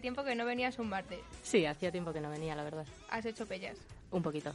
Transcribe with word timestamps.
Tiempo 0.00 0.24
que 0.24 0.34
no 0.34 0.44
venías 0.44 0.78
un 0.78 0.88
martes. 0.88 1.20
Sí, 1.42 1.66
hacía 1.66 1.90
tiempo 1.90 2.12
que 2.12 2.20
no 2.20 2.30
venía, 2.30 2.54
la 2.54 2.64
verdad. 2.64 2.86
¿Has 3.10 3.24
hecho 3.26 3.46
pellas? 3.46 3.78
Un 4.10 4.22
poquito. 4.22 4.54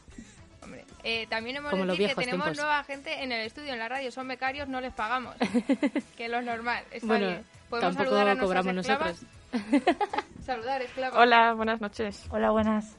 Hombre, 0.62 0.86
eh, 1.04 1.28
también 1.28 1.58
hemos 1.58 1.72
Como 1.72 1.86
decir 1.86 2.10
que 2.10 2.16
tenemos 2.16 2.56
nueva 2.56 2.84
gente 2.84 3.24
en 3.24 3.32
el 3.32 3.46
estudio, 3.46 3.74
en 3.74 3.80
la 3.80 3.88
radio. 3.88 4.12
Son 4.12 4.28
becarios, 4.28 4.68
no 4.68 4.82
les 4.82 4.94
pagamos. 4.94 5.36
que 6.18 6.26
es 6.26 6.32
lo 6.32 6.42
normal. 6.42 6.84
Está 6.92 7.08
bueno, 7.08 7.28
bien. 7.28 7.46
¿Podemos 7.70 7.96
saludar 7.96 8.30
a 8.30 8.38
cobramos 8.38 8.74
nosotros. 8.74 9.22
saludar, 10.46 10.82
esclavas. 10.82 11.18
Hola, 11.18 11.54
buenas 11.54 11.80
noches. 11.80 12.26
Hola, 12.30 12.52
buenas. 12.52 12.98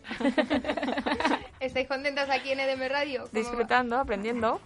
¿Estáis 1.61 1.89
contentas 1.89 2.31
aquí 2.31 2.53
en 2.53 2.61
EDM 2.61 2.89
Radio? 2.89 3.25
Disfrutando, 3.33 3.99
aprendiendo. 3.99 4.61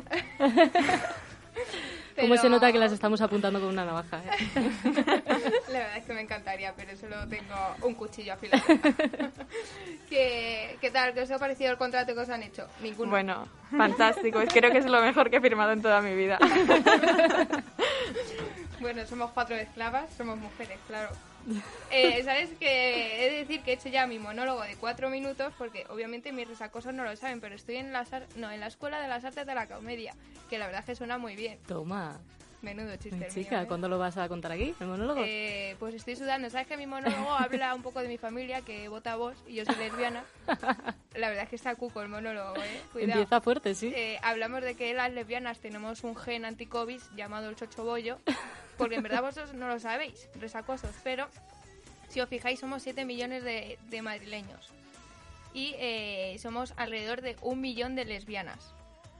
¿Cómo 2.20 2.36
se 2.36 2.48
nota 2.48 2.72
que 2.72 2.78
las 2.78 2.92
estamos 2.92 3.20
apuntando 3.20 3.60
con 3.60 3.68
una 3.68 3.84
navaja? 3.84 4.18
¿eh? 4.18 4.30
La 5.68 5.78
verdad 5.78 5.96
es 5.96 6.04
que 6.04 6.12
me 6.12 6.20
encantaría, 6.20 6.74
pero 6.76 6.96
solo 6.96 7.26
tengo 7.28 7.54
un 7.82 7.94
cuchillo 7.94 8.34
afilado. 8.34 8.62
¿Qué, 10.08 10.76
¿Qué 10.80 10.90
tal? 10.90 11.14
¿Qué 11.14 11.22
os 11.22 11.30
ha 11.30 11.38
parecido 11.38 11.70
el 11.70 11.78
contrato 11.78 12.14
que 12.14 12.20
os 12.20 12.28
han 12.28 12.42
hecho? 12.42 12.68
Ninguno. 12.80 13.10
Bueno, 13.10 13.48
fantástico. 13.70 14.40
Creo 14.52 14.70
que 14.70 14.78
es 14.78 14.86
lo 14.86 15.00
mejor 15.00 15.30
que 15.30 15.36
he 15.36 15.40
firmado 15.40 15.72
en 15.72 15.82
toda 15.82 16.00
mi 16.00 16.14
vida. 16.14 16.38
bueno, 18.80 19.06
somos 19.06 19.30
cuatro 19.32 19.56
esclavas, 19.56 20.12
somos 20.14 20.38
mujeres, 20.38 20.78
claro. 20.86 21.10
Eh, 21.90 22.22
¿Sabes 22.24 22.50
que 22.58 23.24
He 23.24 23.30
de 23.30 23.36
decir 23.38 23.62
que 23.62 23.72
he 23.72 23.74
hecho 23.74 23.88
ya 23.88 24.06
mi 24.06 24.18
monólogo 24.18 24.62
de 24.62 24.76
cuatro 24.76 25.10
minutos 25.10 25.52
porque 25.58 25.86
obviamente 25.90 26.32
mis 26.32 26.48
resacosos 26.48 26.94
no 26.94 27.04
lo 27.04 27.14
saben, 27.16 27.40
pero 27.40 27.54
estoy 27.54 27.76
en 27.76 27.92
la, 27.92 28.06
no, 28.36 28.50
en 28.50 28.60
la 28.60 28.66
Escuela 28.66 29.00
de 29.00 29.08
las 29.08 29.24
Artes 29.24 29.46
de 29.46 29.54
la 29.54 29.66
Comedia, 29.66 30.14
que 30.48 30.58
la 30.58 30.66
verdad 30.66 30.84
que 30.84 30.94
suena 30.94 31.18
muy 31.18 31.36
bien. 31.36 31.58
Toma. 31.66 32.20
Menudo 32.62 32.96
chiste. 32.96 33.26
chica, 33.28 33.62
¿eh? 33.62 33.66
¿cuándo 33.66 33.88
lo 33.88 33.98
vas 33.98 34.16
a 34.16 34.28
contar 34.28 34.52
aquí, 34.52 34.72
el 34.78 34.86
monólogo? 34.86 35.20
Eh, 35.24 35.74
pues 35.80 35.94
estoy 35.94 36.14
sudando. 36.14 36.48
¿Sabes 36.48 36.68
que 36.68 36.76
mi 36.76 36.86
monólogo 36.86 37.30
habla 37.38 37.74
un 37.74 37.82
poco 37.82 38.00
de 38.00 38.08
mi 38.08 38.18
familia, 38.18 38.62
que 38.62 38.88
vota 38.88 39.16
vos 39.16 39.36
y 39.48 39.54
yo 39.54 39.64
soy 39.64 39.74
lesbiana? 39.74 40.24
La 41.14 41.28
verdad 41.28 41.44
es 41.44 41.50
que 41.50 41.56
está 41.56 41.74
cuco 41.74 42.02
el 42.02 42.08
monólogo, 42.08 42.56
¿eh? 42.56 42.80
Cuidado. 42.92 43.20
Empieza 43.20 43.40
fuerte, 43.40 43.74
sí. 43.74 43.92
Eh, 43.94 44.18
hablamos 44.22 44.62
de 44.62 44.76
que 44.76 44.94
las 44.94 45.12
lesbianas 45.12 45.58
tenemos 45.58 46.04
un 46.04 46.16
gen 46.16 46.44
anti-COVID 46.44 47.00
llamado 47.16 47.48
el 47.48 47.56
chochobollo, 47.56 48.18
porque 48.78 48.94
en 48.94 49.02
verdad 49.02 49.22
vosotros 49.22 49.54
no 49.54 49.66
lo 49.66 49.80
sabéis, 49.80 50.28
resacosos, 50.40 50.94
pero 51.02 51.26
si 52.08 52.20
os 52.20 52.28
fijáis 52.28 52.60
somos 52.60 52.82
7 52.82 53.04
millones 53.04 53.42
de, 53.42 54.02
madrileños 54.02 54.70
y 55.52 55.74
eh, 55.78 56.36
somos 56.38 56.74
alrededor 56.76 57.22
de 57.22 57.36
un 57.42 57.60
millón 57.60 57.96
de 57.96 58.04
lesbianas. 58.04 58.72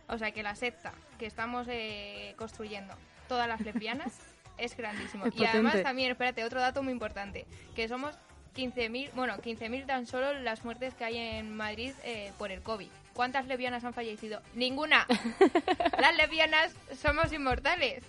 O 0.09 0.19
sea 0.19 0.31
que 0.31 0.43
la 0.43 0.55
secta 0.55 0.93
que 1.19 1.27
estamos 1.27 1.67
eh, 1.71 2.35
construyendo, 2.37 2.95
todas 3.33 3.49
las 3.49 3.63
lesbianas, 3.63 4.13
es 4.59 4.77
grandísimo. 4.77 5.25
y 5.35 5.47
además 5.47 5.83
también, 5.83 6.11
espérate, 6.11 6.45
otro 6.45 6.61
dato 6.61 6.83
muy 6.83 6.93
importante, 6.93 7.47
que 7.75 7.89
somos 7.89 8.15
15.000, 8.55 9.13
bueno, 9.15 9.39
15.000 9.39 9.87
tan 9.87 10.07
solo 10.07 10.35
las 10.35 10.67
muertes 10.67 10.93
que 10.93 11.05
hay 11.07 11.17
en 11.17 11.57
Madrid 11.57 11.95
eh, 12.05 12.31
por 12.37 12.53
el 12.53 12.61
COVID. 12.61 12.91
¿Cuántas 13.15 13.47
lesbianas 13.47 13.85
han 13.85 13.95
fallecido? 13.95 14.43
Ninguna. 14.53 15.07
las 15.99 16.15
lesbianas 16.15 16.75
somos 17.01 17.33
inmortales. 17.33 18.05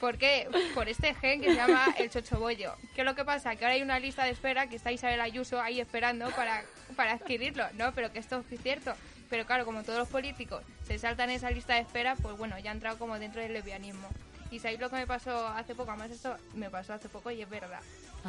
¿Por 0.00 0.16
qué? 0.16 0.48
Por 0.74 0.88
este 0.88 1.14
gen 1.14 1.42
que 1.42 1.50
se 1.50 1.56
llama 1.56 1.94
el 1.98 2.08
chochobollo. 2.08 2.74
¿Qué 2.94 3.02
es 3.02 3.04
lo 3.04 3.14
que 3.14 3.26
pasa? 3.26 3.54
Que 3.54 3.66
ahora 3.66 3.74
hay 3.74 3.82
una 3.82 3.98
lista 3.98 4.24
de 4.24 4.30
espera 4.30 4.66
que 4.66 4.76
está 4.76 4.92
Isabel 4.92 5.20
Ayuso 5.20 5.60
ahí 5.60 5.78
esperando 5.78 6.30
para, 6.30 6.62
para 6.96 7.12
adquirirlo, 7.12 7.66
¿no? 7.74 7.92
Pero 7.92 8.10
que 8.10 8.18
esto 8.18 8.42
es 8.50 8.60
cierto. 8.62 8.94
Pero 9.28 9.44
claro, 9.44 9.66
como 9.66 9.82
todos 9.82 9.98
los 9.98 10.08
políticos 10.08 10.62
se 10.86 10.98
saltan 10.98 11.28
esa 11.28 11.50
lista 11.50 11.74
de 11.74 11.80
espera, 11.80 12.16
pues 12.16 12.38
bueno, 12.38 12.58
ya 12.58 12.70
ha 12.70 12.74
entrado 12.74 12.98
como 12.98 13.18
dentro 13.18 13.42
del 13.42 13.52
lesbianismo. 13.52 14.08
Y 14.54 14.60
sabéis 14.60 14.78
lo 14.78 14.88
que 14.88 14.94
me 14.94 15.06
pasó 15.08 15.48
hace 15.48 15.74
poco, 15.74 15.90
además 15.90 16.12
esto 16.12 16.36
me 16.54 16.70
pasó 16.70 16.92
hace 16.92 17.08
poco 17.08 17.28
y 17.32 17.42
es 17.42 17.50
verdad. 17.50 17.80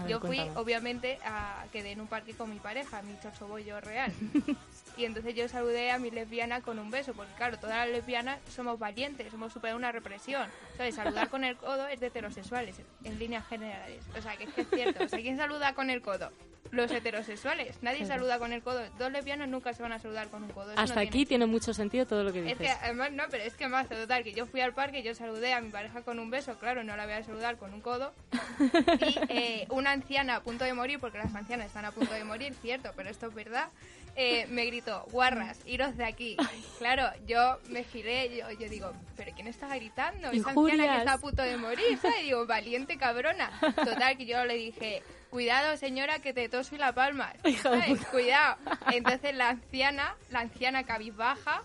Yo 0.07 0.19
fui, 0.19 0.39
obviamente, 0.55 1.19
a 1.23 1.65
quedé 1.71 1.91
en 1.91 2.01
un 2.01 2.07
parque 2.07 2.33
con 2.33 2.49
mi 2.49 2.57
pareja, 2.57 3.03
mi 3.03 3.15
chochobollo 3.19 3.79
real. 3.79 4.11
Y 4.97 5.03
entonces 5.03 5.35
yo 5.35 5.49
saludé 5.49 5.91
a 5.91 5.99
mi 5.99 6.09
lesbiana 6.09 6.61
con 6.61 6.79
un 6.79 6.89
beso, 6.89 7.13
porque 7.13 7.33
claro, 7.33 7.59
todas 7.59 7.75
las 7.75 7.89
lesbianas 7.89 8.39
somos 8.49 8.79
valientes, 8.79 9.33
hemos 9.33 9.51
superado 9.51 9.77
una 9.77 9.91
represión. 9.91 10.49
¿Sabes? 10.77 10.95
Saludar 10.95 11.29
con 11.29 11.43
el 11.43 11.57
codo 11.57 11.85
es 11.87 11.99
de 11.99 12.07
heterosexuales, 12.07 12.77
en 13.03 13.19
líneas 13.19 13.45
generales. 13.45 14.05
O 14.17 14.21
sea, 14.21 14.37
que 14.37 14.45
es 14.45 14.53
que 14.53 14.61
es 14.61 14.69
cierto. 14.69 15.03
O 15.03 15.07
sea, 15.09 15.19
¿quién 15.19 15.35
saluda 15.35 15.75
con 15.75 15.89
el 15.89 16.01
codo? 16.01 16.31
Los 16.71 16.91
heterosexuales. 16.91 17.81
Nadie 17.81 18.05
saluda 18.05 18.39
con 18.39 18.51
el 18.51 18.61
codo. 18.61 18.81
Dos 18.97 19.11
lesbianas 19.11 19.47
nunca 19.47 19.73
se 19.73 19.83
van 19.83 19.91
a 19.91 19.99
saludar 19.99 20.29
con 20.29 20.43
un 20.43 20.49
codo. 20.49 20.73
Hasta 20.75 20.99
aquí 20.99 21.25
tiene... 21.25 21.45
mucho 21.45 21.73
sentido 21.73 22.05
todo 22.05 22.23
lo 22.23 22.33
que 22.33 22.41
dices. 22.41 22.59
Es 22.59 22.67
que, 22.67 22.85
además, 22.85 23.11
no, 23.11 23.23
pero 23.29 23.43
es 23.43 23.53
que 23.53 23.67
más 23.67 23.87
total, 23.87 24.23
que 24.23 24.33
yo 24.33 24.45
fui 24.45 24.61
al 24.61 24.73
parque, 24.73 25.03
yo 25.03 25.13
saludé 25.13 25.53
a 25.53 25.61
mi 25.61 25.69
pareja 25.69 26.01
con 26.01 26.19
un 26.19 26.29
beso, 26.29 26.57
claro, 26.57 26.83
no 26.83 26.97
la 26.97 27.05
voy 27.05 27.13
a 27.13 27.23
saludar 27.23 27.57
con 27.57 27.73
un 27.73 27.81
codo. 27.81 28.13
Y 28.59 29.19
eh, 29.29 29.67
una 29.69 29.91
anciana 29.91 30.37
a 30.37 30.41
punto 30.41 30.65
de 30.65 30.73
morir, 30.73 30.99
porque 30.99 31.17
las 31.17 31.33
ancianas 31.33 31.67
están 31.67 31.85
a 31.85 31.91
punto 31.91 32.13
de 32.13 32.23
morir, 32.23 32.53
cierto, 32.61 32.91
pero 32.95 33.09
esto 33.09 33.27
es 33.27 33.33
verdad. 33.33 33.69
Eh, 34.17 34.47
me 34.49 34.65
gritó, 34.65 35.05
guarras, 35.11 35.59
iros 35.65 35.97
de 35.97 36.05
aquí. 36.05 36.37
Claro, 36.77 37.03
yo 37.27 37.59
me 37.67 37.83
giré, 37.83 38.35
yo, 38.37 38.49
yo 38.51 38.69
digo, 38.69 38.93
¿pero 39.17 39.33
quién 39.35 39.47
está 39.47 39.67
gritando? 39.75 40.31
Esa 40.31 40.51
anciana 40.51 40.87
que 40.87 40.97
está 40.99 41.13
a 41.13 41.17
punto 41.17 41.43
de 41.43 41.57
morir, 41.57 41.97
¿sabes? 42.01 42.21
Y 42.21 42.23
digo, 42.23 42.45
valiente 42.45 42.97
cabrona. 42.97 43.51
Total, 43.75 44.15
que 44.15 44.25
yo 44.25 44.45
le 44.45 44.55
dije, 44.55 45.03
cuidado 45.29 45.77
señora, 45.77 46.19
que 46.19 46.33
te 46.33 46.49
toso 46.49 46.75
y 46.75 46.77
la 46.77 46.93
palma. 46.93 47.33
¿sabes? 47.61 48.05
Cuidado. 48.07 48.57
Entonces 48.91 49.35
la 49.35 49.49
anciana, 49.49 50.15
la 50.31 50.39
anciana 50.41 50.83
cabizbaja, 50.83 51.63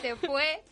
se 0.00 0.16
fue, 0.16 0.62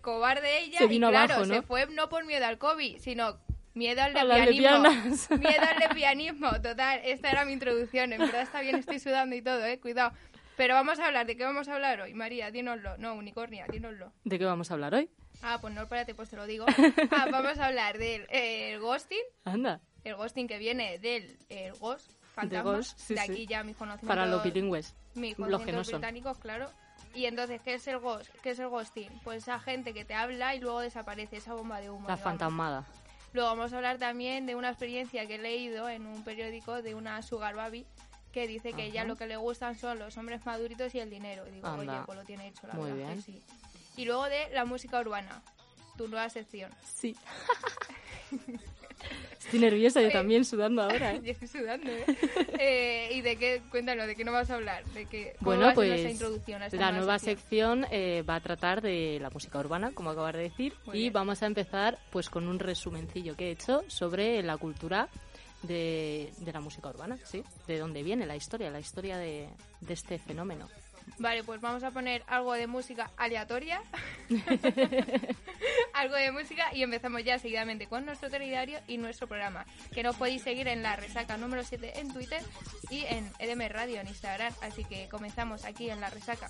cobarde 0.00 0.60
ella, 0.60 0.78
se 0.78 0.86
vino 0.86 1.08
y 1.08 1.10
claro, 1.10 1.34
abajo, 1.34 1.48
¿no? 1.48 1.54
se 1.54 1.62
fue 1.62 1.86
no 1.86 2.08
por 2.08 2.24
miedo 2.24 2.46
al 2.46 2.58
COVID, 2.58 2.98
sino 2.98 3.38
Miedo 3.78 4.02
al 4.02 4.12
lesbianismo. 4.12 5.38
Miedo 5.38 5.62
al 5.62 5.78
lesbianismo. 5.80 6.50
Total, 6.60 7.00
esta 7.04 7.30
era 7.30 7.44
mi 7.44 7.52
introducción. 7.52 8.12
En 8.12 8.18
verdad 8.18 8.42
está 8.42 8.60
bien, 8.60 8.74
estoy 8.74 8.98
sudando 8.98 9.36
y 9.36 9.42
todo, 9.42 9.64
eh. 9.64 9.78
Cuidado. 9.78 10.12
Pero 10.56 10.74
vamos 10.74 10.98
a 10.98 11.06
hablar, 11.06 11.26
¿de 11.26 11.36
qué 11.36 11.44
vamos 11.44 11.68
a 11.68 11.76
hablar 11.76 12.00
hoy? 12.00 12.12
María, 12.12 12.50
dínoslo. 12.50 12.98
No, 12.98 13.14
Unicornia, 13.14 13.66
dínoslo. 13.70 14.12
¿De 14.24 14.36
qué 14.36 14.44
vamos 14.44 14.72
a 14.72 14.74
hablar 14.74 14.94
hoy? 14.94 15.08
Ah, 15.42 15.58
pues 15.60 15.72
no, 15.72 15.82
espérate, 15.82 16.16
pues 16.16 16.28
te 16.28 16.34
lo 16.34 16.46
digo. 16.46 16.66
Ah, 17.12 17.28
vamos 17.30 17.56
a 17.58 17.66
hablar 17.66 17.98
del 17.98 18.22
eh, 18.30 18.72
el 18.72 18.80
ghosting. 18.80 19.22
Anda, 19.44 19.80
El 20.04 20.14
ghosting 20.16 20.46
que 20.48 20.58
viene 20.58 20.98
del 20.98 21.36
el 21.48 21.72
ghost, 21.74 22.10
fantasma. 22.34 22.72
ghost, 22.72 22.98
sí, 22.98 23.14
de 23.14 23.20
sí. 23.20 23.32
aquí 23.32 23.46
ya 23.46 23.62
mis 23.64 23.76
conocimientos. 23.76 24.08
para 24.08 24.26
los 24.26 24.42
bilingües. 24.42 24.94
mis 25.14 25.38
los 25.38 25.62
que 25.62 25.72
no 25.72 25.84
son. 25.84 25.94
británicos, 26.00 26.38
claro. 26.38 26.70
Y 27.14 27.24
entonces, 27.26 27.60
¿qué 27.62 27.74
es 27.74 27.86
el 27.88 27.98
ghost? 27.98 28.28
¿Qué 28.42 28.50
es 28.50 28.58
el 28.58 28.68
ghosting? 28.68 29.10
Pues 29.24 29.42
esa 29.44 29.58
gente 29.58 29.92
que 29.94 30.04
te 30.04 30.14
habla 30.14 30.54
y 30.54 30.60
luego 30.60 30.80
desaparece, 30.80 31.38
esa 31.38 31.54
bomba 31.54 31.80
de 31.80 31.90
humo. 31.90 32.06
La 32.08 32.14
digamos. 32.14 32.20
fantasmada. 32.22 32.84
Luego 33.32 33.48
vamos 33.50 33.72
a 33.72 33.76
hablar 33.76 33.98
también 33.98 34.46
de 34.46 34.54
una 34.54 34.68
experiencia 34.70 35.26
que 35.26 35.34
he 35.34 35.38
leído 35.38 35.88
en 35.88 36.06
un 36.06 36.22
periódico 36.24 36.80
de 36.82 36.94
una 36.94 37.20
sugar 37.22 37.54
baby 37.56 37.86
que 38.32 38.46
dice 38.46 38.72
que 38.72 38.84
ella 38.84 39.00
Ajá. 39.02 39.08
lo 39.08 39.16
que 39.16 39.26
le 39.26 39.36
gustan 39.36 39.74
son 39.78 39.98
los 39.98 40.16
hombres 40.16 40.44
maduritos 40.46 40.94
y 40.94 41.00
el 41.00 41.10
dinero. 41.10 41.46
Y 41.48 41.52
digo, 41.52 41.66
Anda. 41.66 41.94
oye, 41.96 42.02
pues 42.06 42.18
lo 42.18 42.24
tiene 42.24 42.48
hecho, 42.48 42.66
la 42.66 42.74
Muy 42.74 42.90
verdad 42.92 43.08
que 43.08 43.12
bien. 43.14 43.22
sí. 43.22 43.42
Y 43.96 44.04
luego 44.04 44.24
de 44.24 44.48
la 44.50 44.64
música 44.64 45.00
urbana, 45.00 45.42
tu 45.96 46.08
nueva 46.08 46.28
sección. 46.30 46.70
Sí. 46.84 47.16
Estoy 49.38 49.60
nerviosa, 49.60 50.02
yo 50.02 50.10
también 50.10 50.44
sudando 50.44 50.82
ahora. 50.82 51.12
¿eh? 51.14 51.20
Yo 51.24 51.30
estoy 51.32 51.48
sudando, 51.48 51.90
¿eh? 51.90 52.04
Eh, 52.58 53.10
¿Y 53.14 53.20
de 53.22 53.36
qué? 53.36 53.62
Cuéntanos, 53.70 54.06
¿de 54.06 54.14
qué 54.14 54.24
no 54.24 54.32
vas 54.32 54.50
a 54.50 54.56
hablar? 54.56 54.84
¿De 54.86 55.06
qué, 55.06 55.36
Bueno, 55.40 55.68
a 55.68 55.74
pues 55.74 56.10
introducción 56.10 56.60
a 56.62 56.66
esta 56.66 56.76
la 56.76 56.90
nueva 56.90 56.98
nueva 56.98 57.18
sección? 57.18 57.82
sección 57.82 57.86
eh, 57.92 58.22
va 58.28 58.34
a 58.36 58.40
tratar 58.40 58.82
de 58.82 59.18
la 59.20 59.30
música 59.30 59.58
urbana, 59.58 59.92
como 59.94 60.10
acabas 60.10 60.34
de 60.34 60.42
decir, 60.42 60.74
Muy 60.86 60.96
y 60.98 61.00
bien. 61.02 61.12
vamos 61.14 61.42
a 61.42 61.46
empezar 61.46 61.98
pues 62.10 62.28
con 62.28 62.46
un 62.46 62.58
resumencillo 62.58 63.36
que 63.36 63.48
he 63.48 63.50
hecho 63.52 63.84
sobre 63.88 64.42
la 64.42 64.56
cultura 64.58 65.08
de, 65.62 66.30
de 66.38 66.52
la 66.52 66.60
música 66.60 66.88
urbana, 66.90 67.16
¿sí? 67.24 67.42
De 67.66 67.78
dónde 67.78 68.02
viene 68.02 68.26
la 68.26 68.36
historia, 68.36 68.70
la 68.70 68.80
historia 68.80 69.16
de, 69.18 69.48
de 69.80 69.92
este 69.94 70.18
fenómeno. 70.18 70.68
Vale, 71.18 71.44
pues 71.44 71.60
vamos 71.60 71.82
a 71.82 71.90
poner 71.90 72.22
algo 72.26 72.52
de 72.54 72.66
música 72.66 73.10
aleatoria. 73.16 73.80
algo 75.94 76.14
de 76.14 76.30
música 76.32 76.74
y 76.74 76.82
empezamos 76.82 77.24
ya 77.24 77.38
seguidamente 77.38 77.86
con 77.86 78.04
nuestro 78.04 78.30
telediario 78.30 78.78
y 78.86 78.98
nuestro 78.98 79.26
programa. 79.26 79.64
Que 79.92 80.02
nos 80.02 80.16
podéis 80.16 80.42
seguir 80.42 80.68
en 80.68 80.82
la 80.82 80.96
resaca 80.96 81.36
número 81.36 81.64
7 81.64 82.00
en 82.00 82.12
Twitter 82.12 82.42
y 82.90 83.04
en 83.04 83.30
EDM 83.38 83.68
Radio 83.68 84.00
en 84.00 84.08
Instagram. 84.08 84.52
Así 84.62 84.84
que 84.84 85.08
comenzamos 85.08 85.64
aquí 85.64 85.90
en 85.90 86.00
la 86.00 86.10
resaca. 86.10 86.48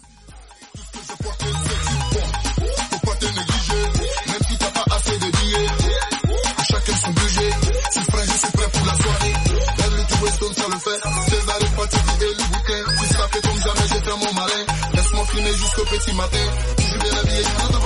jusqu'au 15.59 15.85
petit 15.85 16.15
matin. 16.15 16.39
Je 16.79 16.99
vais 16.99 17.11
la 17.11 17.23
vie 17.23 17.78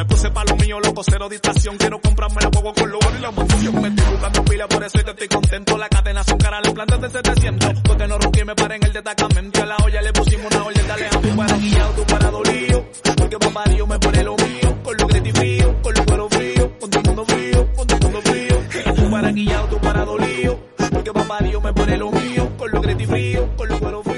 Me 0.00 0.06
puse 0.06 0.30
pa' 0.30 0.44
lo 0.44 0.56
mío, 0.56 0.80
loco, 0.80 1.02
cero 1.04 1.28
distracción. 1.28 1.76
Quiero 1.76 2.00
comprarme 2.00 2.40
la 2.40 2.48
huevo 2.48 2.72
con 2.72 2.90
lo 2.90 2.96
oro 2.96 3.18
y 3.18 3.20
la 3.20 3.30
mansión. 3.32 3.82
Me 3.82 3.88
estoy 3.88 4.10
buscando 4.12 4.44
pila, 4.46 4.66
por 4.66 4.82
eso 4.82 4.96
es 4.96 5.04
que 5.04 5.10
estoy 5.10 5.28
contento. 5.28 5.76
La 5.76 5.88
cadena 5.90 6.24
son 6.24 6.38
cara, 6.38 6.58
las 6.62 6.72
plantas 6.72 7.00
de 7.02 7.10
700. 7.10 7.82
Porque 7.84 8.06
no 8.06 8.16
rompí, 8.18 8.42
me 8.42 8.54
paré 8.54 8.76
en 8.76 8.84
el 8.84 8.92
destacamento. 8.94 9.62
A 9.62 9.66
la 9.66 9.76
olla 9.76 10.00
le 10.00 10.12
pusimos 10.14 10.54
una 10.54 10.64
orden, 10.64 10.88
dale 10.88 11.06
a 11.06 11.10
tu 11.10 11.36
para 11.36 11.56
guiado, 11.58 11.92
tu 11.92 12.06
para 12.06 12.30
dolido. 12.30 12.86
Porque 13.14 13.36
Dios 13.74 13.88
me 13.88 13.98
pone 13.98 14.24
lo 14.24 14.36
mío. 14.36 14.82
Con 14.82 14.96
lo 14.96 15.06
griti 15.06 15.32
frío, 15.32 15.82
con 15.82 15.94
lo 15.94 16.06
cuero 16.06 16.28
frío. 16.30 16.78
Con 16.80 16.90
todo 16.90 17.02
mundo 17.02 17.24
frío, 17.26 17.72
con 17.76 17.86
todo 17.86 17.98
el 17.98 18.04
mundo 18.04 18.22
frío. 18.22 18.94
Tu 18.94 19.10
para 19.10 19.32
guiado, 19.32 19.66
tu 19.66 19.80
para 19.80 20.04
dolido. 20.06 20.60
Porque 20.78 21.10
Dios 21.44 21.62
me 21.62 21.72
pone 21.74 21.96
lo 21.98 22.10
mío. 22.10 22.56
Con 22.56 22.70
lo 22.70 22.80
griti 22.80 23.04
frío, 23.04 23.54
con 23.54 23.68
lo 23.68 23.78
cuero 23.78 24.02
frío. 24.02 24.09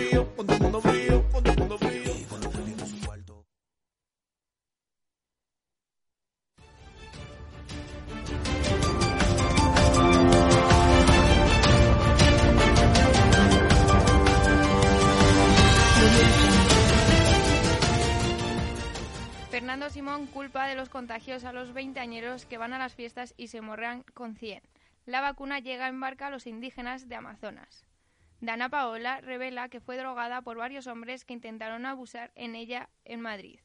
Fernando 19.62 19.90
Simón 19.90 20.26
culpa 20.26 20.66
de 20.66 20.75
los 20.75 20.88
contagios 20.88 21.45
a 21.45 21.52
los 21.52 21.73
veinteañeros 21.73 22.47
que 22.47 22.59
van 22.59 22.73
a 22.73 22.81
las 22.81 22.97
fiestas 22.97 23.33
y 23.37 23.47
se 23.47 23.61
morrean 23.61 24.02
con 24.12 24.35
100. 24.35 24.61
La 25.07 25.21
vacuna 25.21 25.61
llega 25.61 25.87
en 25.87 26.00
barca 26.00 26.26
a 26.26 26.31
los 26.31 26.49
indígenas 26.49 27.09
de 27.09 27.14
Amazonas. 27.14 27.87
Dana 28.40 28.69
Paola 28.69 29.21
revela 29.21 29.69
que 29.69 29.78
fue 29.78 29.97
drogada 29.97 30.42
por 30.42 30.57
varios 30.57 30.88
hombres 30.88 31.25
que 31.25 31.35
intentaron 31.35 31.87
abusar 31.87 32.33
en 32.35 32.57
ella 32.57 32.90
en 33.04 33.21
Madrid. 33.21 33.61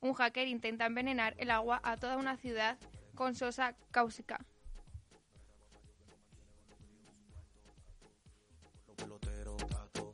Un 0.00 0.14
hacker 0.14 0.48
intenta 0.48 0.86
envenenar 0.86 1.34
el 1.36 1.50
agua 1.50 1.78
a 1.84 1.98
toda 1.98 2.16
una 2.16 2.38
ciudad 2.38 2.78
con 3.14 3.34
sosa 3.34 3.74
cáusica. 3.90 4.46
Los 8.86 8.96
peloteros, 8.96 9.62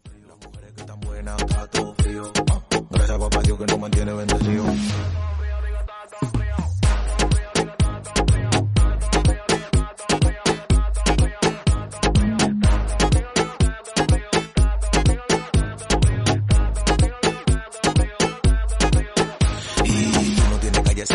frío. 0.02 0.26
Las 0.26 0.44
mujeres 0.44 0.72
que 0.72 0.80
están 0.80 0.98
buenas, 0.98 1.40
frío. 1.98 2.32
Gracias 2.92 3.18
papá 3.18 3.40
Dios 3.42 3.58
que 3.58 3.66
nos 3.66 3.78
mantiene 3.78 4.12
bendecido. 4.12 4.64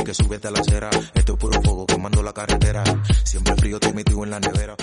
Que 0.06 0.14
súbete 0.14 0.48
a 0.48 0.52
la 0.52 0.60
acera. 0.60 0.90
Esto 1.16 1.34
es 1.34 1.38
puro 1.38 1.62
fuego 1.62 1.86
quemando 1.86 2.24
la 2.24 2.32
carretera. 2.32 2.82
Siempre 3.26 3.54
frío 3.58 3.78
te 3.78 3.92
metido 3.92 4.24
en 4.24 4.30
la 4.30 4.40
nevera. 4.40 4.74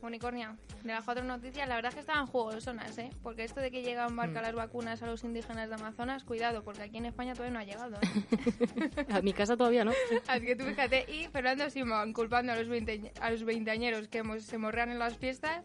Unicornia, 0.00 0.56
de 0.84 0.92
las 0.92 1.04
cuatro 1.04 1.24
noticias, 1.24 1.68
la 1.68 1.74
verdad 1.74 1.88
es 1.90 1.94
que 1.96 2.00
estaban 2.00 2.26
jugosonas, 2.26 2.96
¿eh? 2.98 3.10
Porque 3.22 3.44
esto 3.44 3.60
de 3.60 3.70
que 3.70 3.82
llega 3.82 4.06
en 4.06 4.14
barca 4.16 4.40
las 4.40 4.54
vacunas 4.54 5.02
a 5.02 5.06
los 5.06 5.24
indígenas 5.24 5.68
de 5.68 5.74
Amazonas, 5.74 6.24
cuidado, 6.24 6.62
porque 6.62 6.82
aquí 6.82 6.98
en 6.98 7.06
España 7.06 7.32
todavía 7.34 7.52
no 7.54 7.58
ha 7.60 7.64
llegado, 7.64 7.96
¿eh? 8.00 8.90
A 9.12 9.20
mi 9.22 9.32
casa 9.32 9.56
todavía 9.56 9.84
no. 9.84 9.92
Así 10.28 10.46
que 10.46 10.56
tú 10.56 10.64
fíjate, 10.64 11.04
y 11.12 11.26
Fernando 11.28 11.68
Simón 11.70 12.12
culpando 12.12 12.52
a 12.52 12.56
los, 12.56 12.68
veinte, 12.68 13.12
a 13.20 13.30
los 13.30 13.44
veinteañeros 13.44 14.08
que 14.08 14.18
hemos- 14.18 14.44
se 14.44 14.58
morran 14.58 14.90
en 14.90 14.98
las 14.98 15.16
fiestas. 15.16 15.64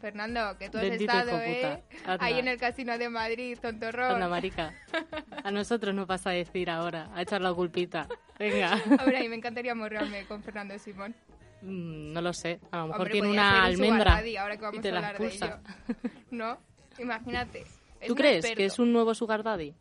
Fernando, 0.00 0.56
que 0.58 0.70
tú 0.70 0.78
has 0.78 0.84
Bendito 0.84 1.12
estado, 1.12 1.38
¿eh? 1.42 1.82
Ahí 2.20 2.38
en 2.38 2.48
el 2.48 2.56
casino 2.58 2.96
de 2.96 3.10
Madrid, 3.10 3.58
tontorrón. 3.60 4.14
Anda, 4.14 4.28
marica. 4.28 4.72
A 5.44 5.50
nosotros 5.50 5.94
nos 5.94 6.06
vas 6.06 6.26
a 6.26 6.30
decir 6.30 6.70
ahora, 6.70 7.10
a 7.14 7.20
echar 7.20 7.42
la 7.42 7.52
culpita. 7.52 8.08
Venga. 8.38 8.80
Hombre, 8.98 9.18
a 9.18 9.20
mí 9.20 9.28
me 9.28 9.36
encantaría 9.36 9.74
morrearme 9.74 10.24
con 10.24 10.42
Fernando 10.42 10.78
Simón. 10.78 11.14
Mm, 11.62 12.12
No 12.12 12.20
lo 12.22 12.32
sé. 12.32 12.60
A 12.70 12.78
lo 12.78 12.86
mejor 12.88 13.00
Hombre, 13.02 13.12
tiene 13.12 13.28
una 13.28 13.64
almendra 13.64 14.14
daddy, 14.16 14.36
ahora 14.36 14.56
que 14.56 14.62
y 14.62 14.66
vamos 14.66 14.80
te 14.82 14.88
a 14.88 14.92
la 14.92 15.08
expulsa. 15.10 15.60
¿No? 16.30 16.58
Imagínate. 16.98 17.64
¿Tú 18.06 18.14
crees 18.14 18.36
experto. 18.38 18.56
que 18.56 18.64
es 18.66 18.78
un 18.78 18.92
nuevo 18.92 19.14
sugar 19.14 19.42
daddy? 19.42 19.74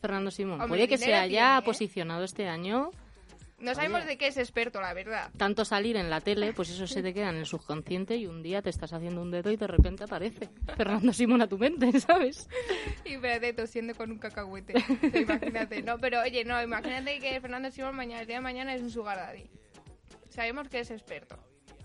Fernando 0.00 0.30
Simón. 0.30 0.54
Hombre, 0.60 0.68
Puede 0.68 0.88
que 0.88 0.98
se 0.98 1.14
haya 1.14 1.28
tiene, 1.28 1.58
¿eh? 1.58 1.62
posicionado 1.64 2.24
este 2.24 2.48
año 2.48 2.90
No 3.60 3.72
sabemos 3.74 4.04
de 4.04 4.16
qué 4.18 4.26
es 4.28 4.36
experto, 4.36 4.80
la 4.80 4.92
verdad. 4.94 5.30
tanto 5.36 5.64
salir 5.64 5.96
en 5.96 6.10
la 6.10 6.20
tele, 6.20 6.52
pues 6.52 6.70
eso 6.70 6.88
se 6.88 7.02
te 7.02 7.14
queda 7.14 7.30
en 7.30 7.36
el 7.36 7.46
subconsciente 7.46 8.16
y 8.16 8.26
un 8.26 8.42
día 8.42 8.62
te 8.62 8.70
estás 8.70 8.92
haciendo 8.92 9.22
un 9.22 9.30
dedo 9.30 9.50
y 9.52 9.56
de 9.56 9.66
repente 9.68 10.02
aparece 10.04 10.48
Fernando 10.76 11.12
Simón 11.12 11.42
a 11.42 11.46
tu 11.46 11.56
mente, 11.58 11.92
¿sabes? 12.00 12.48
Y 13.04 13.14
espérate, 13.14 13.52
tosiendo 13.52 13.94
con 13.94 14.10
un 14.10 14.18
cacahuete. 14.18 14.74
Imagínate. 15.14 15.82
No, 15.82 15.98
pero 15.98 16.20
oye, 16.22 16.44
no, 16.44 16.60
imagínate 16.60 17.18
que 17.20 17.40
Fernando 17.40 17.70
Simón 17.70 17.94
mañana, 17.94 18.22
el 18.22 18.26
día 18.26 18.36
de 18.36 18.42
mañana 18.42 18.74
es 18.74 18.82
un 18.82 18.90
sugar 18.90 19.16
daddy. 19.18 19.48
Sabemos 20.32 20.68
que 20.68 20.80
es 20.80 20.90
experto. 20.90 21.36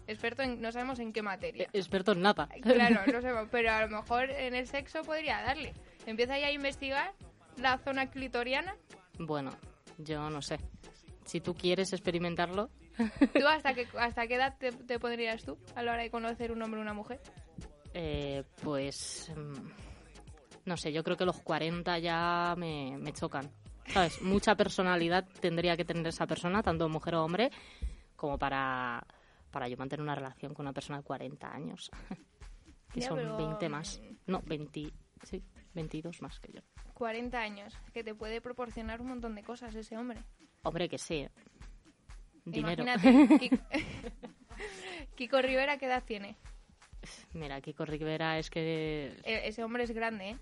Experto 0.08 0.42
en, 0.42 0.62
no 0.62 0.72
sabemos 0.72 1.00
en 1.00 1.12
qué 1.12 1.22
materia. 1.22 1.68
Experto 1.74 2.14
en 2.14 2.22
nada. 2.22 2.48
Claro, 2.62 3.02
no 3.12 3.22
sabemos, 3.22 3.50
pero 3.52 3.72
a 3.72 3.82
lo 3.86 3.90
mejor 3.98 4.30
en 4.30 4.56
el 4.56 4.66
sexo 4.68 5.02
podría 5.04 5.42
darle. 5.42 5.74
Empieza 6.06 6.40
ya 6.40 6.48
a 6.48 6.52
investigar 6.52 7.14
la 7.58 7.78
zona 7.80 8.10
clitoriana. 8.10 8.76
Bueno, 9.20 9.52
yo 9.98 10.30
no 10.30 10.42
sé. 10.42 10.60
Si 11.26 11.42
tú 11.42 11.54
quieres 11.56 11.92
experimentarlo, 11.92 12.70
¿Tú 13.34 13.46
hasta 13.48 13.74
qué, 13.74 13.86
hasta 14.00 14.26
qué 14.28 14.36
edad 14.36 14.56
te, 14.58 14.72
te 14.72 14.98
pondrías 14.98 15.44
tú 15.44 15.58
a 15.76 15.84
la 15.84 15.92
hora 15.92 16.02
de 16.04 16.10
conocer 16.10 16.52
un 16.52 16.62
hombre 16.64 16.80
o 16.80 16.84
una 16.84 16.94
mujer? 16.94 17.20
eh, 17.94 18.44
pues... 18.64 19.30
mm, 19.36 19.70
No 20.66 20.78
sé, 20.78 20.92
yo 20.94 21.04
creo 21.04 21.18
que 21.18 21.26
los 21.26 21.40
40 21.42 22.00
ya 22.00 22.56
me, 22.58 22.98
me 22.98 23.12
chocan. 23.12 23.52
¿Sabes? 23.88 24.22
Mucha 24.22 24.56
personalidad 24.56 25.26
tendría 25.42 25.76
que 25.78 25.86
tener 25.86 26.08
esa 26.08 26.26
persona, 26.28 26.62
tanto 26.64 26.88
mujer 26.90 27.16
o 27.16 27.24
hombre, 27.24 27.52
como 28.18 28.38
para, 28.38 29.06
para 29.52 29.70
yo 29.70 29.78
mantener 29.78 30.04
una 30.04 30.16
relación 30.16 30.54
con 30.54 30.66
una 30.66 30.74
persona 30.74 30.98
de 30.98 31.04
40 31.06 31.50
años. 31.54 31.90
que 32.92 33.00
Ya, 33.00 33.08
son 33.08 33.18
pero, 33.18 33.38
20 33.38 33.70
más. 33.70 34.02
mm, 34.02 34.32
No, 34.32 34.42
20, 34.46 34.92
sí, 35.24 35.42
22 35.74 36.22
más 36.22 36.40
que 36.42 36.52
yo. 36.52 36.62
40 36.94 37.40
años, 37.40 37.78
que 37.94 38.04
te 38.04 38.14
puede 38.16 38.42
proporcionar 38.42 39.00
un 39.02 39.08
montón 39.10 39.36
de 39.36 39.44
cosas 39.44 39.74
ese 39.76 39.98
hombre. 39.98 40.20
Hombre, 40.64 40.90
que 40.90 40.98
sí. 40.98 41.28
Dinero. 42.44 42.82
Imagínate, 42.84 43.38
Kiko, 43.40 43.58
Kiko 45.16 45.42
Rivera, 45.42 45.78
¿qué 45.78 45.86
edad 45.86 46.04
tiene? 46.06 46.36
Mira, 47.34 47.62
Kiko 47.62 47.86
Rivera 47.86 48.38
es 48.40 48.50
que 48.50 49.16
E- 49.24 49.48
ese 49.48 49.64
hombre 49.64 49.84
es 49.84 49.92
grande, 49.92 50.32
¿eh? 50.32 50.38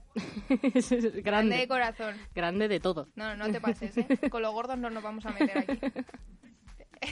es 0.74 0.89
Grande 0.89 1.12
de 1.12 1.22
grande, 1.22 1.67
corazón. 1.67 2.15
grande 2.34 2.67
de 2.67 2.79
todo. 2.79 3.10
No, 3.15 3.36
no 3.36 3.51
te 3.51 3.60
pases, 3.62 3.98
¿eh? 3.98 4.08
Con 4.32 4.41
los 4.41 4.53
gordos 4.53 4.77
no 4.77 4.89
nos 4.89 5.03
vamos 5.03 5.25
a 5.25 5.32
meter 5.32 5.58
aquí. 5.58 5.79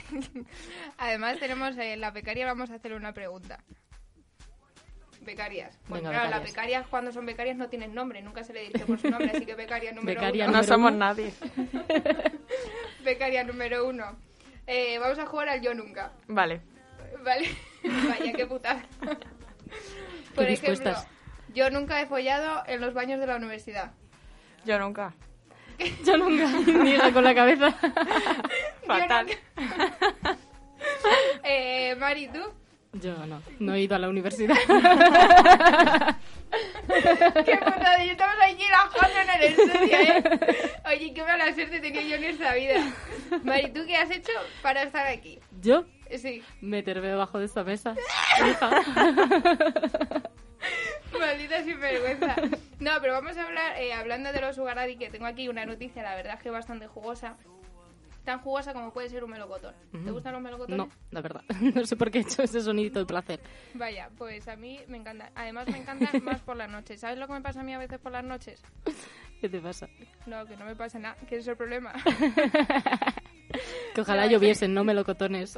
Además, 0.98 1.38
tenemos 1.38 1.76
eh, 1.78 1.96
la 1.96 2.10
becaria, 2.10 2.46
vamos 2.46 2.70
a 2.70 2.74
hacerle 2.74 2.96
una 2.96 3.12
pregunta. 3.12 3.58
Becarias. 5.20 5.78
Pues 5.88 6.02
Venga, 6.02 6.10
claro, 6.10 6.30
las 6.30 6.40
becarias. 6.40 6.52
becarias 6.52 6.86
cuando 6.88 7.12
son 7.12 7.24
becarias 7.24 7.56
no 7.56 7.68
tienen 7.68 7.94
nombre, 7.94 8.20
nunca 8.20 8.44
se 8.44 8.52
le 8.52 8.68
dice 8.68 8.84
por 8.84 8.98
su 8.98 9.08
nombre, 9.08 9.30
así 9.34 9.46
que 9.46 9.54
becaria 9.54 9.92
número 9.94 10.20
Becaria 10.20 10.46
uno. 10.46 10.58
No 10.58 10.62
somos 10.64 10.92
nadie. 10.92 11.32
Becaria 13.04 13.44
número 13.44 13.88
uno. 13.88 14.16
Eh, 14.66 14.98
vamos 14.98 15.18
a 15.18 15.26
jugar 15.26 15.48
al 15.48 15.60
yo 15.62 15.74
nunca. 15.74 16.12
Vale. 16.28 16.60
Vale. 17.22 17.48
Vaya, 18.08 18.32
qué 18.32 18.46
putada. 18.46 18.82
Por 20.34 20.44
ejemplo, 20.44 20.46
dispuestas. 20.46 21.06
yo 21.54 21.70
nunca 21.70 22.00
he 22.00 22.06
follado 22.06 22.62
en 22.66 22.80
los 22.80 22.92
baños 22.94 23.20
de 23.20 23.26
la 23.26 23.36
universidad. 23.36 23.92
Yo 24.64 24.78
nunca. 24.78 25.14
Yo 26.04 26.16
nunca 26.16 26.46
niega 26.82 27.12
con 27.12 27.24
la 27.24 27.34
cabeza. 27.34 27.70
Fatal. 28.86 29.26
Eh, 31.42 31.94
Mari, 31.96 32.28
¿tú? 32.28 32.40
Yo 32.92 33.14
no, 33.26 33.40
no 33.58 33.74
he 33.74 33.82
ido 33.82 33.96
a 33.96 33.98
la 33.98 34.08
universidad. 34.08 34.54
Qué 37.44 37.56
putada, 37.56 38.04
yo 38.04 38.12
estamos 38.12 38.36
aquí 38.42 38.64
relajando 38.64 39.20
en 39.20 39.30
el 39.30 39.42
estudio, 39.42 39.98
¿eh? 39.98 40.22
Oye, 40.86 41.14
qué 41.14 41.22
mala 41.22 41.52
suerte 41.54 41.80
tenía 41.80 42.02
yo 42.02 42.16
en 42.16 42.24
esta 42.24 42.54
vida. 42.54 42.92
Mari, 43.42 43.72
¿tú 43.72 43.86
qué 43.86 43.96
has 43.96 44.10
hecho 44.10 44.32
para 44.62 44.82
estar 44.82 45.06
aquí? 45.06 45.38
Yo 45.60 45.86
Sí, 46.18 46.42
meterme 46.60 47.08
debajo 47.08 47.38
de 47.38 47.46
esta 47.46 47.64
mesa. 47.64 47.94
maldita 51.20 51.62
sinvergüenza. 51.62 52.36
No, 52.80 52.92
pero 53.00 53.12
vamos 53.14 53.36
a 53.36 53.44
hablar, 53.44 53.78
eh, 53.78 53.92
hablando 53.92 54.32
de 54.32 54.40
los 54.40 54.56
Sugar 54.56 54.76
Daddy, 54.76 54.96
que 54.96 55.10
tengo 55.10 55.26
aquí 55.26 55.48
una 55.48 55.64
noticia, 55.64 56.02
la 56.02 56.14
verdad 56.16 56.34
es 56.34 56.42
que 56.42 56.50
bastante 56.50 56.86
jugosa. 56.86 57.36
Tan 58.24 58.38
jugosa 58.40 58.72
como 58.72 58.90
puede 58.90 59.10
ser 59.10 59.22
un 59.22 59.30
melocotón. 59.30 59.74
¿Te 59.92 60.10
gustan 60.10 60.32
los 60.32 60.40
melocotones? 60.40 60.78
No, 60.78 60.88
la 61.10 61.20
verdad. 61.20 61.42
No 61.74 61.84
sé 61.84 61.94
por 61.94 62.10
qué 62.10 62.18
he 62.18 62.20
hecho 62.22 62.42
ese 62.42 62.62
sonidito 62.62 62.98
de 62.98 63.04
placer. 63.04 63.38
Vaya, 63.74 64.08
pues 64.16 64.48
a 64.48 64.56
mí 64.56 64.80
me 64.88 64.96
encanta. 64.96 65.30
Además 65.34 65.68
me 65.68 65.76
encantan 65.76 66.08
más 66.24 66.40
por 66.40 66.56
las 66.56 66.70
noches. 66.70 67.00
¿Sabes 67.00 67.18
lo 67.18 67.26
que 67.26 67.34
me 67.34 67.42
pasa 67.42 67.60
a 67.60 67.64
mí 67.64 67.74
a 67.74 67.78
veces 67.78 67.98
por 67.98 68.12
las 68.12 68.24
noches? 68.24 68.62
¿Qué 69.42 69.48
te 69.50 69.60
pasa? 69.60 69.88
No, 70.24 70.46
que 70.46 70.56
no 70.56 70.64
me 70.64 70.74
pasa 70.74 70.98
nada, 70.98 71.16
que 71.28 71.36
ese 71.36 71.40
es 71.40 71.48
el 71.48 71.56
problema. 71.56 71.92
Que 73.94 74.00
ojalá 74.00 74.26
lloviesen, 74.26 74.74
no 74.74 74.84
melocotones. 74.84 75.56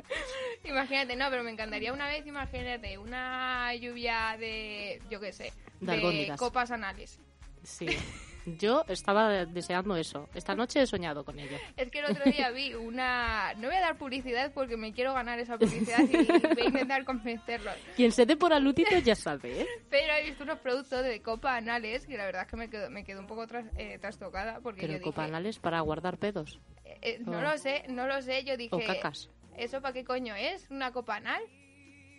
imagínate, 0.64 1.16
no, 1.16 1.28
pero 1.30 1.42
me 1.42 1.50
encantaría 1.50 1.92
una 1.92 2.08
vez, 2.08 2.26
imagínate, 2.26 2.98
una 2.98 3.74
lluvia 3.74 4.36
de, 4.38 5.00
yo 5.10 5.20
qué 5.20 5.32
sé, 5.32 5.52
De 5.80 6.32
copas 6.36 6.70
anales. 6.70 7.18
Sí. 7.62 7.86
Yo 8.46 8.84
estaba 8.88 9.44
deseando 9.46 9.96
eso. 9.96 10.28
Esta 10.34 10.54
noche 10.54 10.80
he 10.82 10.86
soñado 10.86 11.24
con 11.24 11.38
ello. 11.38 11.56
Es 11.76 11.90
que 11.90 11.98
el 12.00 12.06
otro 12.06 12.24
día 12.24 12.50
vi 12.50 12.74
una... 12.74 13.52
No 13.58 13.68
voy 13.68 13.76
a 13.76 13.80
dar 13.80 13.96
publicidad 13.98 14.50
porque 14.52 14.76
me 14.76 14.92
quiero 14.92 15.12
ganar 15.14 15.38
esa 15.38 15.58
publicidad 15.58 16.00
y 16.00 16.16
voy 16.54 16.62
a 16.62 16.64
intentar 16.64 17.04
convencerlos. 17.04 17.74
Quien 17.96 18.12
se 18.12 18.24
dé 18.26 18.36
por 18.36 18.52
alutito 18.52 18.96
ya 18.98 19.14
sabe, 19.14 19.62
¿eh? 19.62 19.66
Pero 19.90 20.12
he 20.14 20.24
visto 20.24 20.44
unos 20.44 20.58
productos 20.58 21.02
de 21.04 21.20
copa 21.22 21.56
anales 21.56 22.06
que 22.06 22.16
la 22.16 22.24
verdad 22.24 22.42
es 22.42 22.48
que 22.48 22.56
me 22.56 22.70
quedo, 22.70 22.90
me 22.90 23.04
quedo 23.04 23.20
un 23.20 23.26
poco 23.26 23.46
tras, 23.46 23.66
eh, 23.76 23.98
trastocada 24.00 24.60
porque 24.60 24.80
Pero 24.80 24.92
yo 24.94 24.98
dije... 25.00 25.10
copanales 25.10 25.58
para 25.58 25.80
guardar 25.80 26.16
pedos 26.18 26.58
eh, 26.84 26.98
eh, 27.02 27.18
no 27.20 27.40
lo 27.42 27.56
sé, 27.58 27.84
no 27.88 28.06
lo 28.06 28.20
sé. 28.22 28.44
Yo 28.44 28.56
dije... 28.56 28.74
o 28.74 28.80
cacas. 28.84 29.28
¿Eso 29.56 29.80
para 29.82 29.92
qué 29.92 30.04
coño 30.04 30.34
es? 30.34 30.70
¿Una 30.70 30.92
copa 30.92 31.16
anal? 31.16 31.42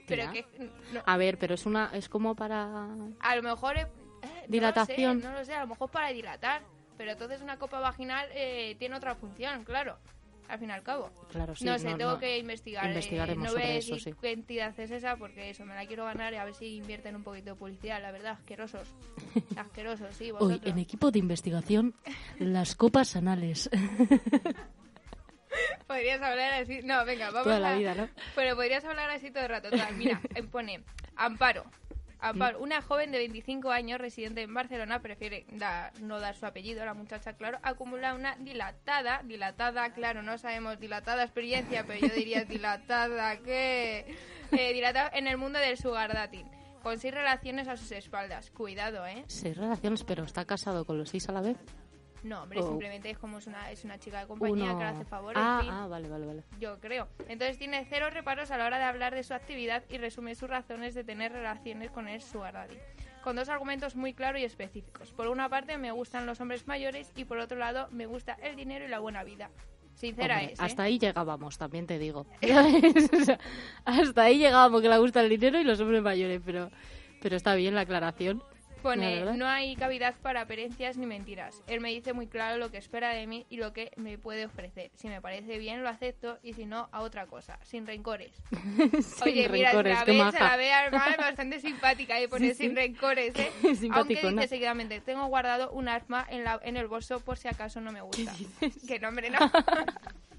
Pero 0.07 0.31
que... 0.31 0.45
no- 0.93 1.01
A 1.05 1.17
ver, 1.17 1.37
pero 1.37 1.55
es 1.55 1.65
una 1.65 1.89
es 1.93 2.09
como 2.09 2.35
para 2.35 2.85
A 3.19 3.35
lo 3.35 3.41
mejor... 3.43 3.75
Dilatación. 4.51 5.19
No 5.21 5.21
lo, 5.21 5.21
sé, 5.21 5.27
no 5.33 5.39
lo 5.39 5.45
sé, 5.45 5.53
a 5.55 5.61
lo 5.61 5.67
mejor 5.67 5.89
para 5.89 6.09
dilatar. 6.09 6.61
Pero 6.97 7.11
entonces 7.13 7.41
una 7.41 7.57
copa 7.57 7.79
vaginal 7.79 8.27
eh, 8.33 8.75
tiene 8.77 8.95
otra 8.95 9.15
función, 9.15 9.63
claro. 9.63 9.97
Al 10.47 10.59
fin 10.59 10.69
y 10.69 10.73
al 10.73 10.83
cabo. 10.83 11.09
claro, 11.31 11.55
sí, 11.55 11.63
no 11.63 11.79
sé, 11.79 11.93
tengo 11.95 12.11
no. 12.11 12.19
que 12.19 12.37
investigar. 12.37 12.83
eh, 12.85 12.89
Investigaremos 12.89 13.45
no 13.45 13.53
voy 13.53 13.61
a 13.61 13.65
sobre 13.65 13.77
eso, 13.77 13.95
decir 13.95 14.13
sí. 14.13 14.19
qué 14.21 14.31
entidad 14.33 14.77
es 14.77 14.91
esa 14.91 15.15
porque 15.15 15.49
eso, 15.49 15.63
me 15.65 15.73
la 15.73 15.85
quiero 15.85 16.03
ganar 16.03 16.33
y 16.33 16.35
a 16.35 16.43
ver 16.43 16.53
si 16.53 16.75
invierten 16.75 17.15
un 17.15 17.23
poquito 17.23 17.51
de 17.51 17.55
publicidad, 17.55 18.01
la 18.01 18.11
verdad, 18.11 18.33
asquerosos. 18.33 18.93
asquerosos, 19.55 20.13
sí, 20.13 20.25
Hoy 20.25 20.31
vosotros. 20.39 20.69
en 20.73 20.77
equipo 20.79 21.09
de 21.09 21.19
investigación 21.19 21.95
las 22.39 22.75
copas 22.75 23.15
anales 23.15 23.69
Podrías 25.87 26.21
hablar 26.21 26.53
así. 26.53 26.79
No, 26.83 27.03
venga, 27.05 27.27
vamos 27.27 27.43
toda 27.43 27.59
la 27.59 27.73
a- 27.73 27.77
vida, 27.77 27.93
¿no? 27.95 28.09
Pero 28.35 28.55
podrías 28.55 28.83
hablar 28.85 29.09
así 29.09 29.31
todo 29.31 29.43
el 29.43 29.49
rato. 29.49 29.69
Total, 29.69 29.93
Mira, 29.95 30.21
pone 30.51 30.83
Amparo. 31.15 31.65
Amparo, 32.21 32.59
una 32.59 32.81
joven 32.83 33.11
de 33.11 33.17
25 33.17 33.71
años 33.71 33.99
residente 33.99 34.41
en 34.43 34.53
Barcelona, 34.53 35.01
prefiere 35.01 35.45
da- 35.51 35.91
no 36.01 36.19
dar 36.19 36.35
su 36.35 36.45
apellido, 36.45 36.85
la 36.85 36.93
muchacha, 36.93 37.33
claro, 37.33 37.57
acumula 37.63 38.13
una 38.13 38.35
dilatada, 38.37 39.21
dilatada, 39.23 39.91
claro, 39.93 40.21
no 40.21 40.37
sabemos, 40.37 40.79
dilatada 40.79 41.23
experiencia, 41.23 41.83
pero 41.85 42.07
yo 42.07 42.13
diría 42.13 42.43
dilatada, 42.45 43.37
¿qué? 43.39 44.15
Eh, 44.51 44.73
dilatada 44.73 45.09
en 45.13 45.27
el 45.27 45.37
mundo 45.37 45.57
del 45.59 45.77
sugar 45.77 46.13
dating, 46.13 46.45
con 46.83 46.99
seis 46.99 47.13
relaciones 47.13 47.67
a 47.67 47.75
sus 47.75 47.91
espaldas. 47.91 48.51
Cuidado, 48.51 49.05
¿eh? 49.07 49.23
Seis 49.27 49.57
relaciones, 49.57 50.03
pero 50.03 50.23
está 50.23 50.45
casado 50.45 50.85
con 50.85 50.97
los 50.97 51.09
seis 51.09 51.27
a 51.27 51.31
la 51.31 51.41
vez. 51.41 51.57
No, 52.23 52.43
hombre, 52.43 52.59
Oh. 52.61 52.67
simplemente 52.69 53.09
es 53.09 53.17
como 53.17 53.39
es 53.39 53.47
una, 53.47 53.71
es 53.71 53.83
una 53.83 53.97
chica 53.97 54.19
de 54.19 54.27
compañía 54.27 54.65
Uno. 54.65 54.77
que 54.77 54.83
le 54.83 54.89
hace 54.89 55.05
favores, 55.05 55.41
ah, 55.43 55.57
en 55.59 55.65
fin. 55.65 55.73
ah, 55.73 55.87
vale, 55.87 56.07
vale, 56.07 56.25
vale. 56.27 56.43
yo 56.59 56.79
creo. 56.79 57.07
Entonces 57.27 57.57
tiene 57.57 57.85
cero 57.89 58.09
reparos 58.11 58.51
a 58.51 58.57
la 58.57 58.65
hora 58.65 58.77
de 58.77 58.83
hablar 58.83 59.15
de 59.15 59.23
su 59.23 59.33
actividad 59.33 59.83
y 59.89 59.97
resume 59.97 60.35
sus 60.35 60.49
razones 60.49 60.93
de 60.93 61.03
tener 61.03 61.31
relaciones 61.31 61.89
con 61.91 62.07
el 62.07 62.21
sugar 62.21 62.53
daddy. 62.53 62.77
Con 63.23 63.35
dos 63.35 63.49
argumentos 63.49 63.95
muy 63.95 64.13
claros 64.13 64.41
y 64.41 64.45
específicos. 64.45 65.11
Por 65.13 65.27
una 65.27 65.47
parte, 65.49 65.77
me 65.77 65.91
gustan 65.91 66.25
los 66.25 66.39
hombres 66.41 66.67
mayores 66.67 67.11
y 67.15 67.25
por 67.25 67.37
otro 67.39 67.57
lado, 67.57 67.87
me 67.91 68.05
gusta 68.07 68.33
el 68.41 68.55
dinero 68.55 68.85
y 68.85 68.87
la 68.87 68.99
buena 68.99 69.23
vida. 69.23 69.49
Sincera 69.93 70.37
Hombre, 70.37 70.53
es, 70.53 70.59
¿eh? 70.59 70.63
Hasta 70.63 70.83
ahí 70.83 70.97
llegábamos, 70.97 71.57
también 71.57 71.85
te 71.85 71.99
digo. 71.99 72.25
¿Sabes? 72.41 73.09
O 73.13 73.23
sea, 73.25 73.39
hasta 73.85 74.23
ahí 74.23 74.37
llegábamos 74.39 74.81
que 74.81 74.89
le 74.89 74.97
gusta 74.97 75.21
el 75.21 75.29
dinero 75.29 75.59
y 75.59 75.63
los 75.63 75.79
hombres 75.79 76.01
mayores, 76.01 76.41
pero, 76.45 76.71
pero 77.21 77.35
está 77.35 77.53
bien 77.55 77.75
la 77.75 77.81
aclaración. 77.81 78.43
Pone, 78.81 79.37
no 79.37 79.47
hay 79.47 79.75
cavidad 79.75 80.15
para 80.21 80.41
apariencias 80.41 80.97
ni 80.97 81.05
mentiras. 81.05 81.61
Él 81.67 81.81
me 81.81 81.89
dice 81.89 82.13
muy 82.13 82.27
claro 82.27 82.57
lo 82.57 82.71
que 82.71 82.77
espera 82.77 83.13
de 83.13 83.27
mí 83.27 83.45
y 83.49 83.57
lo 83.57 83.73
que 83.73 83.91
me 83.95 84.17
puede 84.17 84.45
ofrecer. 84.45 84.91
Si 84.95 85.07
me 85.07 85.21
parece 85.21 85.57
bien, 85.57 85.83
lo 85.83 85.89
acepto 85.89 86.39
y 86.41 86.53
si 86.53 86.65
no, 86.65 86.89
a 86.91 87.01
otra 87.01 87.27
cosa, 87.27 87.59
sin 87.63 87.85
rencores. 87.85 88.31
Sin 89.01 89.23
Oye, 89.23 89.49
mira, 89.49 89.69
rencores, 89.71 89.93
la 89.99 90.03
ve, 90.05 90.31
se 90.31 90.39
la 90.39 90.57
ve 90.57 90.71
Armar 90.73 91.17
bastante 91.17 91.59
simpática 91.59 92.19
y 92.19 92.27
pone 92.27 92.49
Sí, 92.49 92.53
sí. 92.55 92.63
sin 92.63 92.75
rencores, 92.75 93.33
¿eh? 93.37 93.51
Aunque 93.91 94.15
dice 94.21 94.47
seguidamente, 94.47 95.01
tengo 95.01 95.25
guardado 95.27 95.71
un 95.71 95.87
arma 95.87 96.25
en, 96.29 96.43
la, 96.43 96.59
en 96.63 96.77
el 96.77 96.87
bolso 96.87 97.19
por 97.19 97.37
si 97.37 97.47
acaso 97.47 97.81
no 97.81 97.91
me 97.91 98.01
gusta. 98.01 98.33
Que 98.87 98.99
no, 98.99 99.09
hombre, 99.09 99.29
no. 99.29 99.39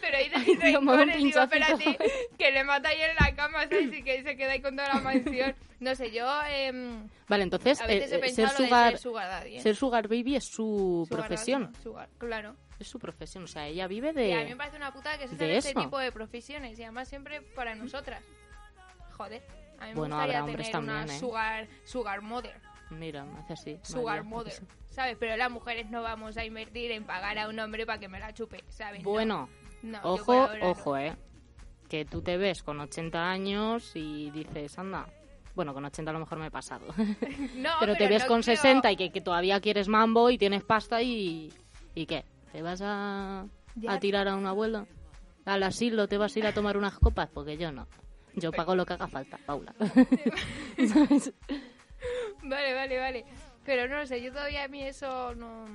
Pero 0.00 0.16
ha 0.36 0.70
dado 0.70 0.80
un 0.80 0.86
rencores, 0.88 1.16
digo, 1.16 1.40
espérate, 1.40 1.98
que 2.38 2.50
le 2.52 2.64
mata 2.64 2.88
ahí 2.90 3.00
en 3.00 3.14
la 3.18 3.34
cama, 3.34 3.62
¿sabes? 3.62 3.92
Y 3.92 4.02
que 4.02 4.22
se 4.22 4.36
queda 4.36 4.52
ahí 4.52 4.60
con 4.60 4.76
toda 4.76 4.88
la 4.94 5.00
mansión. 5.00 5.54
No 5.80 5.94
sé, 5.94 6.10
yo 6.12 6.26
em, 6.48 7.08
Vale, 7.28 7.42
entonces, 7.44 7.80
eh, 7.82 8.04
eh, 8.04 8.28
ser 8.30 8.48
de 8.48 8.54
sugar, 8.56 8.90
ser 8.92 8.98
sugar 9.00 9.28
daddy, 9.28 9.56
¿eh? 9.56 9.60
ser 9.60 9.76
sugar 9.76 10.08
baby 10.08 10.36
es 10.36 10.44
su 10.44 11.04
Sugar 11.08 11.26
profesión. 11.26 11.62
daddy, 11.64 11.82
sugar, 11.82 12.08
claro. 12.18 12.56
Es 12.78 12.88
su 12.88 12.98
profesión, 12.98 13.44
o 13.44 13.46
sea, 13.46 13.66
ella 13.66 13.86
vive 13.86 14.08
Y 14.08 14.32
a 14.32 14.38
mí 14.38 14.44
me 14.44 14.50
de... 14.50 14.56
parece 14.56 14.76
una 14.76 14.92
putada 14.92 15.16
que 15.18 15.28
se 15.28 15.36
de 15.36 15.56
este 15.56 15.74
tipo 15.74 15.98
de 15.98 16.10
profesiones 16.12 16.78
y 16.78 16.82
además 16.82 17.08
siempre 17.08 17.40
para 17.40 17.74
nosotras. 17.74 18.22
Joder, 19.12 19.42
a 19.78 19.84
mí 19.86 19.90
me 19.90 19.94
Bueno, 19.94 20.16
gustaría 20.16 20.44
tener 20.44 20.60
una 20.60 20.70
también, 20.70 21.10
¿eh? 21.10 21.18
sugar, 21.20 21.68
sugar 21.84 22.20
mother. 22.22 22.60
Mira, 22.90 23.24
me 23.24 23.38
hace 23.40 23.52
así. 23.54 23.78
Sugar 23.82 24.18
María, 24.24 24.30
mother, 24.30 24.52
¿sabes? 24.90 25.16
Pero 25.18 25.36
las 25.36 25.50
mujeres 25.50 25.90
no 25.90 26.02
vamos 26.02 26.36
a 26.36 26.44
invertir 26.44 26.90
en 26.92 27.04
pagar 27.04 27.38
a 27.38 27.48
un 27.48 27.58
hombre 27.58 27.86
para 27.86 27.98
que 27.98 28.08
me 28.08 28.18
la 28.20 28.32
chupe, 28.32 28.62
¿sabes? 28.68 29.02
No. 29.02 29.10
Bueno, 29.10 29.48
No, 29.82 30.00
por 30.02 30.10
ojo, 30.20 30.48
no. 30.60 30.70
ojo, 30.70 30.96
eh. 30.96 31.16
Que 31.88 32.04
tú 32.04 32.22
te 32.22 32.36
ves 32.36 32.62
con 32.62 32.80
80 32.80 33.30
años 33.30 33.92
y 33.94 34.30
dices, 34.30 34.78
anda... 34.78 35.06
Bueno, 35.54 35.72
con 35.72 35.84
80 35.84 36.10
a 36.10 36.14
lo 36.14 36.18
mejor 36.20 36.38
me 36.38 36.46
he 36.46 36.50
pasado. 36.50 36.86
No, 37.54 37.70
pero 37.80 37.94
te 37.96 38.08
ves 38.08 38.22
no 38.22 38.28
con 38.28 38.42
creo- 38.42 38.56
60 38.56 38.92
y 38.92 38.96
que, 38.96 39.10
que 39.10 39.20
todavía 39.20 39.60
quieres 39.60 39.88
mambo 39.88 40.30
y 40.30 40.38
tienes 40.38 40.62
pasta 40.64 41.00
y... 41.02 41.52
¿Y 41.94 42.06
qué? 42.06 42.24
¿Te 42.52 42.62
vas 42.62 42.80
a, 42.82 43.46
a 43.88 43.98
tirar 44.00 44.28
a 44.28 44.34
un 44.36 44.46
abuelo? 44.46 44.86
¿Al 45.44 45.62
asilo 45.62 46.08
te 46.08 46.16
vas 46.18 46.34
a 46.34 46.38
ir 46.38 46.46
a 46.46 46.54
tomar 46.54 46.76
unas 46.76 46.98
copas? 46.98 47.28
Porque 47.32 47.56
yo 47.56 47.70
no. 47.70 47.86
Yo 48.34 48.50
pago 48.50 48.74
lo 48.74 48.84
que 48.86 48.94
haga 48.94 49.06
falta, 49.08 49.38
Paula. 49.46 49.74
Vale, 52.44 52.74
vale, 52.74 52.98
vale. 52.98 53.24
Pero 53.64 53.88
no 53.88 53.98
lo 53.98 54.06
sé, 54.06 54.22
yo 54.22 54.30
todavía 54.30 54.64
a 54.64 54.68
mí 54.68 54.82
eso 54.82 55.34
no, 55.34 55.66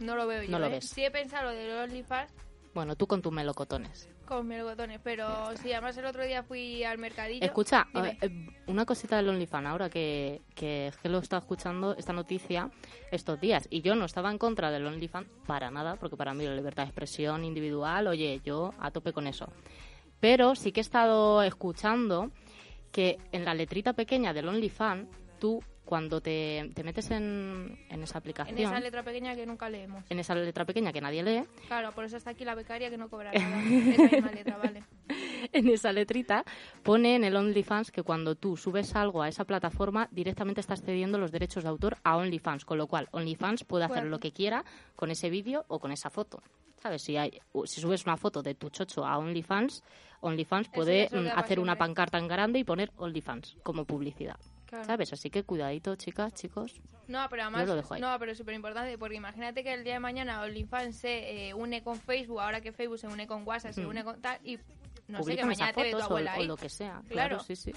no 0.00 0.16
lo 0.16 0.26
veo 0.26 0.42
yo. 0.44 0.50
No 0.50 0.58
lo 0.58 0.66
¿eh? 0.66 0.70
ves. 0.70 0.88
Sí 0.88 1.04
he 1.04 1.10
pensado 1.10 1.50
lo 1.50 1.56
de 1.56 1.66
los 1.66 1.84
OnlyFans 1.84 2.32
Bueno, 2.74 2.94
tú 2.96 3.06
con 3.08 3.20
tus 3.22 3.32
melocotones. 3.32 4.08
con 4.24 4.46
melocotones, 4.46 5.00
pero 5.02 5.26
sí, 5.56 5.72
además 5.72 5.96
el 5.98 6.06
otro 6.06 6.24
día 6.24 6.42
fui 6.44 6.84
al 6.84 6.98
mercadillo. 6.98 7.44
Escucha, 7.44 7.86
Dime. 7.92 8.18
eh, 8.22 8.30
una 8.68 8.84
cosita 8.86 9.16
del 9.16 9.28
OnlyFans 9.30 9.66
ahora 9.66 9.90
que, 9.90 10.42
que 10.54 10.92
lo 11.04 11.18
está 11.18 11.38
escuchando 11.38 11.96
esta 11.96 12.12
noticia 12.12 12.70
estos 13.10 13.40
días. 13.40 13.66
Y 13.68 13.82
yo 13.82 13.94
no 13.96 14.04
estaba 14.04 14.30
en 14.30 14.38
contra 14.38 14.70
del 14.70 14.86
OnlyFans 14.86 15.26
para 15.46 15.70
nada, 15.72 15.96
porque 15.96 16.16
para 16.16 16.32
mí 16.34 16.44
la 16.46 16.54
libertad 16.54 16.84
de 16.84 16.88
expresión 16.90 17.44
individual, 17.44 18.06
oye, 18.06 18.40
yo 18.44 18.72
a 18.78 18.90
tope 18.92 19.12
con 19.12 19.26
eso. 19.26 19.48
Pero 20.20 20.54
sí 20.54 20.70
que 20.72 20.80
he 20.80 20.82
estado 20.82 21.42
escuchando 21.42 22.30
que 22.92 23.18
en 23.32 23.44
la 23.44 23.54
letrita 23.54 23.92
pequeña 23.92 24.32
del 24.32 24.48
OnlyFans, 24.48 25.08
tú 25.40 25.60
cuando 25.84 26.20
te, 26.20 26.70
te 26.74 26.82
metes 26.82 27.10
en, 27.10 27.78
en 27.90 28.02
esa 28.02 28.18
en 28.18 28.18
aplicación, 28.18 28.58
esa 28.58 28.80
letra 28.80 29.02
pequeña 29.02 29.34
que 29.34 29.46
nunca 29.46 29.68
leemos. 29.68 30.04
en 30.08 30.18
esa 30.18 30.34
letra 30.34 30.64
pequeña 30.64 30.92
que 30.92 31.00
nadie 31.00 31.22
lee, 31.22 31.44
Claro, 31.66 31.92
por 31.92 32.04
eso 32.04 32.16
está 32.16 32.30
aquí 32.30 32.44
la 32.44 32.54
becaria 32.54 32.90
que 32.90 32.96
no 32.96 33.08
cobra 33.08 33.32
nada. 33.34 33.62
Esa 33.62 34.02
misma 34.02 34.32
letra, 34.32 34.56
vale. 34.56 34.84
en 35.52 35.68
esa 35.68 35.92
letrita 35.92 36.44
pone 36.82 37.16
en 37.16 37.24
el 37.24 37.36
OnlyFans 37.36 37.90
que 37.90 38.02
cuando 38.02 38.34
tú 38.34 38.56
subes 38.56 38.94
algo 38.96 39.22
a 39.22 39.28
esa 39.28 39.44
plataforma 39.44 40.08
directamente 40.10 40.60
estás 40.60 40.82
cediendo 40.82 41.18
los 41.18 41.32
derechos 41.32 41.64
de 41.64 41.68
autor 41.68 41.96
a 42.02 42.16
OnlyFans, 42.16 42.64
con 42.64 42.78
lo 42.78 42.86
cual 42.86 43.08
OnlyFans 43.12 43.64
puede 43.64 43.84
hacer 43.84 44.04
lo 44.04 44.18
que 44.18 44.32
quiera 44.32 44.64
con 44.96 45.10
ese 45.10 45.30
vídeo 45.30 45.64
o 45.68 45.78
con 45.78 45.92
esa 45.92 46.10
foto. 46.10 46.42
¿Sabes? 46.82 47.02
Si, 47.02 47.16
hay, 47.16 47.40
si 47.64 47.80
subes 47.80 48.04
una 48.04 48.18
foto 48.18 48.42
de 48.42 48.54
tu 48.54 48.68
chocho 48.68 49.06
a 49.06 49.16
OnlyFans, 49.16 49.82
OnlyFans 50.20 50.68
puede 50.68 51.08
mm, 51.10 51.28
hacer 51.34 51.58
una 51.58 51.76
pancarta 51.76 52.18
en 52.18 52.28
grande 52.28 52.58
y 52.58 52.64
poner 52.64 52.90
OnlyFans 52.98 53.56
como 53.62 53.86
publicidad. 53.86 54.36
Claro. 54.74 54.86
¿Sabes? 54.86 55.12
Así 55.12 55.30
que 55.30 55.44
cuidadito, 55.44 55.94
chicas, 55.96 56.34
chicos. 56.34 56.80
No, 57.06 57.26
pero 57.30 57.42
además, 57.42 57.62
Yo 57.62 57.66
lo 57.68 57.76
dejo 57.76 57.94
ahí. 57.94 58.00
no, 58.00 58.18
pero 58.18 58.32
es 58.32 58.38
súper 58.38 58.54
importante 58.54 58.96
porque 58.98 59.16
imagínate 59.16 59.62
que 59.62 59.72
el 59.74 59.84
día 59.84 59.94
de 59.94 60.00
mañana 60.00 60.40
OnlyFans 60.42 60.96
se 60.96 61.48
eh, 61.48 61.54
une 61.54 61.82
con 61.82 61.98
Facebook, 62.00 62.40
ahora 62.40 62.60
que 62.60 62.72
Facebook 62.72 62.98
se 62.98 63.06
une 63.06 63.26
con 63.26 63.46
WhatsApp, 63.46 63.72
se 63.72 63.84
une 63.86 64.02
con 64.04 64.20
tal 64.20 64.38
y 64.42 64.58
no 65.08 65.22
sé, 65.22 65.36
que 65.36 65.44
mañana 65.44 65.72
te 65.72 65.82
ve 65.82 65.90
tu 65.92 65.98
o, 65.98 66.02
abuela 66.02 66.32
o 66.36 66.40
ahí. 66.40 66.46
lo 66.46 66.56
que 66.56 66.68
sea. 66.68 67.02
Claro, 67.08 67.36
Claro. 67.36 67.40
sí, 67.40 67.56
sí. 67.56 67.72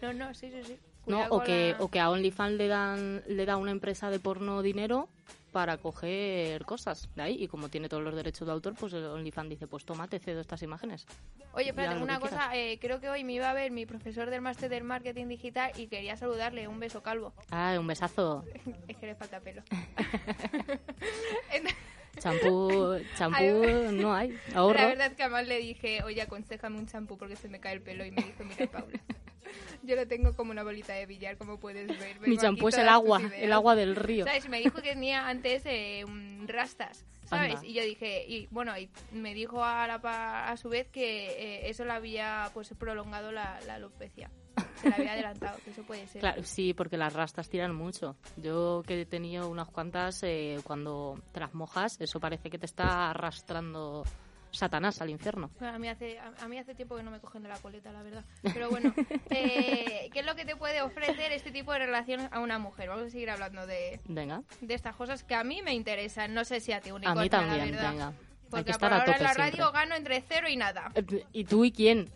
No, 0.00 0.12
no, 0.12 0.32
sí, 0.32 0.50
sí, 0.50 0.62
sí. 0.64 0.78
No, 1.06 1.26
o 1.30 1.42
que, 1.42 1.74
la- 1.76 1.84
o 1.84 1.90
que 1.90 1.98
a 2.00 2.08
OnlyFans 2.10 2.56
le 2.56 2.68
dan 2.68 3.22
le 3.26 3.46
da 3.46 3.56
una 3.56 3.70
empresa 3.72 4.10
de 4.10 4.20
porno 4.20 4.62
dinero 4.62 5.08
para 5.52 5.78
coger 5.78 6.64
cosas 6.64 7.08
de 7.14 7.22
ahí 7.22 7.42
y 7.42 7.48
como 7.48 7.68
tiene 7.68 7.88
todos 7.88 8.02
los 8.02 8.14
derechos 8.14 8.46
de 8.46 8.52
autor, 8.52 8.74
pues 8.78 8.92
el 8.92 9.04
OnlyFans 9.04 9.50
dice, 9.50 9.66
pues 9.66 9.84
toma, 9.84 10.08
te 10.08 10.18
cedo 10.18 10.40
estas 10.40 10.62
imágenes. 10.62 11.06
Oye, 11.52 11.70
espérate, 11.70 12.02
una 12.02 12.20
cosa, 12.20 12.54
eh, 12.54 12.78
creo 12.80 13.00
que 13.00 13.08
hoy 13.08 13.24
me 13.24 13.32
iba 13.32 13.50
a 13.50 13.54
ver 13.54 13.70
mi 13.70 13.86
profesor 13.86 14.30
del 14.30 14.40
máster 14.40 14.70
del 14.70 14.84
marketing 14.84 15.26
digital 15.28 15.72
y 15.76 15.88
quería 15.88 16.16
saludarle, 16.16 16.68
un 16.68 16.78
beso 16.78 17.02
calvo. 17.02 17.32
Ah, 17.50 17.76
un 17.78 17.86
besazo. 17.86 18.44
es 18.88 18.96
que 18.96 19.06
le 19.06 19.14
falta 19.14 19.40
pelo. 19.40 19.62
Champú, 22.18 22.96
champú 23.16 23.92
no 23.92 24.14
hay, 24.14 24.30
La 24.52 24.58
ahorro. 24.60 24.78
verdad 24.88 25.06
es 25.08 25.14
que 25.14 25.22
además 25.22 25.46
le 25.46 25.58
dije, 25.58 26.02
oye, 26.04 26.22
aconsejame 26.22 26.78
un 26.78 26.86
champú 26.86 27.16
porque 27.18 27.36
se 27.36 27.48
me 27.48 27.60
cae 27.60 27.74
el 27.74 27.82
pelo 27.82 28.04
y 28.04 28.10
me 28.10 28.22
dijo, 28.22 28.44
mira, 28.44 28.70
Paula, 28.70 28.98
yo 29.82 29.96
lo 29.96 30.06
tengo 30.06 30.34
como 30.34 30.50
una 30.50 30.62
bolita 30.62 30.92
de 30.94 31.06
billar, 31.06 31.36
como 31.38 31.58
puedes 31.58 31.86
ver. 31.86 32.20
Mi 32.20 32.36
champú 32.36 32.68
es 32.68 32.76
el 32.78 32.88
agua, 32.88 33.20
ideas". 33.20 33.32
el 33.42 33.52
agua 33.52 33.74
del 33.76 33.96
río. 33.96 34.24
¿Sabes? 34.24 34.48
Me 34.48 34.58
dijo 34.58 34.82
que 34.82 34.90
tenía 34.90 35.28
antes 35.28 35.62
eh, 35.64 36.04
rastas, 36.46 37.06
¿sabes? 37.24 37.54
Anda. 37.56 37.66
Y 37.66 37.72
yo 37.74 37.82
dije, 37.82 38.24
y 38.26 38.46
bueno, 38.50 38.76
y 38.78 38.90
me 39.12 39.34
dijo 39.34 39.64
a, 39.64 39.86
la, 39.86 40.48
a 40.50 40.56
su 40.56 40.68
vez 40.68 40.88
que 40.88 41.30
eh, 41.30 41.70
eso 41.70 41.84
le 41.84 41.92
había 41.92 42.50
pues 42.54 42.72
prolongado 42.78 43.32
la, 43.32 43.58
la 43.66 43.74
alopecia. 43.74 44.30
se 44.76 44.90
la 44.90 44.96
había 44.96 45.12
adelantado, 45.12 45.58
que 45.64 45.70
eso 45.70 45.82
puede 45.82 46.06
ser. 46.06 46.20
Claro, 46.20 46.42
sí, 46.42 46.74
porque 46.74 46.96
las 46.96 47.12
rastas 47.12 47.48
tiran 47.48 47.74
mucho. 47.74 48.16
Yo 48.36 48.82
que 48.86 49.02
he 49.02 49.06
tenido 49.06 49.48
unas 49.48 49.68
cuantas, 49.68 50.22
eh, 50.22 50.58
cuando 50.64 51.20
te 51.32 51.40
las 51.40 51.54
mojas, 51.54 52.00
eso 52.00 52.20
parece 52.20 52.50
que 52.50 52.58
te 52.58 52.66
está 52.66 53.10
arrastrando 53.10 54.04
Satanás 54.50 55.00
al 55.00 55.10
infierno. 55.10 55.50
Bueno, 55.58 55.74
a, 55.74 55.78
mí 55.78 55.88
hace, 55.88 56.18
a, 56.18 56.32
a 56.40 56.48
mí 56.48 56.58
hace 56.58 56.74
tiempo 56.74 56.96
que 56.96 57.02
no 57.02 57.10
me 57.10 57.20
cogen 57.20 57.42
de 57.42 57.48
la 57.48 57.58
coleta, 57.58 57.92
la 57.92 58.02
verdad. 58.02 58.24
Pero 58.42 58.70
bueno, 58.70 58.94
eh, 59.30 60.08
¿qué 60.12 60.20
es 60.20 60.26
lo 60.26 60.34
que 60.34 60.44
te 60.44 60.56
puede 60.56 60.82
ofrecer 60.82 61.32
este 61.32 61.50
tipo 61.50 61.72
de 61.72 61.80
relación 61.80 62.28
a 62.32 62.40
una 62.40 62.58
mujer? 62.58 62.88
Vamos 62.88 63.06
a 63.06 63.10
seguir 63.10 63.30
hablando 63.30 63.66
de, 63.66 64.00
Venga, 64.06 64.42
de 64.60 64.74
estas 64.74 64.96
cosas 64.96 65.22
que 65.24 65.34
a 65.34 65.44
mí 65.44 65.62
me 65.62 65.74
interesan. 65.74 66.34
No 66.34 66.44
sé 66.44 66.60
si 66.60 66.72
a 66.72 66.80
ti, 66.80 66.90
a 66.90 66.94
Unicornia, 66.94 67.22
mí 67.22 67.28
también, 67.28 67.76
la 67.76 67.90
venga. 67.90 68.12
Porque 68.50 68.72
que 68.72 68.78
por 68.78 68.92
a 68.92 69.00
ahora 69.00 69.16
en 69.16 69.22
la 69.22 69.34
radio 69.34 69.56
siempre. 69.56 69.80
gano 69.80 69.94
entre 69.94 70.24
cero 70.26 70.48
y 70.48 70.56
nada. 70.56 70.90
Eh, 70.94 71.24
¿Y 71.32 71.44
tú 71.44 71.66
y 71.66 71.72
quién? 71.72 72.08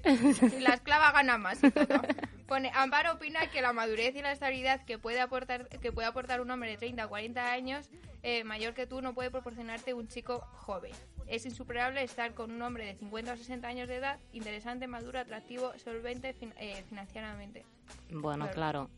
Y 0.57 0.61
la 0.61 0.75
esclava 0.75 1.13
gana 1.13 1.37
más 1.37 1.63
y 1.63 1.71
todo. 1.71 1.87
Pone, 2.53 2.71
Amparo 2.75 3.15
opina 3.15 3.47
que 3.51 3.63
la 3.63 3.73
madurez 3.73 4.15
y 4.15 4.21
la 4.21 4.31
estabilidad 4.31 4.85
que 4.85 4.99
puede 4.99 5.21
aportar 5.23 5.71
que 5.71 5.91
puede 5.91 6.07
aportar 6.07 6.43
un 6.43 6.51
hombre 6.51 6.69
de 6.69 6.77
30 6.77 7.07
o 7.07 7.09
40 7.09 7.51
años 7.51 7.89
eh, 8.23 8.45
mayor 8.45 8.75
que 8.75 8.87
tú 8.87 9.01
no 9.01 9.15
puede 9.15 9.31
proporcionarte 9.31 9.95
un 9.95 10.07
chico 10.07 10.41
joven. 10.59 10.93
Es 11.27 11.47
insuperable 11.47 12.03
estar 12.03 12.35
con 12.35 12.51
un 12.51 12.61
hombre 12.61 12.85
de 12.85 12.95
50 12.95 13.33
o 13.33 13.37
60 13.39 13.67
años 13.67 13.89
de 13.89 13.97
edad, 13.97 14.19
interesante, 14.35 14.87
maduro, 14.87 15.19
atractivo, 15.19 15.73
solvente 15.83 16.35
fin- 16.35 16.53
eh, 16.59 16.85
financieramente. 16.91 17.65
Bueno, 18.11 18.45
Claro. 18.51 18.55
claro, 18.55 18.91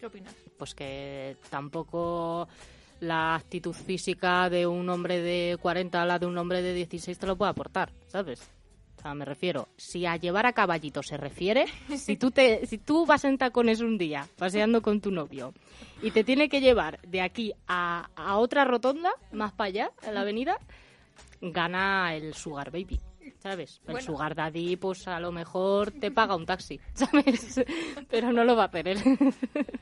¿Qué 0.00 0.06
opinas? 0.06 0.34
pues 0.58 0.74
que 0.74 1.36
tampoco 1.50 2.48
la 2.98 3.36
actitud 3.36 3.72
física 3.72 4.50
de 4.50 4.66
un 4.66 4.88
hombre 4.90 5.22
de 5.22 5.58
40 5.62 6.02
a 6.02 6.06
la 6.06 6.18
de 6.18 6.26
un 6.26 6.36
hombre 6.36 6.60
de 6.62 6.74
16 6.74 7.16
te 7.16 7.26
lo 7.28 7.36
puede 7.36 7.52
aportar, 7.52 7.92
¿sabes? 8.08 8.40
O 8.98 9.00
sea, 9.00 9.14
me 9.14 9.24
refiero, 9.24 9.68
si 9.76 10.06
a 10.06 10.16
llevar 10.16 10.46
a 10.46 10.52
caballito 10.52 11.02
se 11.04 11.16
refiere, 11.16 11.66
si 11.96 12.16
tú, 12.16 12.32
te, 12.32 12.66
si 12.66 12.78
tú 12.78 13.06
vas 13.06 13.24
en 13.24 13.38
tacones 13.38 13.80
un 13.80 13.96
día 13.96 14.26
paseando 14.36 14.82
con 14.82 15.00
tu 15.00 15.12
novio 15.12 15.54
y 16.02 16.10
te 16.10 16.24
tiene 16.24 16.48
que 16.48 16.60
llevar 16.60 17.00
de 17.02 17.20
aquí 17.20 17.52
a, 17.68 18.10
a 18.16 18.38
otra 18.38 18.64
rotonda, 18.64 19.12
más 19.32 19.52
para 19.52 19.68
allá, 19.68 19.92
en 20.02 20.14
la 20.14 20.22
avenida, 20.22 20.58
gana 21.40 22.14
el 22.14 22.34
Sugar 22.34 22.72
Baby. 22.72 22.98
¿Sabes? 23.38 23.80
El 23.86 23.92
Bueno. 23.92 24.00
Sugar 24.06 24.34
Daddy, 24.34 24.76
pues 24.76 25.06
a 25.06 25.20
lo 25.20 25.30
mejor 25.30 25.92
te 25.92 26.10
paga 26.10 26.34
un 26.34 26.44
taxi, 26.44 26.80
¿sabes? 26.94 27.60
Pero 28.10 28.32
no 28.32 28.42
lo 28.44 28.56
va 28.56 28.64
a 28.64 28.70
él. 28.88 28.98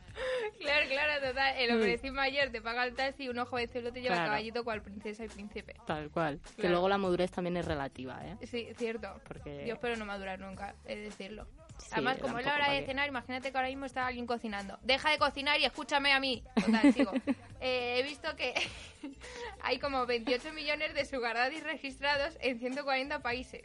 Claro, 0.59 0.87
claro, 0.89 1.29
total. 1.29 1.55
El 1.59 1.71
hombre 1.73 1.99
mayor 2.11 2.49
te 2.51 2.61
paga 2.63 2.85
el 2.85 2.95
taxi 2.95 3.25
y 3.25 3.29
uno 3.29 3.45
jovencito 3.47 3.93
te 3.93 4.01
lleva 4.01 4.15
Claro. 4.17 4.31
caballito 4.31 4.65
cual 4.65 4.83
princesa 4.83 5.25
y 5.25 5.29
príncipe. 5.29 5.75
Tal 5.87 6.11
cual. 6.11 6.41
Que 6.57 6.69
luego 6.69 6.89
la 6.89 6.99
madurez 6.99 7.31
también 7.31 7.57
es 7.59 7.67
relativa, 7.67 8.19
¿eh? 8.25 8.37
Sí, 8.47 8.69
cierto. 8.77 9.09
Porque- 9.29 9.65
Yo 9.67 9.75
espero 9.75 9.97
no 9.97 10.07
madurar 10.07 10.41
nunca, 10.41 10.75
es 10.87 10.99
decirlo. 10.99 11.47
Además, 11.93 12.19
como 12.19 12.39
es 12.39 12.47
la 12.47 12.55
hora 12.55 12.73
de 12.73 12.85
cenar, 12.85 13.09
imagínate 13.09 13.51
que 13.51 13.57
ahora 13.57 13.69
mismo 13.69 13.87
está 13.87 14.07
alguien 14.07 14.27
cocinando. 14.27 14.79
Deja 14.83 15.11
de 15.11 15.19
cocinar 15.19 15.59
y 15.61 15.65
escúchame 15.65 16.13
a 16.13 16.21
mí. 16.21 16.43
Total, 16.55 16.93
sigo. 16.93 17.13
Eh, 17.59 17.99
he 17.99 18.03
visto 18.03 18.37
que 18.37 18.53
hay 19.63 19.79
como 19.79 20.05
28 20.05 20.53
millones 20.53 20.93
de 20.93 21.07
sugar 21.07 21.37
daddies 21.37 21.65
registrados 21.65 22.37
en 22.41 22.59
140 22.59 23.23
países. 23.23 23.63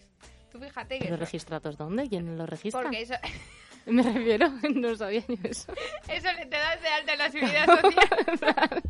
Tú 0.50 0.60
fíjate 0.60 0.97
que 0.97 1.04
¿Pero 1.04 1.15
eso, 1.15 1.26
registrados 1.26 1.78
dónde? 1.78 2.08
¿Quién 2.08 2.38
los 2.38 2.50
registra? 2.50 2.84
porque 2.84 3.02
eso, 3.02 3.15
Me 3.86 4.02
refiero, 4.02 4.50
no 4.74 4.95
sabía 4.95 5.24
yo 5.28 5.36
eso. 5.43 5.74
eso 6.08 6.32
le 6.32 6.45
te 6.45 6.56
das 6.58 6.82
de 6.82 6.88
alta 6.88 7.13
en 7.13 7.19
la 7.19 7.32
seguridad 7.32 7.65
social. 7.82 8.82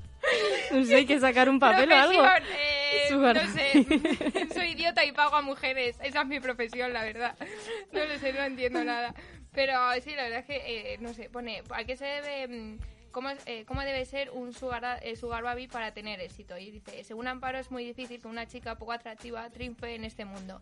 No 0.72 0.86
sé, 0.86 0.96
hay 0.96 1.06
que 1.06 1.20
sacar 1.20 1.50
un 1.50 1.60
papel 1.60 1.92
o 1.92 1.96
algo. 1.96 2.24
Eh, 2.24 3.10
no 3.12 3.34
sé, 3.34 4.54
soy 4.54 4.72
idiota 4.72 5.04
y 5.04 5.12
pago 5.12 5.36
a 5.36 5.42
mujeres. 5.42 5.98
Esa 6.02 6.22
es 6.22 6.28
mi 6.28 6.40
profesión, 6.40 6.94
la 6.94 7.04
verdad. 7.04 7.36
No 7.92 8.06
lo 8.06 8.18
sé, 8.20 8.34
no 8.34 8.42
entiendo 8.42 8.84
nada. 8.84 9.14
Pero 9.54 9.74
sí, 10.02 10.16
la 10.16 10.24
verdad 10.24 10.40
es 10.40 10.46
que, 10.46 10.94
eh, 10.94 10.98
no 11.00 11.14
sé, 11.14 11.30
pone, 11.30 11.62
¿a 11.72 11.84
qué 11.84 11.98
se 11.98 12.06
debe, 12.06 12.48
mm, 12.48 12.80
cómo, 13.12 13.30
eh, 13.46 13.66
cómo 13.66 13.82
debe 13.82 14.06
ser 14.06 14.30
un 14.32 14.54
sugar, 14.54 15.00
eh, 15.04 15.16
sugar 15.16 15.44
baby 15.44 15.68
para 15.68 15.94
tener 15.94 16.22
éxito? 16.22 16.58
Y 16.58 16.72
dice, 16.72 17.04
según 17.04 17.28
Amparo 17.28 17.60
es 17.60 17.70
muy 17.70 17.84
difícil 17.84 18.22
que 18.22 18.28
una 18.28 18.48
chica 18.48 18.78
poco 18.78 18.94
atractiva 18.94 19.50
triunfe 19.50 19.96
en 19.96 20.06
este 20.06 20.24
mundo. 20.24 20.62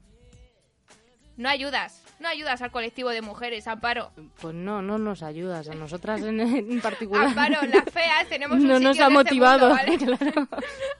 No 1.39 1.47
ayudas, 1.47 2.03
no 2.19 2.27
ayudas 2.27 2.61
al 2.61 2.69
colectivo 2.69 3.11
de 3.11 3.21
mujeres, 3.21 3.65
Amparo. 3.65 4.11
Pues 4.41 4.53
no, 4.53 4.81
no 4.81 4.97
nos 4.97 5.23
ayudas. 5.23 5.69
A 5.69 5.73
nosotras 5.73 6.21
en, 6.21 6.41
en 6.41 6.81
particular. 6.81 7.27
Amparo, 7.27 7.61
las 7.65 7.85
feas 7.93 8.27
tenemos 8.27 8.57
un 8.59 8.67
No 8.67 8.77
nos 8.77 8.97
sitio 8.97 9.05
ha 9.05 9.07
en 9.07 9.13
este 9.15 9.23
motivado, 9.23 9.69
mundo, 9.69 9.83
¿vale? 9.85 9.97
claro. 10.17 10.47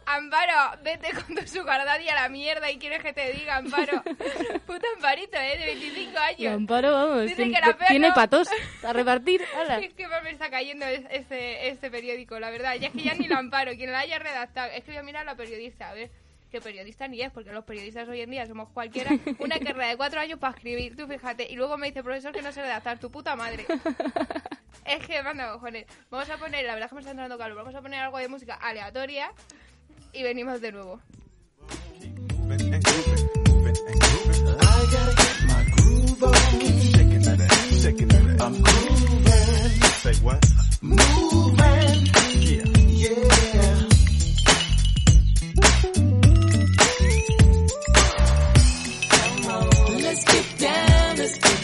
Amparo, 0.05 0.77
vete 0.81 1.09
con 1.11 1.35
tu 1.35 1.45
sugar 1.45 1.83
daddy 1.85 2.07
a 2.07 2.15
la 2.15 2.29
mierda 2.29 2.71
y 2.71 2.77
quieres 2.77 3.03
que 3.03 3.11
te 3.11 3.33
diga, 3.33 3.57
Amparo. 3.57 4.01
Puta 4.65 4.87
Amparito, 4.95 5.37
¿eh? 5.37 5.57
De 5.57 5.65
25 5.65 6.11
Y 6.37 6.45
años. 6.45 6.55
Amparo, 6.57 6.93
vamos, 6.93 7.21
Dice 7.23 7.35
tiene, 7.35 7.53
que 7.59 7.67
la 7.67 7.73
fea 7.75 7.87
tiene 7.89 8.07
no. 8.07 8.13
patos 8.13 8.47
a 8.83 8.93
repartir. 8.93 9.41
Es 9.81 9.93
que 9.93 10.07
me 10.23 10.31
está 10.31 10.49
cayendo 10.49 10.85
es- 10.85 11.03
este, 11.11 11.67
este 11.67 11.91
periódico, 11.91 12.39
la 12.39 12.49
verdad. 12.49 12.75
Ya 12.79 12.87
es 12.87 12.93
que 12.93 13.03
ya 13.03 13.13
ni 13.13 13.27
la 13.27 13.39
amparo, 13.39 13.73
quien 13.75 13.91
la 13.91 13.99
haya 13.99 14.19
redactado. 14.19 14.71
Es 14.71 14.85
que 14.85 14.91
voy 14.91 14.99
a 14.99 15.03
mirar 15.03 15.23
a 15.23 15.31
la 15.31 15.35
periodista, 15.35 15.89
a 15.89 15.93
ver. 15.93 16.09
Que 16.51 16.61
periodista 16.61 17.07
ni 17.07 17.21
es, 17.21 17.31
porque 17.31 17.51
los 17.51 17.63
periodistas 17.63 18.07
hoy 18.07 18.21
en 18.21 18.31
día 18.31 18.45
somos 18.45 18.69
cualquiera. 18.69 19.11
Una 19.39 19.59
carrera 19.59 19.89
de 19.89 19.97
cuatro 19.97 20.19
años 20.19 20.39
para 20.39 20.55
escribir, 20.55 20.95
tú 20.95 21.07
fíjate. 21.07 21.47
Y 21.49 21.55
luego 21.55 21.77
me 21.77 21.87
dice, 21.87 22.03
profesor, 22.03 22.31
que 22.31 22.41
no 22.41 22.51
sé 22.51 22.61
redactar, 22.61 22.99
tu 22.99 23.11
puta 23.11 23.35
madre. 23.35 23.65
Es 24.85 25.05
que 25.05 25.21
manda 25.21 25.53
cojones. 25.53 25.85
Vamos 26.09 26.27
a 26.31 26.37
poner, 26.37 26.65
la 26.65 26.73
verdad 26.73 26.85
es 26.85 26.89
que 26.89 26.95
me 26.95 27.01
está 27.01 27.11
entrando 27.11 27.37
calor, 27.37 27.57
vamos 27.57 27.75
a 27.75 27.81
poner 27.81 27.99
algo 27.99 28.17
de 28.17 28.27
música 28.27 28.55
aleatoria 28.55 29.31
y 30.13 30.23
venimos 30.23 30.61
de 30.61 30.71
nuevo. 30.71 30.99
and 43.11 43.58
just 51.19 51.58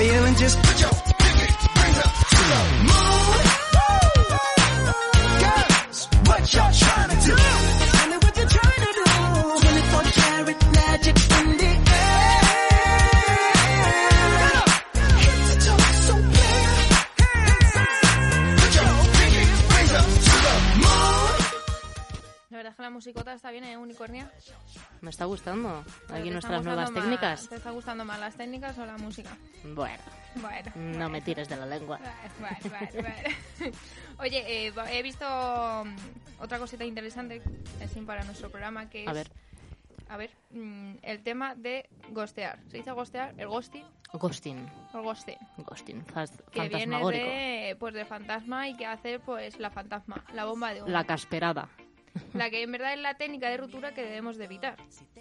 feeling. 0.00 0.34
Just 0.36 0.58
put 0.62 0.80
your 0.80 0.99
musicota 23.00 23.32
está 23.32 23.50
bien, 23.50 23.64
¿eh, 23.64 23.78
Unicornia? 23.78 24.30
Me 25.00 25.08
está 25.08 25.24
gustando. 25.24 25.82
¿Pero 26.06 26.20
Aquí 26.20 26.28
nuestras 26.30 26.62
nuevas 26.62 26.90
gustando 26.90 27.00
técnicas. 27.00 27.40
más- 27.40 27.48
¿Te 27.48 27.56
está 27.56 27.70
gustando 27.70 28.04
más 28.04 28.20
las 28.20 28.34
técnicas 28.36 28.76
o 28.76 28.84
la 28.84 28.98
música? 28.98 29.30
Bueno, 29.64 30.02
Bueno. 30.34 30.70
no 30.76 31.08
me 31.08 31.22
tires 31.22 31.48
de 31.48 31.56
la 31.56 31.64
lengua. 31.64 31.98
Vale, 32.38 32.70
vale. 33.02 33.72
Oye, 34.18 34.66
eh, 34.66 34.72
he 34.90 35.02
visto 35.02 35.24
mm, 35.26 36.42
otra 36.42 36.58
cosita 36.58 36.84
interesante 36.84 37.40
así 37.82 38.00
para 38.02 38.22
nuestro 38.24 38.50
programa 38.50 38.90
que 38.90 39.04
es... 39.04 39.08
A 39.08 39.14
ver, 39.14 39.30
A 40.10 40.16
ver, 40.18 40.30
mm, 40.50 40.96
el 41.02 41.22
tema 41.22 41.54
de 41.54 41.88
gostear. 42.10 42.58
¿Se 42.68 42.76
dice 42.78 42.90
gostear? 42.90 43.32
¿El 43.38 43.48
ghosting? 43.48 43.84
ghosting. 44.12 44.58
¿O 44.92 44.98
el 44.98 45.04
ghosting? 45.04 45.38
Ghosting, 45.56 46.04
Que 46.52 46.68
viene 46.68 46.98
de, 47.10 47.76
pues, 47.78 47.94
de 47.94 48.04
fantasma 48.04 48.68
y 48.68 48.74
que 48.76 48.84
hace 48.84 49.20
pues 49.20 49.58
la 49.58 49.70
fantasma, 49.70 50.22
la 50.34 50.44
bomba 50.44 50.74
de 50.74 50.82
humo. 50.82 50.90
La 50.90 51.04
casperada. 51.04 51.68
La 52.34 52.50
que 52.50 52.62
en 52.62 52.72
verdad 52.72 52.92
es 52.94 53.00
la 53.00 53.14
técnica 53.14 53.48
de 53.48 53.56
ruptura 53.56 53.92
que 53.94 54.02
debemos 54.02 54.36
de 54.36 54.44
evitar. 54.44 54.76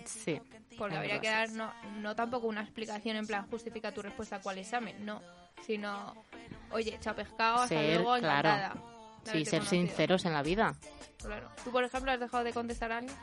Sí. 0.06 0.40
Porque 0.78 0.96
habría 0.96 1.20
que 1.20 1.30
dar 1.30 1.50
no, 1.52 1.74
no 1.98 2.16
tampoco 2.16 2.48
una 2.48 2.62
explicación 2.62 3.18
en 3.18 3.28
plan 3.28 3.48
justifica 3.50 3.92
tu 3.92 4.02
respuesta 4.02 4.38
a 4.38 4.42
cuál 4.42 4.58
examen, 4.60 5.06
no. 5.06 5.22
Sino, 5.66 6.16
oye, 6.72 6.98
chao 7.02 7.14
pescado, 7.16 7.64
hasta 7.64 7.76
Ser, 7.76 7.96
luego, 8.02 8.18
claro. 8.20 8.50
encantada. 8.50 8.74
de 9.26 9.32
Sí, 9.32 9.46
ser 9.46 9.60
conocido. 9.60 9.82
sinceros 9.88 10.26
en 10.26 10.34
la 10.34 10.42
vida. 10.44 10.74
Claro. 11.22 11.50
¿Tú, 11.64 11.72
por 11.72 11.84
ejemplo, 11.84 12.12
has 12.12 12.20
dejado 12.20 12.44
de 12.46 12.54
contestar 12.54 12.92
a 12.94 12.98
alguien? 13.00 13.16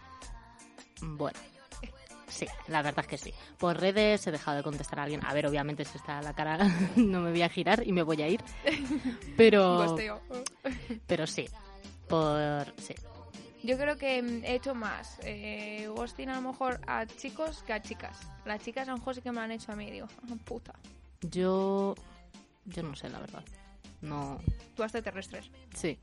Bueno. 1.01 1.39
Sí, 2.29 2.47
la 2.69 2.83
verdad 2.83 3.01
es 3.05 3.07
que 3.07 3.17
sí. 3.17 3.33
Por 3.57 3.81
redes 3.81 4.27
he 4.27 4.31
dejado 4.31 4.59
de 4.59 4.63
contestar 4.63 4.99
a 4.99 5.05
alguien. 5.05 5.25
A 5.25 5.33
ver, 5.33 5.47
obviamente 5.47 5.85
si 5.87 5.97
está 5.97 6.21
la 6.21 6.35
cara 6.35 6.59
no 6.97 7.21
me 7.23 7.31
voy 7.31 7.41
a 7.43 7.49
girar 7.49 7.87
y 7.87 7.93
me 7.93 8.03
voy 8.03 8.21
a 8.21 8.29
ir. 8.29 8.43
Pero, 9.39 9.97
pero 11.07 11.27
sí. 11.27 11.47
Por 12.09 12.67
sí. 12.79 12.95
Yo 13.67 13.77
creo 13.77 13.97
que 13.99 14.19
he 14.21 14.55
hecho 14.55 14.77
más 14.77 15.19
eh, 15.25 15.89
ghosting 15.93 16.29
a 16.29 16.37
lo 16.41 16.53
mejor 16.53 16.81
a 16.87 17.05
chicos 17.05 17.65
que 17.65 17.73
a 17.73 17.83
chicas. 17.83 18.17
Las 18.45 18.63
chicas 18.63 18.87
a 18.87 18.93
lo 18.93 18.99
mejor 18.99 19.17
sí 19.17 19.23
que 19.23 19.33
me 19.33 19.41
han 19.41 19.51
hecho 19.51 19.73
a 19.73 19.77
mí, 19.77 19.91
digo, 19.91 20.07
"Ah, 20.23 20.37
puta. 20.45 20.73
Yo 21.23 21.97
yo 22.67 22.83
no 22.85 22.95
sé 22.95 23.09
la 23.09 23.19
verdad. 23.19 23.43
No, 24.01 24.39
Tú 24.77 24.83
extraterrestres. 24.83 25.51
sí. 25.75 25.99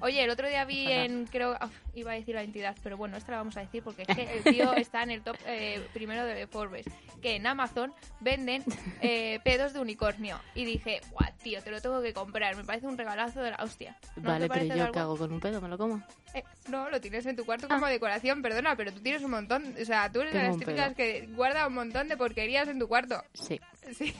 Oye, 0.00 0.22
el 0.22 0.30
otro 0.30 0.48
día 0.48 0.64
vi 0.64 0.86
en, 0.90 1.26
creo, 1.26 1.56
ah, 1.60 1.68
iba 1.94 2.12
a 2.12 2.14
decir 2.14 2.36
la 2.36 2.42
entidad, 2.42 2.76
pero 2.82 2.96
bueno, 2.96 3.16
esta 3.16 3.32
la 3.32 3.38
vamos 3.38 3.56
a 3.56 3.60
decir 3.60 3.82
porque 3.82 4.02
es 4.06 4.16
que 4.16 4.38
el 4.38 4.44
tío 4.54 4.72
está 4.74 5.02
en 5.02 5.10
el 5.10 5.22
top 5.22 5.36
eh, 5.44 5.84
primero 5.92 6.24
de 6.24 6.46
Forbes, 6.46 6.86
que 7.20 7.34
en 7.34 7.46
Amazon 7.46 7.92
venden 8.20 8.62
eh, 9.00 9.40
pedos 9.44 9.72
de 9.72 9.80
unicornio. 9.80 10.38
Y 10.54 10.64
dije, 10.64 11.00
guau, 11.10 11.32
tío, 11.42 11.60
te 11.62 11.72
lo 11.72 11.80
tengo 11.80 12.00
que 12.00 12.12
comprar, 12.12 12.54
me 12.56 12.64
parece 12.64 12.86
un 12.86 12.96
regalazo 12.96 13.42
de 13.42 13.50
la 13.50 13.56
hostia. 13.56 13.96
¿No 14.14 14.30
vale, 14.30 14.48
pero 14.48 14.64
yo 14.64 14.74
algo? 14.74 14.92
qué 14.92 14.98
hago 15.00 15.16
con 15.16 15.32
un 15.32 15.40
pedo, 15.40 15.60
me 15.60 15.68
lo 15.68 15.76
como. 15.76 16.00
Eh, 16.32 16.44
no, 16.68 16.88
lo 16.90 17.00
tienes 17.00 17.26
en 17.26 17.34
tu 17.34 17.44
cuarto 17.44 17.66
como 17.66 17.86
decoración, 17.86 18.40
perdona, 18.40 18.76
pero 18.76 18.92
tú 18.92 19.00
tienes 19.00 19.22
un 19.22 19.32
montón, 19.32 19.74
o 19.80 19.84
sea, 19.84 20.12
tú 20.12 20.20
eres 20.20 20.32
de 20.32 20.42
las 20.44 20.58
típicas 20.58 20.94
que 20.94 21.28
guarda 21.34 21.66
un 21.66 21.74
montón 21.74 22.06
de 22.06 22.16
porquerías 22.16 22.68
en 22.68 22.78
tu 22.78 22.86
cuarto. 22.86 23.20
Sí. 23.34 23.60
Sí. 23.92 24.14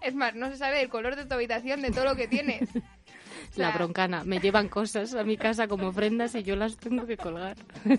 Es 0.00 0.14
más, 0.14 0.34
no 0.34 0.50
se 0.50 0.56
sabe 0.56 0.82
el 0.82 0.88
color 0.88 1.16
de 1.16 1.26
tu 1.26 1.34
habitación 1.34 1.82
de 1.82 1.90
todo 1.90 2.04
lo 2.04 2.16
que 2.16 2.28
tienes. 2.28 2.68
O 3.56 3.60
La 3.60 3.70
broncana. 3.72 4.24
Me 4.24 4.40
llevan 4.40 4.68
cosas 4.68 5.14
a 5.14 5.22
mi 5.22 5.36
casa 5.36 5.68
como 5.68 5.88
ofrendas 5.88 6.34
y 6.34 6.42
yo 6.42 6.56
las 6.56 6.76
tengo 6.76 7.06
que 7.06 7.16
colgar. 7.16 7.56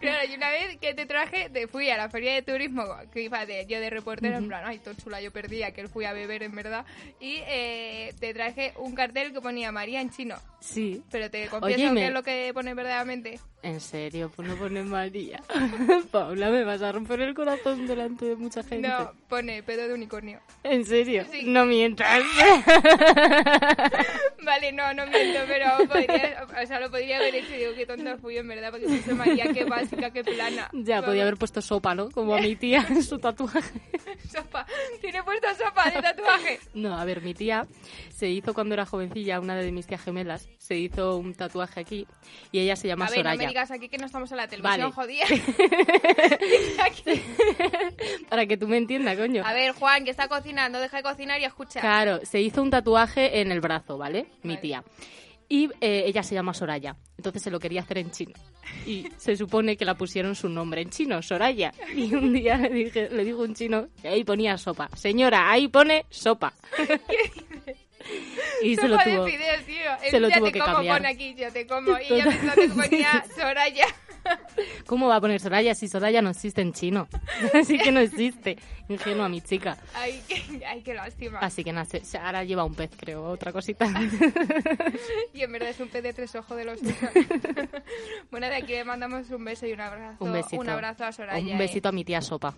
Claro, 0.00 0.30
y 0.30 0.34
una 0.34 0.48
vez 0.50 0.78
que 0.78 0.94
te 0.94 1.04
traje, 1.04 1.50
te 1.50 1.68
fui 1.68 1.90
a 1.90 1.98
la 1.98 2.08
feria 2.08 2.32
de 2.32 2.40
turismo, 2.40 2.84
que 3.12 3.20
iba 3.20 3.44
de, 3.44 3.66
yo 3.66 3.78
de 3.80 3.90
reportero, 3.90 4.38
en 4.38 4.48
plan, 4.48 4.62
ay, 4.64 4.78
todo 4.78 4.94
chula, 4.94 5.20
yo 5.20 5.30
perdía, 5.30 5.72
que 5.72 5.82
él 5.82 5.88
fui 5.88 6.06
a 6.06 6.14
beber 6.14 6.42
en 6.42 6.54
verdad, 6.54 6.86
y 7.20 7.42
eh, 7.46 8.14
te 8.18 8.32
traje 8.32 8.72
un 8.78 8.94
cartel 8.94 9.34
que 9.34 9.42
ponía 9.42 9.70
María 9.72 10.00
en 10.00 10.08
chino. 10.08 10.36
Sí. 10.60 11.02
Pero 11.10 11.30
te 11.30 11.48
confieso 11.48 11.92
que 11.94 12.06
es 12.06 12.12
lo 12.14 12.22
que 12.22 12.50
pone 12.54 12.72
verdaderamente. 12.72 13.40
En 13.62 13.78
serio, 13.80 14.30
pues 14.34 14.48
no 14.48 14.54
pone 14.56 14.82
María. 14.82 15.42
Paula, 16.10 16.48
me 16.48 16.64
vas 16.64 16.80
a 16.80 16.92
romper 16.92 17.20
el 17.20 17.34
corazón 17.34 17.86
delante 17.86 18.24
de 18.24 18.36
mucha 18.36 18.62
gente. 18.62 18.88
No, 18.88 19.12
pone 19.28 19.62
pedo 19.62 19.86
de 19.86 19.92
unicornio. 19.92 20.40
¿En 20.62 20.86
serio? 20.86 21.26
Sí. 21.30 21.42
No 21.44 21.66
mientas. 21.66 22.08
Vale, 24.42 24.72
no, 24.72 24.94
no 24.94 25.06
miento, 25.06 25.40
pero 25.46 25.66
podría, 25.86 26.46
o 26.62 26.66
sea, 26.66 26.80
lo 26.80 26.90
podría 26.90 27.18
haber 27.18 27.34
hecho. 27.34 27.52
Digo, 27.52 27.72
qué 27.76 27.84
tonta 27.84 28.16
fui 28.16 28.38
en 28.38 28.48
verdad, 28.48 28.70
porque 28.70 28.86
puse 28.86 29.12
María, 29.12 29.52
qué 29.52 29.64
básica, 29.64 30.10
qué 30.10 30.24
plana. 30.24 30.70
ya, 30.72 30.96
Vamos, 30.96 31.10
podía 31.10 31.22
haber 31.22 31.36
puesto 31.36 31.60
sopa, 31.60 31.94
¿no? 31.94 32.10
Como 32.10 32.34
a 32.34 32.40
mi 32.40 32.56
tía 32.56 32.86
en 32.88 33.02
su 33.02 33.18
tatuaje. 33.18 33.60
Sopa. 34.30 34.64
Tiene 35.00 35.22
puesto 35.22 35.48
sopa 35.54 35.90
de 35.90 36.00
tatuaje. 36.00 36.60
No, 36.72 36.96
a 36.96 37.04
ver, 37.04 37.20
mi 37.20 37.34
tía 37.34 37.66
se 38.10 38.28
hizo 38.28 38.54
cuando 38.54 38.74
era 38.74 38.86
jovencilla, 38.86 39.40
una 39.40 39.56
de 39.56 39.72
mis 39.72 39.86
tías 39.86 40.02
gemelas, 40.02 40.48
se 40.58 40.76
hizo 40.76 41.16
un 41.16 41.34
tatuaje 41.34 41.80
aquí 41.80 42.06
y 42.52 42.60
ella 42.60 42.76
se 42.76 42.88
llama 42.88 43.06
no 43.06 43.14
Soraya. 43.14 43.49
Digas 43.50 43.70
aquí 43.70 43.88
que 43.88 43.98
no 43.98 44.06
estamos 44.06 44.30
en 44.30 44.36
la 44.38 44.48
televisión, 44.48 44.92
Vale. 44.96 45.20
Para 48.28 48.46
que 48.46 48.56
tú 48.56 48.66
me 48.66 48.76
entiendas, 48.76 49.16
coño. 49.16 49.42
A 49.44 49.52
ver, 49.52 49.72
Juan, 49.72 50.04
que 50.04 50.10
está 50.10 50.28
cocinando, 50.28 50.80
deja 50.80 50.96
de 50.98 51.02
cocinar 51.02 51.40
y 51.40 51.44
escucha. 51.44 51.80
Claro, 51.80 52.20
se 52.24 52.40
hizo 52.40 52.62
un 52.62 52.70
tatuaje 52.70 53.40
en 53.40 53.52
el 53.52 53.60
brazo, 53.60 53.98
¿vale? 53.98 54.26
Mi 54.42 54.56
tía. 54.56 54.82
Y 55.48 55.68
eh, 55.80 56.04
ella 56.06 56.22
se 56.22 56.34
llama 56.34 56.54
Soraya. 56.54 56.96
Entonces 57.16 57.42
se 57.42 57.50
lo 57.50 57.58
quería 57.58 57.80
hacer 57.80 57.98
en 57.98 58.12
chino. 58.12 58.34
Y 58.86 59.08
se 59.16 59.36
supone 59.36 59.76
que 59.76 59.84
la 59.84 59.96
pusieron 59.96 60.36
su 60.36 60.48
nombre 60.48 60.80
en 60.80 60.90
chino, 60.90 61.20
Soraya. 61.22 61.72
Y 61.94 62.14
un 62.14 62.32
día 62.32 62.56
le 62.56 62.70
dije, 62.70 63.10
le 63.10 63.24
dijo 63.24 63.42
un 63.42 63.54
chino 63.54 63.88
que 64.00 64.08
ahí 64.08 64.22
ponía 64.22 64.56
sopa. 64.56 64.88
Señora, 64.94 65.50
ahí 65.50 65.66
pone 65.66 66.06
sopa. 66.08 66.54
y 68.62 68.76
se 68.76 68.88
lo 68.88 68.98
tuvo. 68.98 69.24
de 69.24 69.30
fideos, 69.32 69.64
tío. 69.64 70.10
se 70.10 70.20
lo 70.20 70.30
tuvo 70.30 70.46
te 70.46 70.52
que 70.52 70.58
como, 70.58 70.74
cambiar. 70.74 70.98
pon 70.98 71.06
aquí, 71.06 71.34
yo 71.34 71.52
te 71.52 71.66
como. 71.66 71.98
Y 71.98 72.08
yo 72.08 72.24
pensando 72.24 72.54
que 72.54 72.68
ponía 72.68 73.24
Soraya. 73.36 73.86
¿Cómo 74.90 75.06
va 75.06 75.14
a 75.14 75.20
poner 75.20 75.38
Soraya 75.38 75.72
si 75.76 75.86
Soraya 75.86 76.20
no 76.20 76.30
existe 76.30 76.62
en 76.62 76.72
chino? 76.72 77.06
Así 77.54 77.78
que 77.78 77.92
no 77.92 78.00
existe. 78.00 78.58
Ingenua 78.88 79.28
mi 79.28 79.40
chica. 79.40 79.76
Ay, 79.94 80.20
qué, 80.26 80.66
ay, 80.66 80.82
qué 80.82 80.94
lástima. 80.94 81.38
Así 81.38 81.62
que 81.62 81.72
se- 82.02 82.18
ahora 82.18 82.42
lleva 82.42 82.64
un 82.64 82.74
pez, 82.74 82.90
creo, 82.98 83.22
otra 83.22 83.52
cosita. 83.52 83.86
Y 85.32 85.42
en 85.42 85.52
verdad 85.52 85.68
es 85.68 85.78
un 85.78 85.86
pez 85.90 86.02
de 86.02 86.12
tres 86.12 86.34
ojos 86.34 86.56
de 86.56 86.64
los 86.64 86.80
bueno, 88.32 88.48
de 88.48 88.56
aquí 88.56 88.72
le 88.72 88.84
mandamos 88.84 89.30
un 89.30 89.44
beso 89.44 89.64
y 89.64 89.74
un 89.74 89.80
abrazo. 89.80 90.24
un 90.24 90.32
besito. 90.32 90.60
Un 90.60 90.68
abrazo 90.68 91.04
a 91.04 91.12
Soraya. 91.12 91.40
Un 91.40 91.50
¿eh? 91.50 91.56
besito 91.58 91.88
a 91.88 91.92
mi 91.92 92.04
tía 92.04 92.20
Sopa. 92.20 92.56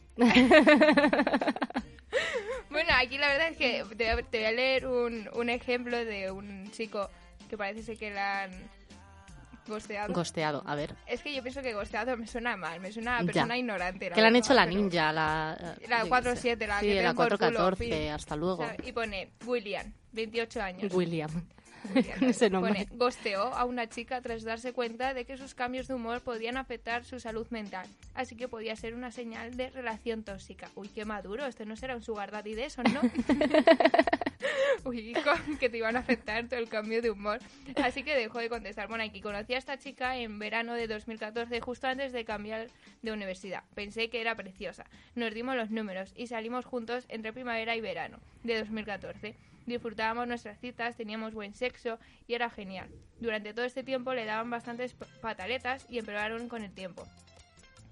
Bueno, 2.71 2.91
aquí 2.99 3.19
la 3.19 3.29
verdad 3.29 3.49
es 3.51 3.59
que 3.59 3.85
te, 3.95 4.11
voy 4.11 4.23
a- 4.23 4.27
te 4.27 4.39
voy 4.39 4.47
a 4.47 4.53
leer 4.53 4.87
un, 4.87 5.29
un 5.35 5.51
ejemplo 5.51 6.03
de 6.03 6.31
un 6.31 6.71
chico 6.71 7.11
que 7.51 7.59
parece 7.59 7.83
ser 7.83 7.99
que 7.99 8.11
la 8.11 8.45
han 8.45 8.53
gosteado. 9.67 10.13
Gosteado, 10.13 10.63
a 10.67 10.75
ver. 10.75 10.95
es 11.07 11.23
que 11.23 11.35
yo 11.35 11.43
pienso 11.43 11.63
que 11.63 11.73
gosteado 11.75 12.17
me 12.17 12.27
suena 12.27 12.57
mal, 12.57 12.81
me 12.81 12.93
suena 12.93 13.19
a 13.19 13.21
Ya. 13.21 13.27
persona 13.27 13.57
ignorante. 13.59 14.11
Que 14.11 14.21
le 14.21 14.27
han 14.27 14.37
hecho 14.37 14.55
la 14.55 14.67
ninja, 14.67 15.13
la... 15.13 15.77
La 15.89 15.99
yo 16.01 16.05
qué 16.05 16.11
4-7, 16.11 16.37
sé. 16.59 16.67
la 16.67 16.81
Sí, 16.81 16.87
que 16.87 16.95
la 16.97 17.03
den 17.03 17.17
por 17.17 17.27
culo, 17.27 17.39
414, 17.39 17.85
fin. 17.85 18.11
hasta 18.13 18.37
luego. 18.37 18.65
¿sabes? 18.67 18.87
Y 18.87 18.93
pone 18.93 19.31
William, 19.47 19.93
28 20.13 20.63
años. 20.63 20.93
William. 20.95 21.31
William, 21.95 22.19
Ese 22.23 22.51
nombre. 22.51 22.87
Pone, 22.87 22.89
gosteó 22.97 23.55
a 23.55 23.65
una 23.65 23.89
chica 23.89 24.21
tras 24.21 24.43
darse 24.43 24.73
cuenta 24.73 25.15
de 25.15 25.25
que 25.25 25.37
sus 25.37 25.55
cambios 25.55 25.89
de 25.89 25.95
humor 25.95 26.21
podían 26.21 26.57
afectar 26.57 27.05
su 27.05 27.21
salud 27.21 27.47
mental. 27.51 27.87
Así 28.15 28.37
que 28.37 28.49
podía 28.49 28.77
ser 28.77 28.95
una 28.95 29.11
señal 29.11 29.57
de 29.57 29.71
relación 29.71 30.23
tóxica. 30.23 30.71
Uy, 30.75 30.89
qué 30.89 31.05
maduro, 31.05 31.47
este 31.47 31.67
no 31.67 31.77
será 31.77 31.97
un 31.97 32.03
sugar 32.03 32.31
daddy 32.31 32.55
de 32.55 32.67
esos, 32.67 32.85
¿no? 32.93 33.01
Uy, 34.85 35.15
con 35.15 35.57
que 35.59 35.69
te 35.69 35.79
iban 35.79 35.97
a 35.97 36.01
afectar 36.01 36.47
todo 36.49 36.59
el 36.59 36.69
cambio 36.69 37.01
de 37.03 37.11
humor. 37.11 37.39
Así 37.77 38.03
que 38.03 38.17
dejó 38.17 38.39
de 38.39 38.49
contestar. 38.49 38.89
Bueno, 38.89 39.05
aquí 39.05 39.21
conocí 39.21 39.55
a 39.55 39.59
esta 39.59 39.79
chica 39.79 40.17
en 40.17 40.39
verano 40.39 40.75
de 40.75 40.89
2014, 40.89 41.61
justo 41.61 41.87
antes 41.87 42.13
de 42.13 42.25
cambiar 42.25 42.69
de 43.03 43.13
universidad. 43.13 43.63
Pensé 43.75 44.11
que 44.11 44.21
era 44.21 44.35
preciosa. 44.35 44.85
Nos 45.15 45.33
dimos 45.35 45.57
los 45.57 45.71
números 45.71 46.13
y 46.17 46.27
salimos 46.27 46.65
juntos 46.65 47.05
entre 47.09 47.33
primavera 47.33 47.77
y 47.77 47.81
verano 47.81 48.19
de 48.43 48.59
2014. 48.59 49.37
Disfrutábamos 49.67 50.27
nuestras 50.27 50.59
citas, 50.59 50.97
teníamos 50.97 51.35
buen 51.35 51.55
sexo 51.55 51.99
y 52.27 52.35
era 52.35 52.51
genial. 52.51 52.89
Durante 53.21 53.55
todo 53.55 53.65
este 53.65 53.85
tiempo 53.85 54.15
le 54.15 54.25
daban 54.25 54.51
bastantes 54.51 54.95
pataletas 55.21 55.87
y 55.89 55.99
empeoraron 55.99 56.49
con 56.49 56.63
el 56.63 56.73
tiempo. 56.73 57.07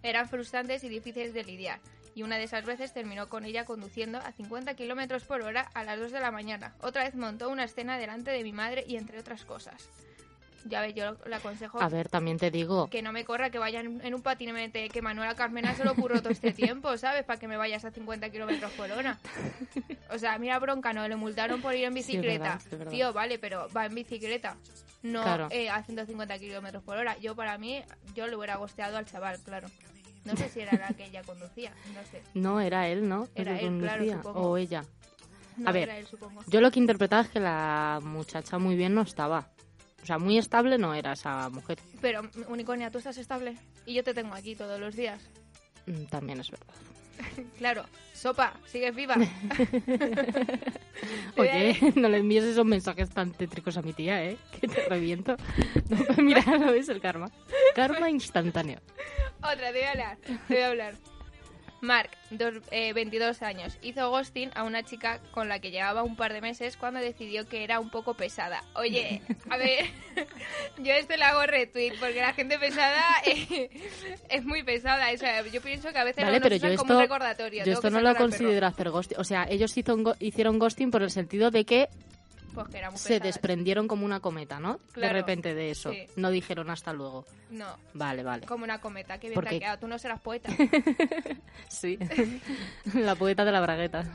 Eran 0.03 0.29
frustrantes 0.29 0.83
y 0.83 0.89
difíciles 0.89 1.35
de 1.35 1.45
lidiar, 1.45 1.79
y 2.15 2.23
una 2.23 2.39
de 2.39 2.45
esas 2.45 2.65
veces 2.65 2.93
terminó 2.93 3.29
con 3.29 3.45
ella 3.45 3.65
conduciendo 3.65 4.19
a 4.19 4.33
50 4.33 4.75
kilómetros 4.75 5.25
por 5.25 5.43
hora 5.43 5.71
a 5.75 5.85
las 5.85 5.99
2 5.99 6.13
de 6.13 6.21
la 6.21 6.31
mañana. 6.31 6.75
Otra 6.81 7.05
vez 7.05 7.15
montó 7.15 7.49
una 7.51 7.65
escena 7.65 7.99
delante 7.99 8.31
de 8.31 8.43
mi 8.43 8.53
madre 8.53 8.85
y 8.87 8.97
entre 8.97 9.19
otras 9.19 9.45
cosas. 9.45 9.89
Ya 10.65 10.81
ves, 10.83 10.95
yo 10.95 11.17
le 11.27 11.37
aconsejo 11.37 11.81
A 11.81 11.89
ver, 11.89 12.09
también 12.09 12.37
te 12.37 12.51
digo, 12.51 12.89
que 12.91 13.03
no 13.03 13.13
me 13.13 13.25
corra, 13.25 13.51
que 13.51 13.59
vaya 13.59 13.81
en, 13.81 14.15
un 14.15 14.23
patinete, 14.23 14.89
que 14.89 15.03
Manuela 15.03 15.35
Carmena 15.35 15.75
se 15.75 15.85
lo 15.85 15.95
curró 15.95 16.21
todo 16.21 16.33
este 16.33 16.53
tiempo, 16.53 16.97
¿sabes? 16.99 17.25
Para 17.25 17.39
que 17.39 17.49
me 17.49 17.57
vayas 17.57 17.85
a 17.85 17.91
50 17.91 18.31
kilómetros 18.31 18.71
por 18.73 18.91
hora. 18.91 19.19
O 20.11 20.19
sea, 20.19 20.39
mira 20.39 20.59
bronca, 20.59 20.93
no, 20.93 21.07
le 21.09 21.17
multaron 21.17 21.61
por 21.63 21.75
ir 21.75 21.85
en 21.85 21.95
Sí, 21.95 22.01
es 22.01 22.07
bicicleta. 22.07 22.45
verdad, 22.45 22.63
es 22.65 22.79
verdad. 22.79 22.91
Tío, 22.91 23.13
vale, 23.13 23.39
pero 23.39 23.69
va 23.75 23.87
en 23.87 23.95
bicicleta, 23.95 24.57
no 25.03 25.23
Claro. 25.23 25.49
eh, 25.51 25.71
a 25.71 25.83
150 25.83 26.39
kilómetros 26.39 26.83
por 26.83 26.97
hora. 26.97 27.17
Yo, 27.19 27.35
para 27.35 27.57
mí, 27.59 27.83
yo 28.15 28.27
le 28.27 28.37
hubiera 28.37 28.57
gosteado 28.57 28.99
al 28.99 29.07
chaval, 29.07 29.39
claro. 29.43 29.69
No 30.25 30.37
sé 30.37 30.51
si 30.51 30.61
era 30.61 30.77
la 30.79 30.89
que 30.95 31.07
ella 31.07 31.23
conducía, 31.23 31.73
no 31.95 32.05
sé. 32.11 32.23
no 32.35 32.61
era 32.61 32.89
él, 32.89 33.09
¿no? 33.09 33.29
Era 33.35 33.59
él, 33.59 33.79
claro, 33.79 34.05
conducía, 34.05 34.17
supongo. 34.19 34.51
O 34.51 34.57
ella. 34.57 34.85
No 35.57 35.69
A 35.69 35.73
ver, 35.73 35.89
él. 35.89 36.07
Yo 36.47 36.61
lo 36.61 36.71
que 36.71 36.79
interpretaba 36.79 37.23
es 37.23 37.29
que 37.29 37.41
la 37.41 38.01
muchacha 38.03 38.59
muy 38.59 38.77
bien 38.77 38.95
no 38.95 39.03
estaba. 39.03 39.49
O 40.03 40.07
sea, 40.07 40.19
muy 40.19 40.39
estable 40.39 40.79
no 40.79 40.95
era 40.95 41.13
esa 41.13 41.49
mujer. 41.51 41.79
Pero, 42.01 42.23
Unicornia, 42.49 42.91
tú 42.91 42.99
estás 42.99 43.19
estable 43.19 43.57
y 43.87 43.95
yo 43.95 44.03
te 44.05 44.15
tengo 44.15 44.35
aquí 44.35 44.55
todos 44.57 44.81
los 44.81 44.97
días. 44.97 45.23
Mm, 45.87 46.05
También 46.05 46.41
es 46.41 46.51
verdad. 46.51 46.75
Claro, 47.59 47.85
sopa, 48.15 48.55
sigues 48.65 48.95
viva. 48.95 49.15
Oye, 51.37 51.77
no 51.97 52.09
le 52.09 52.19
envíes 52.19 52.45
esos 52.45 52.65
mensajes 52.65 53.11
tan 53.11 53.33
tétricos 53.33 53.77
a 53.77 53.83
mi 53.83 53.93
tía, 53.93 54.25
¿eh? 54.25 54.37
Que 54.59 54.69
te 54.69 54.89
reviento. 54.89 55.37
No, 55.89 56.23
mira, 56.23 56.41
¿lo 56.59 56.73
ves 56.73 56.89
el 56.89 57.01
karma? 57.01 57.31
Karma 57.75 58.11
instantáneo. 58.11 58.81
Otra, 59.39 59.73
te 59.73 59.75
voy 59.79 59.83
a 59.83 59.91
hablar. 59.91 60.19
Te 60.49 60.55
voy 60.55 60.63
a 60.63 60.69
hablar. 60.69 60.95
Mark, 61.81 62.11
dos- 62.31 62.63
eh, 62.71 62.93
22 62.93 63.43
años, 63.43 63.79
hizo 63.83 64.11
ghosting 64.11 64.51
a 64.55 64.65
una 64.65 64.83
chica 64.83 65.19
con 65.33 65.49
la 65.49 65.61
que 65.61 65.71
llevaba 65.71 66.03
un 66.03 66.15
par 66.17 66.33
de 66.33 66.41
meses 66.41 66.77
cuando 66.77 67.01
decidió 67.01 67.49
que 67.49 67.65
era 67.65 67.81
un 67.81 67.91
poco 67.91 68.15
pesada. 68.15 68.63
Oye, 68.75 69.23
a 69.49 69.57
ver, 69.57 69.87
yo 70.79 70.93
esto 70.93 71.17
le 71.17 71.25
hago 71.25 71.45
retweet 71.47 71.95
porque 71.99 72.21
la 72.21 72.33
gente 72.35 72.59
pesada 72.59 73.03
eh, 73.27 73.71
es 74.29 74.45
muy 74.45 74.63
pesada. 74.63 75.11
O 75.13 75.17
sea, 75.17 75.47
yo 75.47 75.61
pienso 75.63 75.91
que 75.93 75.99
a 75.99 76.05
veces 76.05 76.23
Vale, 76.25 76.39
nos 76.39 76.43
pero 76.49 76.57
yo 76.57 76.77
como 76.77 76.95
un 76.95 77.01
esto, 77.01 77.01
recordatorio. 77.01 77.65
yo 77.65 77.73
esto 77.73 77.91
no 77.91 78.01
lo 78.01 78.15
considero 78.15 78.67
hacer 78.67 78.91
ghosting. 78.91 79.19
O 79.19 79.25
sea, 79.25 79.47
ellos 79.49 79.77
hizo 79.77 79.95
un 79.95 80.13
hicieron 80.21 80.59
ghosting 80.59 80.91
por 80.91 81.03
el 81.03 81.11
sentido 81.11 81.51
de 81.51 81.65
que 81.65 81.89
Pues 82.55 82.69
que 82.69 82.79
era 82.79 82.91
muy 82.91 82.99
se 82.99 83.09
pesada. 83.11 83.27
desprendieron 83.27 83.87
como 83.89 84.05
una 84.05 84.21
cometa, 84.21 84.59
¿no? 84.61 84.81
De 84.95 85.09
repente 85.13 85.55
de 85.55 85.71
eso. 85.71 85.93
sí. 85.93 86.07
No 86.17 86.31
dijeron 86.31 86.69
hasta 86.71 86.93
luego. 86.93 87.25
No, 87.51 87.77
Vale, 87.95 88.23
vale. 88.23 88.47
como 88.47 88.65
una 88.65 88.81
cometa. 88.81 89.19
Qué 89.19 89.29
bien 89.29 89.35
Porque- 89.35 89.51
te 89.51 89.57
ha 89.57 89.59
quedado. 89.61 89.79
Tú 89.79 89.89
no 89.89 89.99
serás 89.99 90.21
poeta. 90.21 90.51
Sí. 91.69 91.99
la 92.95 93.15
poeta 93.15 93.45
de 93.45 93.53
la 93.53 93.61
bragueta. 93.61 94.05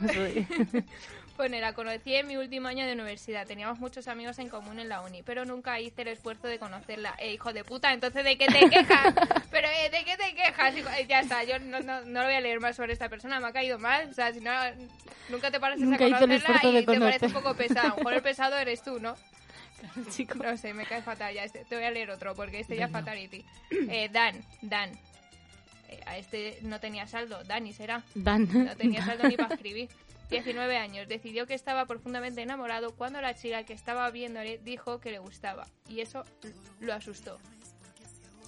Soy. 1.36 1.48
Bueno, 1.48 1.60
la 1.60 1.72
conocí 1.74 2.14
en 2.14 2.26
mi 2.26 2.36
último 2.36 2.68
año 2.68 2.86
de 2.86 2.92
universidad. 2.92 3.46
Teníamos 3.46 3.78
muchos 3.78 4.08
amigos 4.08 4.38
en 4.38 4.48
común 4.48 4.78
en 4.80 4.88
la 4.88 5.02
uni, 5.02 5.22
pero 5.22 5.44
nunca 5.44 5.78
hice 5.80 6.02
el 6.02 6.08
esfuerzo 6.08 6.48
de 6.48 6.58
conocerla. 6.58 7.14
Eh, 7.18 7.34
hijo 7.34 7.52
de 7.52 7.64
puta, 7.64 7.92
entonces 7.92 8.24
¿de 8.24 8.36
qué 8.36 8.46
te 8.46 8.68
quejas? 8.70 9.14
pero 9.50 9.68
eh, 9.68 9.90
¿de 9.90 10.04
qué 10.04 10.16
te 10.16 10.34
quejas? 10.34 10.76
hijo? 10.76 10.88
Eh, 10.98 11.06
ya 11.08 11.20
está, 11.20 11.44
yo 11.44 11.58
no, 11.58 11.80
no, 11.80 12.00
no 12.02 12.20
lo 12.20 12.26
voy 12.26 12.34
a 12.34 12.40
leer 12.40 12.60
más 12.60 12.76
sobre 12.76 12.92
esta 12.92 13.08
persona, 13.08 13.38
me 13.40 13.48
ha 13.48 13.52
caído 13.52 13.78
mal. 13.78 14.08
O 14.10 14.14
sea, 14.14 14.32
si 14.32 14.40
no, 14.40 14.52
nunca 15.28 15.50
te 15.50 15.58
Nunca 15.76 16.06
a 16.06 16.20
conocerla 16.20 16.80
y 16.80 16.86
te 16.86 17.00
parece 17.00 17.26
un 17.26 17.32
poco 17.32 17.54
pesado. 17.54 17.86
A 17.86 17.90
lo 17.90 17.96
mejor 17.96 18.14
el 18.14 18.22
pesado 18.22 18.56
eres 18.56 18.82
tú, 18.82 18.98
¿no? 19.00 19.16
Chico. 20.10 20.38
No 20.42 20.56
sé, 20.56 20.72
me 20.74 20.86
cae 20.86 21.02
fatal 21.02 21.34
ya 21.34 21.44
este. 21.44 21.64
Te 21.64 21.76
voy 21.76 21.84
a 21.84 21.90
leer 21.90 22.10
otro 22.10 22.34
porque 22.34 22.60
este 22.60 22.76
ya 22.76 22.86
es 22.86 22.90
fatality. 22.90 23.44
Eh, 23.70 24.08
Dan, 24.10 24.42
Dan. 24.62 24.90
Eh, 25.88 26.00
a 26.06 26.16
este 26.16 26.58
no 26.62 26.80
tenía 26.80 27.06
saldo, 27.06 27.42
Dani 27.44 27.72
será. 27.72 28.02
Dan. 28.14 28.48
No 28.52 28.76
tenía 28.76 29.04
saldo 29.04 29.28
ni 29.28 29.36
para 29.36 29.54
escribir. 29.54 29.88
19 30.30 30.76
años. 30.76 31.08
Decidió 31.08 31.46
que 31.46 31.54
estaba 31.54 31.86
profundamente 31.86 32.42
enamorado 32.42 32.94
cuando 32.94 33.20
la 33.20 33.34
chica 33.34 33.64
que 33.64 33.72
estaba 33.72 34.10
viéndole 34.10 34.58
dijo 34.58 35.00
que 35.00 35.10
le 35.10 35.18
gustaba. 35.18 35.66
Y 35.88 36.00
eso 36.00 36.24
lo 36.80 36.92
asustó. 36.94 37.38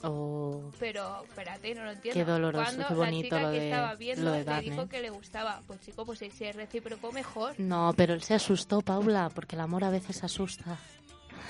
Oh. 0.02 0.70
Pero, 0.78 1.24
espérate, 1.24 1.74
no 1.74 1.84
lo 1.84 1.90
entiendo. 1.90 2.18
Qué 2.20 2.24
doloroso, 2.30 2.64
Cuando 2.64 2.86
qué 2.88 2.94
bonito 2.94 3.34
la 3.34 3.40
chica 3.40 3.42
lo 3.42 3.52
que 3.52 3.58
de- 3.60 3.70
estaba 3.70 3.94
viendo 3.96 4.32
le 4.36 4.60
dijo 4.60 4.82
¿eh? 4.82 4.88
que 4.88 5.00
le 5.00 5.10
gustaba. 5.10 5.60
Pues 5.66 5.80
chico, 5.80 6.06
pues 6.06 6.18
si 6.20 6.44
es 6.44 6.54
recíproco, 6.54 7.10
mejor. 7.12 7.58
No, 7.58 7.92
pero 7.96 8.14
él 8.14 8.22
se 8.22 8.34
asustó, 8.34 8.80
Paula, 8.80 9.28
porque 9.34 9.56
el 9.56 9.60
amor 9.60 9.84
a 9.84 9.90
veces 9.90 10.22
asusta. 10.22 10.78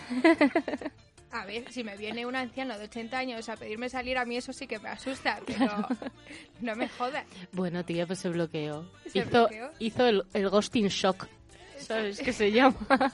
A 1.30 1.44
ver, 1.44 1.70
si 1.70 1.84
me 1.84 1.96
viene 1.96 2.24
un 2.24 2.34
anciano 2.36 2.78
de 2.78 2.84
80 2.84 3.18
años 3.18 3.48
a 3.48 3.56
pedirme 3.56 3.88
salir, 3.88 4.16
a 4.16 4.24
mí 4.24 4.36
eso 4.36 4.52
sí 4.52 4.66
que 4.66 4.78
me 4.78 4.88
asusta. 4.88 5.40
Pero 5.46 5.66
no 6.60 6.74
me 6.74 6.88
jodas. 6.88 7.24
Bueno, 7.52 7.84
tía, 7.84 8.06
pues 8.06 8.18
se 8.20 8.30
bloqueó. 8.30 8.90
¿Se 9.06 9.18
hizo 9.20 9.28
bloqueó? 9.30 9.70
hizo 9.78 10.06
el, 10.06 10.24
el 10.32 10.48
ghosting 10.48 10.88
shock. 10.88 11.26
¿Sabes 11.76 12.20
qué 12.20 12.32
se 12.32 12.50
llama? 12.50 12.76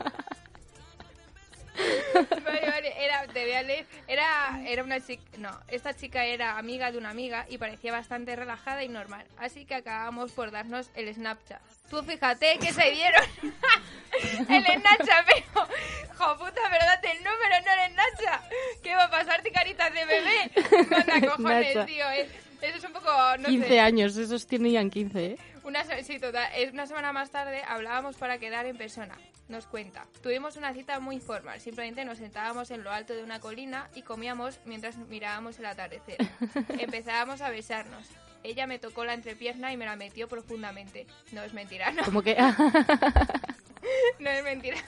Vale, 2.45 2.71
vale, 2.71 3.05
era, 3.05 3.27
te 3.27 3.43
voy 3.45 3.53
a 3.53 3.63
leer. 3.63 3.87
Era, 4.07 4.61
era 4.67 4.85
una 4.85 5.01
chica. 5.01 5.23
No, 5.39 5.51
esta 5.69 5.95
chica 5.95 6.25
era 6.25 6.57
amiga 6.59 6.93
de 6.93 6.99
una 6.99 7.11
amiga 7.11 7.47
y 7.49 7.59
parecía 7.59 7.93
bastante 7.93 8.37
relajada 8.37 8.85
y 8.85 8.89
normal. 8.89 9.25
Así 9.39 9.65
que 9.65 9.75
acabamos 9.75 10.33
por 10.33 10.51
darnos 10.51 10.91
el 10.95 11.13
Snapchat. 11.13 11.61
Tú 11.91 12.03
fíjate 12.03 12.59
que 12.59 12.73
se 12.73 12.91
dieron 12.93 13.25
el 14.49 14.65
Snapchat, 14.65 15.27
pero. 15.27 15.69
Jo 16.17 16.39
puta, 16.39 16.61
pero 16.71 16.85
date 16.87 17.11
el 17.11 17.19
número, 17.19 17.61
no 17.65 17.85
el 17.85 17.93
Snapchat. 17.93 18.53
¿Qué 18.83 18.95
va 18.95 19.05
a 19.05 19.11
pasarte 19.11 19.51
caritas 19.51 19.93
de 19.93 20.05
bebé? 20.05 20.51
Manda 20.91 21.29
cojones, 21.37 21.87
tío. 21.87 22.11
eh. 22.11 22.29
Eso 22.63 22.79
es 22.79 22.85
un 22.85 22.93
poco. 22.93 23.11
No 23.41 23.49
15 23.49 23.69
sé. 23.69 23.81
años, 23.81 24.17
esos 24.17 24.47
tenían 24.47 24.89
15, 24.91 25.25
¿eh? 25.27 25.39
Una, 25.65 25.85
sí, 26.03 26.19
Total, 26.19 26.49
una 26.73 26.87
semana 26.87 27.13
más 27.13 27.31
tarde 27.31 27.63
hablábamos 27.67 28.17
para 28.17 28.39
quedar 28.39 28.65
en 28.67 28.77
persona. 28.77 29.19
Nos 29.49 29.67
cuenta. 29.67 30.07
Tuvimos 30.23 30.57
una 30.57 30.73
cita 30.73 31.01
muy 31.01 31.17
informal. 31.17 31.61
Simplemente 31.61 32.05
nos 32.05 32.19
sentábamos 32.19 32.71
en 32.71 32.83
lo 32.83 32.91
alto 32.91 33.15
de 33.15 33.23
una 33.23 33.41
colina 33.41 33.91
y 33.95 34.03
comíamos 34.03 34.59
mientras 34.65 34.97
mirábamos 34.97 35.59
el 35.59 35.67
atardecer. 35.67 36.17
Empezábamos 36.79 37.43
a 37.43 37.51
besarnos. 37.51 38.09
Ella 38.43 38.67
me 38.67 38.79
tocó 38.79 39.05
la 39.05 39.15
entrepierna 39.15 39.73
y 39.73 39.77
me 39.77 39.85
la 39.85 39.97
metió 39.97 40.29
profundamente. 40.29 41.07
No 41.33 41.43
es 41.43 41.53
mentira, 41.53 41.91
no. 41.93 42.05
Como 42.05 42.23
que... 42.23 42.37
No 44.19 44.31
es 44.31 44.43
mentira. 44.43 44.79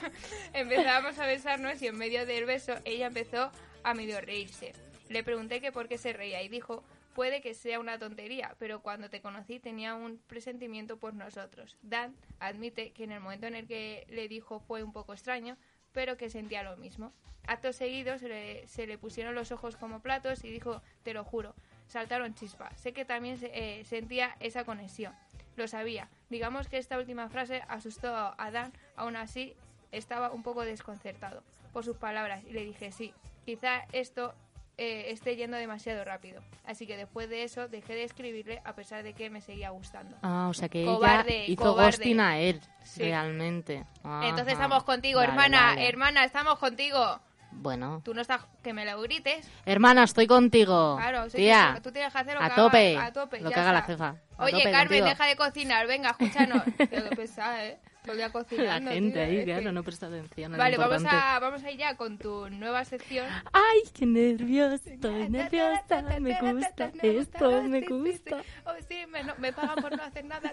Empezábamos 0.53 1.19
a 1.19 1.27
besarnos 1.27 1.81
y 1.83 1.87
en 1.87 1.99
medio 1.99 2.25
del 2.25 2.47
beso 2.47 2.75
ella 2.85 3.07
empezó 3.07 3.51
a 3.83 3.95
medio 3.95 4.21
reírse. 4.21 4.73
Le 5.09 5.23
pregunté 5.23 5.61
que 5.61 5.71
por 5.71 5.89
qué 5.89 5.99
se 5.99 6.13
reía 6.13 6.43
y 6.43 6.49
dijo, 6.49 6.83
puede 7.17 7.41
que 7.41 7.55
sea 7.55 7.81
una 7.81 7.99
tontería, 7.99 8.55
pero 8.59 8.83
cuando 8.83 9.09
te 9.09 9.23
conocí 9.23 9.59
tenía 9.59 9.95
un 9.95 10.19
presentimiento 10.27 10.99
por 10.99 11.15
nosotros. 11.15 11.79
Dan 11.81 12.15
admite 12.41 12.93
que 12.93 13.05
en 13.05 13.13
el 13.13 13.21
momento 13.21 13.47
en 13.47 13.55
el 13.55 13.67
que 13.67 14.07
le 14.11 14.29
dijo 14.29 14.61
fue 14.61 14.83
un 14.83 14.93
poco 14.93 15.15
extraño, 15.15 15.57
pero 15.93 16.19
que 16.19 16.29
sentía 16.29 16.63
lo 16.63 16.77
mismo. 16.77 17.15
Acto 17.47 17.73
seguido 17.73 18.19
se 18.19 18.87
le, 18.87 18.99
pusieron 18.99 19.35
los 19.35 19.51
ojos 19.51 19.77
como 19.77 20.01
platos 20.01 20.45
y 20.45 20.51
dijo, 20.51 20.83
te 21.05 21.15
lo 21.15 21.25
juro, 21.25 21.55
saltaron 21.89 22.35
chispas. 22.35 22.79
Sé 22.79 22.93
que 22.93 23.07
también 23.07 23.39
eh, 23.41 23.83
sentía 23.87 24.37
esa 24.41 24.65
conexión. 24.65 25.15
Lo 25.57 25.69
sabía. 25.69 26.11
Digamos 26.29 26.69
que 26.69 26.77
esta 26.77 26.99
última 26.99 27.31
frase 27.31 27.63
asustó 27.69 28.15
a 28.15 28.51
Dan, 28.51 28.75
aún 28.95 29.17
así 29.17 29.55
estaba 29.91 30.33
un 30.33 30.43
poco 30.43 30.67
desconcertado 30.67 31.43
por 31.73 31.83
sus 31.83 31.97
palabras 31.97 32.45
y 32.45 32.53
le 32.53 32.63
dije 32.63 32.93
sí, 32.93 33.15
quizá 33.47 33.87
esto 33.93 34.35
eh, 34.79 35.07
esté 35.13 35.37
yendo 35.37 35.57
demasiado 35.57 36.05
rápido. 36.05 36.43
Así 36.67 36.87
que 36.87 36.97
después 36.97 37.29
de 37.31 37.45
eso 37.45 37.69
dejé 37.69 37.95
de 37.95 38.05
escribirle 38.05 38.61
a 38.65 38.75
pesar 38.75 39.03
de 39.03 39.15
que 39.15 39.31
me 39.31 39.41
seguía 39.41 39.71
gustando. 39.71 40.17
Ah, 40.23 40.49
o 40.51 40.55
sea 40.55 40.69
que 40.69 40.85
Cobarde, 40.85 41.45
ella 41.45 41.53
hizo 41.53 41.63
cobarde. 41.63 41.91
ghosting 41.99 42.21
a 42.21 42.39
él, 42.39 42.61
Sí. 42.85 43.03
realmente. 43.03 43.85
Entonces 44.05 44.43
Ajá. 44.49 44.53
estamos 44.53 44.85
contigo, 44.85 45.19
Vale, 45.21 45.31
hermana, 45.33 45.63
vale. 45.67 45.89
hermana, 45.89 46.25
estamos 46.25 46.59
contigo. 46.59 47.21
Bueno. 47.53 48.03
Tú 48.05 48.13
no 48.13 48.21
estás, 48.21 48.43
que 48.63 48.75
me 48.75 48.85
lo 48.85 49.01
grites. 49.01 49.49
Hermana, 49.65 50.03
estoy 50.05 50.27
contigo. 50.27 50.97
Claro, 50.99 51.31
soy 51.31 51.41
Tía, 51.41 51.73
tu- 51.77 51.83
tú 51.85 51.93
tienes 51.93 52.13
que 52.13 52.19
hacer 52.19 52.35
lo 52.35 52.43
a 52.43 52.51
que 52.51 52.55
tope. 52.55 52.97
haga, 52.99 53.07
a 53.07 53.13
tope, 53.15 53.41
Lo 53.41 53.51
que 53.51 53.59
haga 53.61 53.73
la 53.73 53.79
está. 53.79 53.93
jefa. 53.93 54.17
A 54.37 54.45
Oye, 54.45 54.63
Carmen, 54.65 54.89
contigo. 54.89 55.07
deja 55.07 55.27
de 55.27 55.37
cocinar, 55.37 55.87
venga, 55.87 56.11
escúchanos. 56.11 56.63
Qué 56.77 57.01
pesada, 57.17 57.65
¿eh? 57.65 57.79
La 58.07 58.81
gente 58.81 59.13
tío, 59.13 59.23
ahí, 59.23 59.37
es 59.39 59.45
que- 59.45 59.53
claro, 59.53 59.73
no 59.73 59.83
presta 59.83 60.07
atención. 60.07 60.53
a 60.55 60.57
lo 60.57 60.63
Vale, 60.63 60.77
vamos 60.77 61.03
a, 61.07 61.39
vamos 61.41 61.63
a 61.65 61.71
ir 61.71 61.79
ya 61.79 61.97
con 61.97 62.19
tu 62.19 62.49
nueva 62.51 62.85
sección. 62.85 63.27
Ay, 63.53 63.81
qué 63.93 64.07
nerviosa, 64.07 64.91
estoy 64.91 65.29
nerviosa, 65.29 66.03
me 66.21 66.53
gusta, 66.53 66.93
esto 67.03 67.63
me 67.63 67.81
gusta. 67.83 68.43
sí. 68.43 68.49
Oh, 68.65 68.73
sí, 68.89 68.97
me, 69.11 69.23
no- 69.25 69.35
me 69.39 69.53
pagan 69.53 69.77
por 69.83 69.97
no 69.97 70.03
hacer 70.03 70.25
nada. 70.25 70.53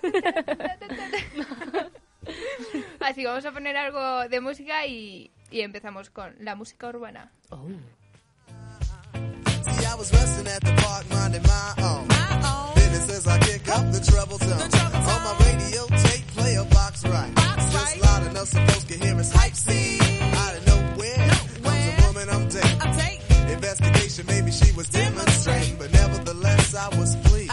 Así, 2.99 3.25
vamos 3.25 3.45
a 3.45 3.51
poner 3.51 3.75
algo 3.77 4.27
de 4.29 4.39
música 4.39 4.85
y, 4.85 5.31
y 5.51 5.61
empezamos 5.61 6.09
con 6.09 6.33
la 6.39 6.55
música 6.55 6.87
urbana. 6.87 7.31
Oh. 7.49 7.67
I 9.15 9.95
was 9.95 10.11
resting 10.11 10.47
at 10.47 10.61
the 10.61 10.73
park, 10.81 11.05
minding 11.09 11.43
my 11.43 11.83
own. 11.83 12.07
Business 12.75 13.09
as 13.09 13.27
I 13.27 13.37
kick 13.39 13.67
up 13.69 13.91
the 13.91 13.99
treble 13.99 14.39
tone. 14.39 14.51
On 14.51 15.23
my 15.23 15.35
radio 15.45 15.85
tape, 15.87 16.25
play 16.35 16.55
a 16.55 16.63
box 16.63 17.03
right. 17.05 17.42
Just 17.73 18.01
loud 18.01 18.27
enough 18.27 18.47
so 18.47 18.59
folks 18.67 18.83
can 18.85 19.01
hear 19.01 19.15
us 19.15 19.31
hype 19.31 19.55
scene. 19.55 20.01
Out 20.43 20.55
of 20.57 20.67
nowhere, 20.67 21.31
a 21.65 22.05
woman 22.05 22.29
I'm 22.29 22.47
dating. 22.47 23.49
Investigation, 23.49 24.25
maybe 24.27 24.51
she 24.51 24.71
was 24.73 24.87
demonstrating, 24.89 25.75
but 25.77 25.91
nevertheless 25.91 26.75
I 26.75 26.87
was 26.99 27.15
pleased. 27.27 27.49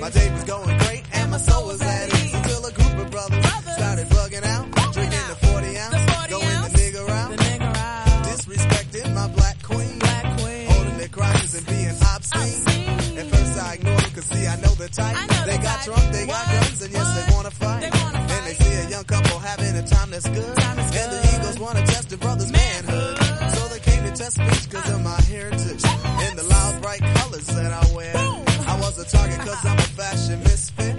My 0.00 0.10
day 0.10 0.30
was 0.32 0.44
going 0.44 0.78
great 0.78 1.04
and 1.14 1.30
my 1.30 1.38
soul 1.38 1.66
was 1.66 1.80
at 1.80 2.08
ease. 2.14 2.34
Until 2.34 2.66
a 2.66 2.72
group 2.72 2.96
of 3.04 3.10
brothers 3.10 3.46
started 3.76 4.06
bugging 4.08 4.44
out, 4.44 4.92
drinking 4.92 5.26
the 5.28 5.36
40 5.46 5.78
ounce, 5.78 6.30
going 6.30 6.62
the 6.62 6.72
disrespecting 8.28 9.14
my 9.14 9.28
black 9.28 9.62
queen, 9.62 10.00
holding 10.68 10.98
their 10.98 11.08
crotches 11.08 11.54
and 11.54 11.66
being 11.66 11.96
obscene. 12.12 13.18
At 13.18 13.26
first 13.26 13.58
I 13.62 13.74
ignored 13.74 14.00
them 14.00 14.10
cause 14.14 14.24
see 14.24 14.46
I 14.46 14.56
know 14.56 14.74
the 14.74 14.88
type. 14.88 15.46
they 15.46 15.58
got 15.58 15.84
drunk, 15.84 16.12
they 16.12 16.26
got 16.26 16.46
guns, 16.52 16.82
and 16.82 16.92
yes 16.92 17.08
they 17.16 17.34
wanna 17.34 17.50
fight. 17.50 17.80
They 17.82 18.01
young 18.92 19.04
couple 19.04 19.38
having 19.38 19.74
a 19.74 19.86
time 19.86 20.10
that's 20.10 20.28
good, 20.28 20.58
and 20.68 21.12
the 21.12 21.20
Eagles 21.34 21.58
wanna 21.58 21.80
test 21.86 22.10
the 22.10 22.18
brother's 22.18 22.52
manhood. 22.52 23.16
So 23.56 23.68
they 23.68 23.80
came 23.80 24.04
to 24.04 24.12
test 24.12 24.38
me 24.38 24.52
cause 24.68 24.90
of 24.90 25.00
my 25.02 25.18
heritage 25.32 25.82
and 26.24 26.38
the 26.38 26.44
loud 26.44 26.82
bright 26.82 27.00
colors 27.00 27.46
that 27.56 27.72
I 27.72 27.82
wear. 27.96 28.12
I 28.14 28.74
was 28.80 28.98
a 28.98 29.06
target 29.16 29.40
cause 29.40 29.64
I'm 29.64 29.78
a 29.78 29.88
fashion 29.96 30.40
misfit. 30.40 30.94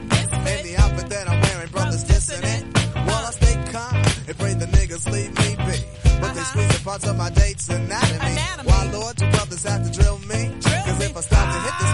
And 0.49 0.59
the 0.67 0.75
outfit 0.79 1.07
that 1.09 1.29
I'm 1.29 1.39
wearing, 1.39 1.69
brothers 1.69 2.03
dissing 2.05 2.45
it. 2.55 2.63
While 3.07 3.25
I 3.29 3.31
stay 3.41 3.55
calm 3.71 3.95
and 4.27 4.37
pray 4.41 4.53
the 4.55 4.69
niggas 4.77 5.05
leave 5.13 5.33
me 5.41 5.49
be. 5.67 5.77
But 6.19 6.33
they 6.33 6.45
squeeze 6.49 6.73
the 6.75 6.81
parts 6.83 7.07
of 7.07 7.15
my 7.15 7.29
date's 7.29 7.69
anatomy. 7.69 8.35
Why, 8.69 8.89
Lord, 8.91 9.21
you 9.21 9.29
brothers 9.29 9.63
have 9.65 9.83
to 9.85 9.91
drill 9.91 10.17
me? 10.17 10.41
Cause 10.87 10.99
if 11.05 11.15
I 11.15 11.21
stop 11.21 11.45
to 11.53 11.59
hit 11.61 11.75
this 11.79 11.92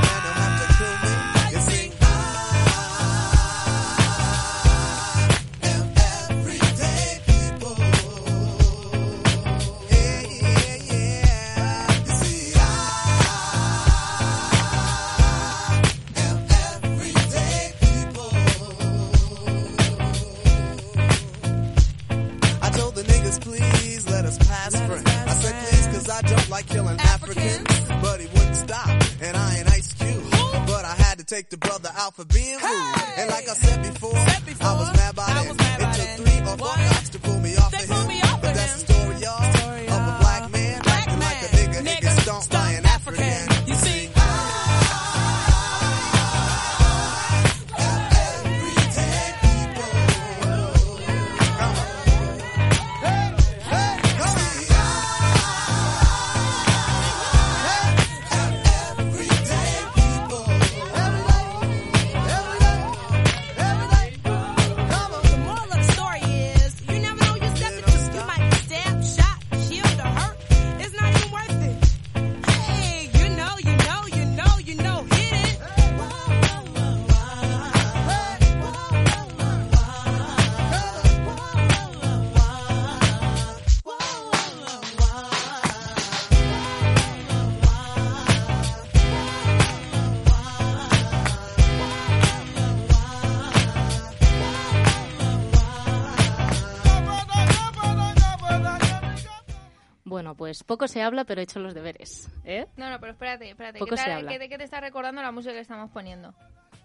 pues 100.50 100.64
poco 100.64 100.88
se 100.88 101.02
habla, 101.04 101.26
pero 101.26 101.42
he 101.42 101.44
hecho 101.44 101.60
los 101.60 101.74
deberes. 101.76 102.28
¿Eh? 102.44 102.66
No, 102.76 102.90
no, 102.90 103.00
pero 103.00 103.12
espérate, 103.12 103.50
espérate. 103.50 103.78
Poco 103.80 103.92
¿Qué, 103.92 103.98
se 103.98 104.12
habla. 104.12 104.32
qué 104.32 104.40
te- 104.40 104.50
qué 104.50 104.58
te 104.58 104.64
está 104.64 104.80
recordando 104.82 105.22
la 105.22 105.32
música 105.32 105.54
que 105.54 105.60
estamos 105.60 105.92
poniendo? 105.92 106.34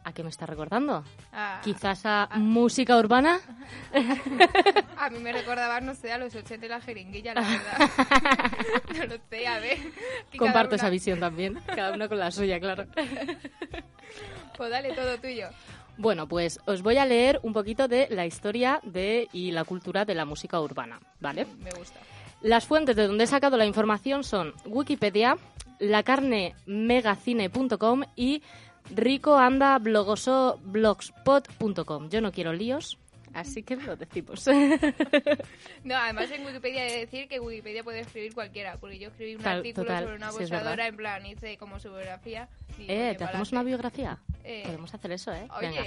¿A 0.05 0.12
qué 0.12 0.23
me 0.23 0.29
está 0.29 0.45
recordando? 0.45 1.03
Ah, 1.33 1.61
Quizás 1.65 2.03
a 2.05 2.29
música 2.35 2.99
urbana. 2.99 3.41
A 4.99 5.09
mí 5.09 5.19
me 5.19 5.33
recordaba, 5.33 5.81
no 5.81 5.95
sé, 5.95 6.12
a 6.12 6.19
los 6.19 6.35
80 6.35 6.67
y 6.67 6.69
la 6.69 6.81
jeringuilla, 6.83 7.33
la 7.35 7.41
verdad. 7.41 7.91
no 8.99 9.05
lo 9.07 9.17
sé, 9.31 9.47
a 9.47 9.59
ver. 9.61 9.79
Comparto 10.39 10.75
una- 10.75 10.77
esa 10.77 10.91
visión 10.91 11.21
también. 11.21 11.59
Cada 11.75 11.95
uno 11.95 12.07
con 12.09 12.19
la 12.19 12.31
suya, 12.31 12.61
claro. 12.61 12.85
Pues 14.57 14.71
dale, 14.71 14.93
todo 14.93 15.19
tuyo. 15.19 15.49
Bueno, 15.97 16.29
pues 16.29 16.61
os 16.67 16.83
voy 16.83 16.97
a 16.99 17.05
leer 17.05 17.41
un 17.43 17.53
poquito 17.53 17.89
de 17.89 18.07
la 18.11 18.25
historia 18.27 18.81
de 18.85 19.29
y 19.33 19.51
la 19.51 19.65
cultura 19.65 20.05
de 20.05 20.15
la 20.15 20.25
música 20.25 20.61
urbana, 20.61 21.01
¿vale? 21.21 21.45
Me 21.59 21.71
gusta. 21.73 21.99
Las 22.45 22.66
fuentes 22.66 22.95
de 22.95 23.07
donde 23.07 23.24
he 23.24 23.26
sacado 23.26 23.57
la 23.57 23.64
información 23.64 24.22
son 24.22 24.53
Wikipedia, 24.66 25.38
lacarnemegacine.com 25.78 28.03
y 28.16 28.42
Rico 28.95 29.38
anda 29.38 29.78
blogoso 29.78 30.61
blogspot.com. 30.62 32.11
Yo 32.11 32.20
no 32.20 32.32
quiero 32.32 32.53
líos, 32.53 32.99
así 33.35 33.62
que 33.62 33.76
lo 33.76 33.97
decimos. 33.97 34.45
No, 35.85 35.97
además 35.97 36.30
en 36.30 36.47
Wikipedia 36.47 36.87
he 36.87 36.93
de 36.93 36.99
decir 37.01 37.28
que 37.28 37.39
Wikipedia 37.41 37.85
puede 37.85 38.01
escribir 38.01 38.32
cualquiera, 38.35 38.76
porque 38.78 38.99
yo 38.99 39.09
escribí 39.09 39.35
un 39.35 39.43
Tal- 39.43 39.59
artículo 39.59 39.87
total, 39.87 40.05
sobre 40.05 40.16
una 40.16 40.30
sí, 40.30 40.37
es 40.37 40.41
boxeadora, 40.41 40.70
verdad. 40.70 40.87
en 40.89 40.97
plan, 40.97 41.26
hice 41.26 41.57
como 41.59 41.78
su 41.78 41.91
biografía. 41.91 42.49
y, 42.78 42.91
eh, 42.91 43.09
oye, 43.11 43.14
¿te 43.16 43.24
hacemos 43.24 43.53
una 43.53 43.62
biografía? 43.62 44.18
Eh, 44.45 44.62
Podemos 44.64 44.95
hacer 44.95 45.12
eso, 45.12 45.32
¿eh? 45.35 45.47
Oye, 45.59 45.68
Venga, 45.68 45.85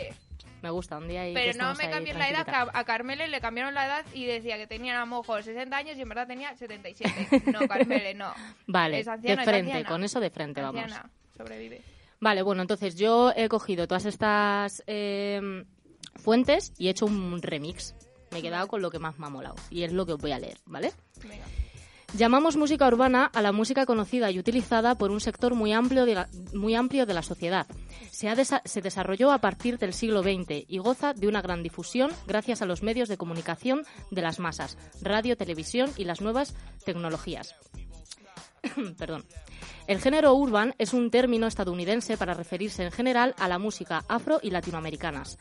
me 0.61 0.69
gusta, 0.69 0.97
un 0.97 1.07
día 1.07 1.21
ahí 1.21 1.33
que 1.33 1.39
pero 1.39 1.57
no 1.63 1.73
me 1.75 1.89
cambies 1.89 2.15
la 2.17 2.29
edad, 2.29 2.45
que 2.45 2.51
a, 2.51 2.83
Carmele 2.83 3.27
le 3.27 3.39
cambiaron 3.41 3.73
la 3.73 3.85
edad 3.85 4.05
y 4.13 4.25
decía 4.25 4.57
que 4.57 4.67
tenía 4.67 4.97
a 5.01 5.05
lo 5.05 5.17
mejor 5.17 5.41
60 5.43 5.75
años 5.75 5.97
y 5.97 6.01
en 6.01 6.09
verdad 6.09 6.27
tenía 6.27 6.55
77. 6.55 7.43
No, 7.51 7.59
Carmele, 7.67 8.13
no. 8.13 8.33
Vale, 8.67 8.99
Es 8.99 9.07
anciana, 9.07 9.35
de 9.37 9.41
es 9.43 9.49
frente, 9.49 9.71
anciana. 9.73 9.89
con 9.89 10.03
eso 10.03 10.19
de 10.19 10.29
frente 10.29 10.61
vamos. 10.61 10.81
Anciana, 10.83 11.09
sobrevive. 11.35 11.81
Vale, 12.19 12.41
bueno, 12.41 12.63
entonces 12.63 12.95
yo 12.95 13.31
he 13.35 13.47
cogido 13.47 13.87
todas 13.87 14.05
estas 14.05 14.83
eh, 14.87 15.63
fuentes 16.17 16.73
y 16.77 16.87
he 16.87 16.91
hecho 16.91 17.05
un 17.05 17.41
remix. 17.41 17.95
Me 18.31 18.39
he 18.39 18.41
quedado 18.41 18.67
con 18.67 18.81
lo 18.81 18.91
que 18.91 18.99
más 18.99 19.17
me 19.19 19.25
ha 19.27 19.29
molado 19.29 19.55
y 19.69 19.83
es 19.83 19.93
lo 19.93 20.05
que 20.05 20.13
os 20.13 20.19
voy 20.21 20.31
a 20.31 20.39
leer, 20.39 20.57
¿vale? 20.65 20.91
Venga. 21.23 21.45
Llamamos 22.13 22.55
música 22.55 22.87
urbana 22.87 23.25
a 23.25 23.41
la 23.41 23.51
música 23.51 23.85
conocida 23.85 24.31
y 24.31 24.39
utilizada 24.39 24.95
por 24.95 25.11
un 25.11 25.19
sector 25.19 25.55
muy 25.55 25.73
amplio 25.73 26.05
de 26.05 26.15
la, 26.15 26.29
muy 26.53 26.73
amplio 26.73 27.05
de 27.05 27.13
la 27.13 27.21
sociedad. 27.21 27.67
Se, 28.11 28.29
ha 28.29 28.35
desa- 28.35 28.61
se 28.63 28.81
desarrolló 28.81 29.29
a 29.33 29.39
partir 29.39 29.77
del 29.77 29.91
siglo 29.93 30.23
XX 30.23 30.63
y 30.69 30.77
goza 30.77 31.13
de 31.13 31.27
una 31.27 31.41
gran 31.41 31.63
difusión 31.63 32.11
gracias 32.25 32.61
a 32.61 32.65
los 32.65 32.81
medios 32.81 33.09
de 33.09 33.17
comunicación 33.17 33.83
de 34.09 34.21
las 34.21 34.39
masas, 34.39 34.77
radio, 35.01 35.35
televisión 35.35 35.91
y 35.97 36.05
las 36.05 36.21
nuevas 36.21 36.55
tecnologías. 36.85 37.55
Perdón. 38.97 39.25
El 39.87 39.99
género 39.99 40.33
urban 40.33 40.75
es 40.77 40.93
un 40.93 41.11
término 41.11 41.47
estadounidense 41.47 42.17
para 42.17 42.33
referirse 42.33 42.83
en 42.83 42.91
general 42.91 43.35
a 43.37 43.47
la 43.47 43.59
música 43.59 44.03
afro 44.07 44.39
y 44.41 44.49
latinoamericanas. 44.51 45.37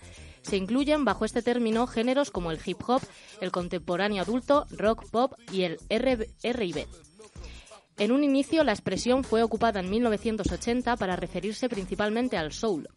Se 0.47 0.57
incluyen 0.57 1.05
bajo 1.05 1.25
este 1.25 1.43
término 1.43 1.89
géneros 1.89 2.31
como 2.31 2.53
el 2.53 2.61
hip 2.65 2.79
hop, 2.87 3.03
el 3.41 3.51
contemporáneo 3.51 4.23
adulto, 4.23 4.65
rock, 4.71 5.11
pop 5.11 5.33
y 5.51 5.63
el 5.63 5.79
R&B. 5.89 6.87
En 7.99 8.13
un 8.13 8.23
inicio, 8.23 8.63
la 8.63 8.71
expresión 8.71 9.25
fue 9.25 9.43
ocupada 9.43 9.81
en 9.81 9.91
1980 9.91 10.97
para 10.99 11.17
referirse 11.17 11.69
principalmente 11.69 12.37
al 12.37 12.53
soul, 12.53 12.89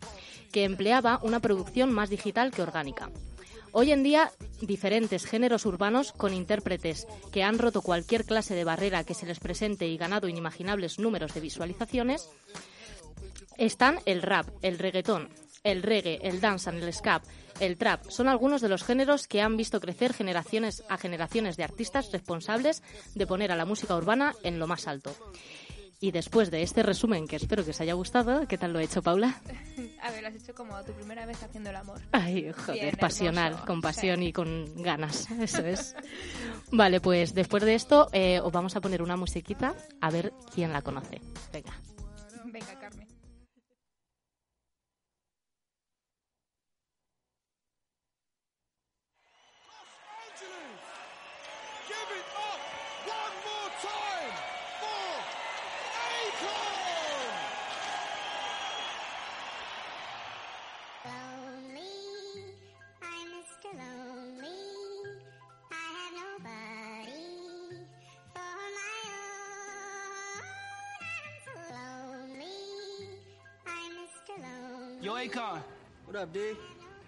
que 0.52 0.64
empleaba 0.64 1.20
una 1.24 1.40
producción 1.40 1.92
más 1.92 2.12
digital 2.12 2.52
que 2.52 2.62
orgánica. 2.62 3.10
Hoy 3.72 3.94
en 3.94 4.04
día, 4.04 4.32
diferentes 4.62 5.26
géneros 5.26 5.66
urbanos 5.66 6.12
con 6.12 6.36
intérpretes 6.36 7.08
que 7.32 7.42
han 7.42 7.58
roto 7.58 7.82
cualquier 7.82 8.26
clase 8.26 8.54
de 8.54 8.64
barrera 8.64 9.04
que 9.04 9.16
se 9.16 9.26
les 9.26 9.40
presente 9.40 9.88
y 9.88 9.98
ganado 9.98 10.28
inimaginables 10.28 11.00
números 11.00 11.34
de 11.34 11.42
visualizaciones, 11.42 12.30
están 13.58 14.00
el 14.06 14.22
rap, 14.22 14.48
el 14.62 14.78
reggaetón, 14.78 15.30
el 15.64 15.84
reggae, 15.84 16.20
el 16.22 16.42
dancehall, 16.42 16.82
el 16.82 16.94
ska, 16.94 17.22
el 17.60 17.78
trap. 17.78 18.10
Son 18.10 18.28
algunos 18.28 18.62
de 18.62 18.70
los 18.70 18.84
géneros 18.84 19.28
que 19.28 19.42
han 19.42 19.58
visto 19.58 19.80
crecer 19.80 20.14
generaciones 20.14 20.84
a 20.90 20.98
generaciones 20.98 21.58
de 21.58 21.64
artistas 21.64 22.12
responsables 22.12 22.84
de 23.16 23.28
poner 23.28 23.52
a 23.52 23.56
la 23.56 23.66
música 23.66 23.96
urbana 23.96 24.34
en 24.44 24.60
lo 24.60 24.68
más 24.68 24.88
alto. 24.88 25.14
Y 26.02 26.12
después 26.12 26.50
de 26.50 26.62
este 26.62 26.82
resumen, 26.82 27.28
que 27.28 27.36
espero 27.36 27.66
que 27.66 27.72
os 27.72 27.82
haya 27.82 27.94
gustado, 27.94 28.48
¿qué 28.48 28.58
tal 28.58 28.72
lo 28.72 28.80
he 28.80 28.84
hecho, 28.86 29.02
Paula? 29.02 29.42
A 30.02 30.12
ver, 30.12 30.22
lo 30.22 30.30
has 30.30 30.36
hecho 30.36 30.56
como 30.56 30.82
tu 30.86 30.94
primera 30.94 31.26
vez 31.26 31.44
haciendo 31.44 31.72
el 31.72 31.76
amor. 31.76 32.00
Ay, 32.14 32.54
joder, 32.54 32.82
Bien, 32.82 32.96
pasional, 32.98 33.48
hermoso. 33.48 33.66
con 33.66 33.82
pasión 33.82 34.24
y 34.24 34.32
con 34.32 34.82
ganas, 34.82 35.30
eso 35.42 35.66
es. 35.66 35.98
Vale, 36.72 37.02
pues 37.02 37.34
después 37.34 37.64
de 37.64 37.76
esto 37.76 38.08
eh, 38.14 38.40
os 38.40 38.52
vamos 38.54 38.78
a 38.78 38.82
poner 38.82 39.02
una 39.02 39.18
musiquita 39.18 39.76
a 40.00 40.10
ver 40.10 40.32
quién 40.56 40.72
la 40.72 40.82
conoce. 40.82 41.20
Venga, 41.52 41.74
Yo, 75.02 75.14
Akon. 75.14 75.62
What 76.04 76.18
up, 76.18 76.34
D? 76.34 76.40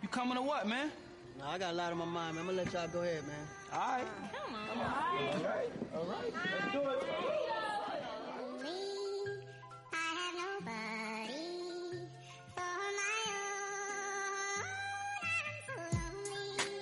You 0.02 0.08
coming 0.08 0.36
to 0.36 0.42
what, 0.42 0.66
man? 0.66 0.89
No, 1.38 1.46
I 1.46 1.58
got 1.58 1.74
a 1.74 1.76
lot 1.76 1.92
on 1.92 1.98
my 1.98 2.06
mind, 2.06 2.38
man. 2.38 2.48
I'm 2.48 2.56
gonna 2.56 2.64
let 2.64 2.72
y'all 2.72 2.88
go 2.88 3.02
ahead, 3.02 3.22
man. 3.28 3.46
All 3.74 3.80
right. 3.80 4.06
Come 4.32 4.56
on. 4.56 4.78
All 4.78 4.86
right. 5.44 5.70
All 5.94 6.06
right. 6.06 6.34
let's 6.34 6.72
do 6.72 6.80
it. 6.80 7.04
Lonely, 8.64 9.44
I 9.92 9.96
have 10.16 10.36
nobody 10.39 11.44
for 12.56 12.80
my 12.96 13.12
own. 13.28 14.64
I'm 15.28 15.60
so 15.68 15.76
lonely. 15.98 16.80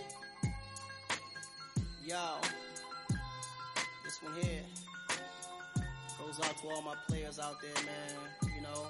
Yo, 2.05 2.26
this 4.05 4.22
one 4.22 4.36
here 4.43 4.64
goes 6.20 6.39
out 6.45 6.55
to 6.62 6.68
all 6.70 6.84
my 6.84 6.95
players 7.07 7.39
out 7.39 7.60
there, 7.62 7.84
man. 7.84 8.53
You 8.55 8.62
know, 8.62 8.89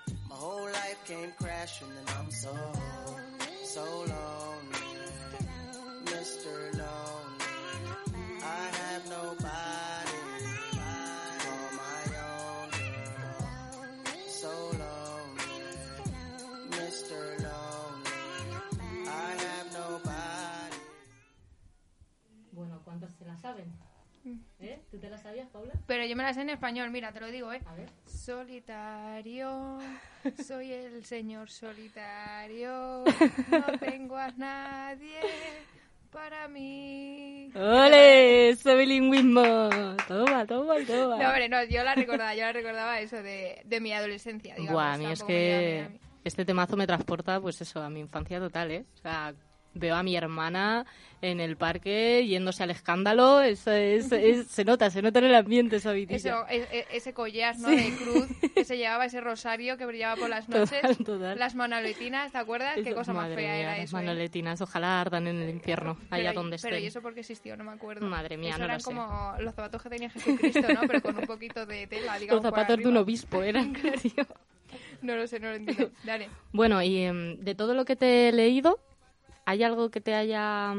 my 0.31 0.37
whole 0.37 0.65
life 0.65 0.97
came 1.05 1.31
crashing 1.37 1.87
and 1.99 2.09
I'm 2.17 2.31
so, 2.31 2.55
so 3.63 3.83
lonely. 3.83 4.87
Mr. 6.05 6.53
Lonely. 6.77 7.45
I 8.43 8.69
have 8.79 9.09
nobody 9.09 10.19
for 11.43 11.63
my 11.83 12.03
own. 12.31 12.69
So 14.27 14.53
lonely, 14.83 15.53
Mr. 16.71 17.19
Lonely. 17.43 18.11
I 19.07 19.35
have 19.45 19.67
nobody. 19.73 20.77
Bueno, 22.51 22.81
¿cuántos 22.83 23.11
se 23.17 23.25
la 23.25 23.37
saben? 23.37 23.71
¿Eh? 24.59 24.79
¿Tú 24.91 24.97
te 24.99 25.09
la 25.09 25.17
sabías, 25.17 25.47
Paula? 25.49 25.73
Pero 25.87 26.05
yo 26.05 26.15
me 26.15 26.23
la 26.23 26.33
sé 26.33 26.41
en 26.41 26.49
español, 26.49 26.91
mira, 26.91 27.11
te 27.11 27.19
lo 27.19 27.27
digo, 27.27 27.51
¿eh? 27.51 27.61
A 27.65 27.73
ver. 27.73 27.89
Solitario, 28.05 29.79
soy 30.45 30.71
el 30.71 31.03
señor 31.05 31.49
solitario, 31.49 33.03
no 33.51 33.77
tengo 33.79 34.17
a 34.17 34.29
nadie 34.31 35.19
para 36.11 36.47
mí. 36.47 37.51
¡Ole! 37.55 38.49
¡Ese 38.49 38.75
bilingüismo! 38.75 39.69
Toma, 40.07 40.45
toma, 40.45 40.75
toma. 40.85 41.17
No, 41.17 41.27
hombre, 41.29 41.49
no, 41.49 41.63
yo 41.63 41.83
la 41.83 41.95
recordaba, 41.95 42.35
yo 42.35 42.41
la 42.41 42.51
recordaba 42.51 42.99
eso 42.99 43.23
de, 43.23 43.61
de 43.65 43.79
mi 43.79 43.93
adolescencia, 43.93 44.53
digamos. 44.55 44.73
Buah, 44.73 44.93
a 44.93 44.97
mí 44.97 45.05
es 45.11 45.23
que 45.23 45.99
este 46.23 46.45
temazo 46.45 46.77
me 46.77 46.85
transporta, 46.85 47.39
pues 47.41 47.59
eso, 47.61 47.81
a 47.81 47.89
mi 47.89 48.01
infancia 48.01 48.39
total, 48.39 48.71
¿eh? 48.71 48.85
O 48.93 48.97
sea, 48.97 49.33
veo 49.73 49.95
a 49.95 50.03
mi 50.03 50.15
hermana 50.15 50.85
en 51.23 51.39
el 51.39 51.55
parque 51.55 52.25
yéndose 52.27 52.63
al 52.63 52.71
escándalo, 52.71 53.41
eso 53.41 53.71
es, 53.71 54.11
es- 54.11 54.47
se 54.49 54.65
nota, 54.65 54.89
se 54.89 55.01
nota 55.03 55.19
en 55.19 55.25
el 55.25 55.35
ambiente 55.35 55.75
esa. 55.75 55.95
Eso, 55.95 56.45
e- 56.49 56.67
e- 56.71 56.87
ese 56.91 57.13
collar, 57.13 57.57
¿no? 57.59 57.69
Sí. 57.69 57.75
De 57.75 57.95
cruz 57.95 58.27
que 58.55 58.65
se 58.65 58.75
llevaba 58.77 59.05
ese 59.05 59.21
rosario 59.21 59.77
que 59.77 59.85
brillaba 59.85 60.15
por 60.15 60.29
las 60.29 60.47
Total, 60.47 60.61
noches. 60.81 60.97
total. 61.05 61.37
Las 61.37 61.53
manoletinas, 61.55 62.31
¿te 62.31 62.39
acuerdas? 62.39 62.73
Qué 62.75 62.81
Eso- 62.89 62.95
cosa 62.95 63.13
más 63.13 63.27
fea 63.27 63.35
mía, 63.37 63.55
era 63.59 63.71
las 63.77 63.85
eso. 63.85 63.97
¿eh? 63.97 64.01
manoletinas, 64.01 64.61
ojalá 64.61 64.99
ardan 64.99 65.27
en 65.27 65.37
el 65.41 65.49
infierno, 65.51 65.97
allá 66.09 66.29
Pero- 66.31 66.41
donde 66.41 66.57
Pero 66.59 66.77
¿y 66.79 66.87
eso 66.87 67.01
porque 67.03 67.19
existió? 67.19 67.55
No 67.55 67.63
me 67.65 67.71
acuerdo. 67.71 68.05
Madre 68.07 68.37
mía, 68.37 68.49
Eso 68.49 68.57
no 68.59 68.63
lo 68.65 68.69
eran 68.71 68.79
sé. 68.79 68.85
como 68.85 69.33
los 69.39 69.53
zapatos 69.53 69.81
que 69.83 69.89
tenía 69.89 70.09
Jesucristo, 70.09 70.61
¿no? 70.73 70.81
Pero 70.87 71.01
con 71.03 71.17
un 71.17 71.25
poquito 71.27 71.65
de 71.67 71.85
tela, 71.87 72.17
digamos, 72.17 72.43
Los 72.43 72.51
por 72.51 72.59
zapatos 72.59 72.77
de 72.79 72.87
un 72.87 72.97
obispo 72.97 73.43
eran. 73.43 73.73
No 75.01 75.15
lo 75.15 75.27
sé, 75.27 75.39
no 75.39 75.49
lo 75.49 75.55
entiendo. 75.55 75.89
Dale. 76.03 76.29
Bueno, 76.53 76.81
y 76.81 76.97
em, 77.03 77.37
de 77.39 77.55
todo 77.55 77.73
lo 77.73 77.85
que 77.85 77.95
te 77.95 78.29
he 78.29 78.31
leído, 78.31 78.79
¿hay 79.45 79.63
algo 79.63 79.89
que 79.89 80.01
te 80.01 80.13
haya 80.13 80.75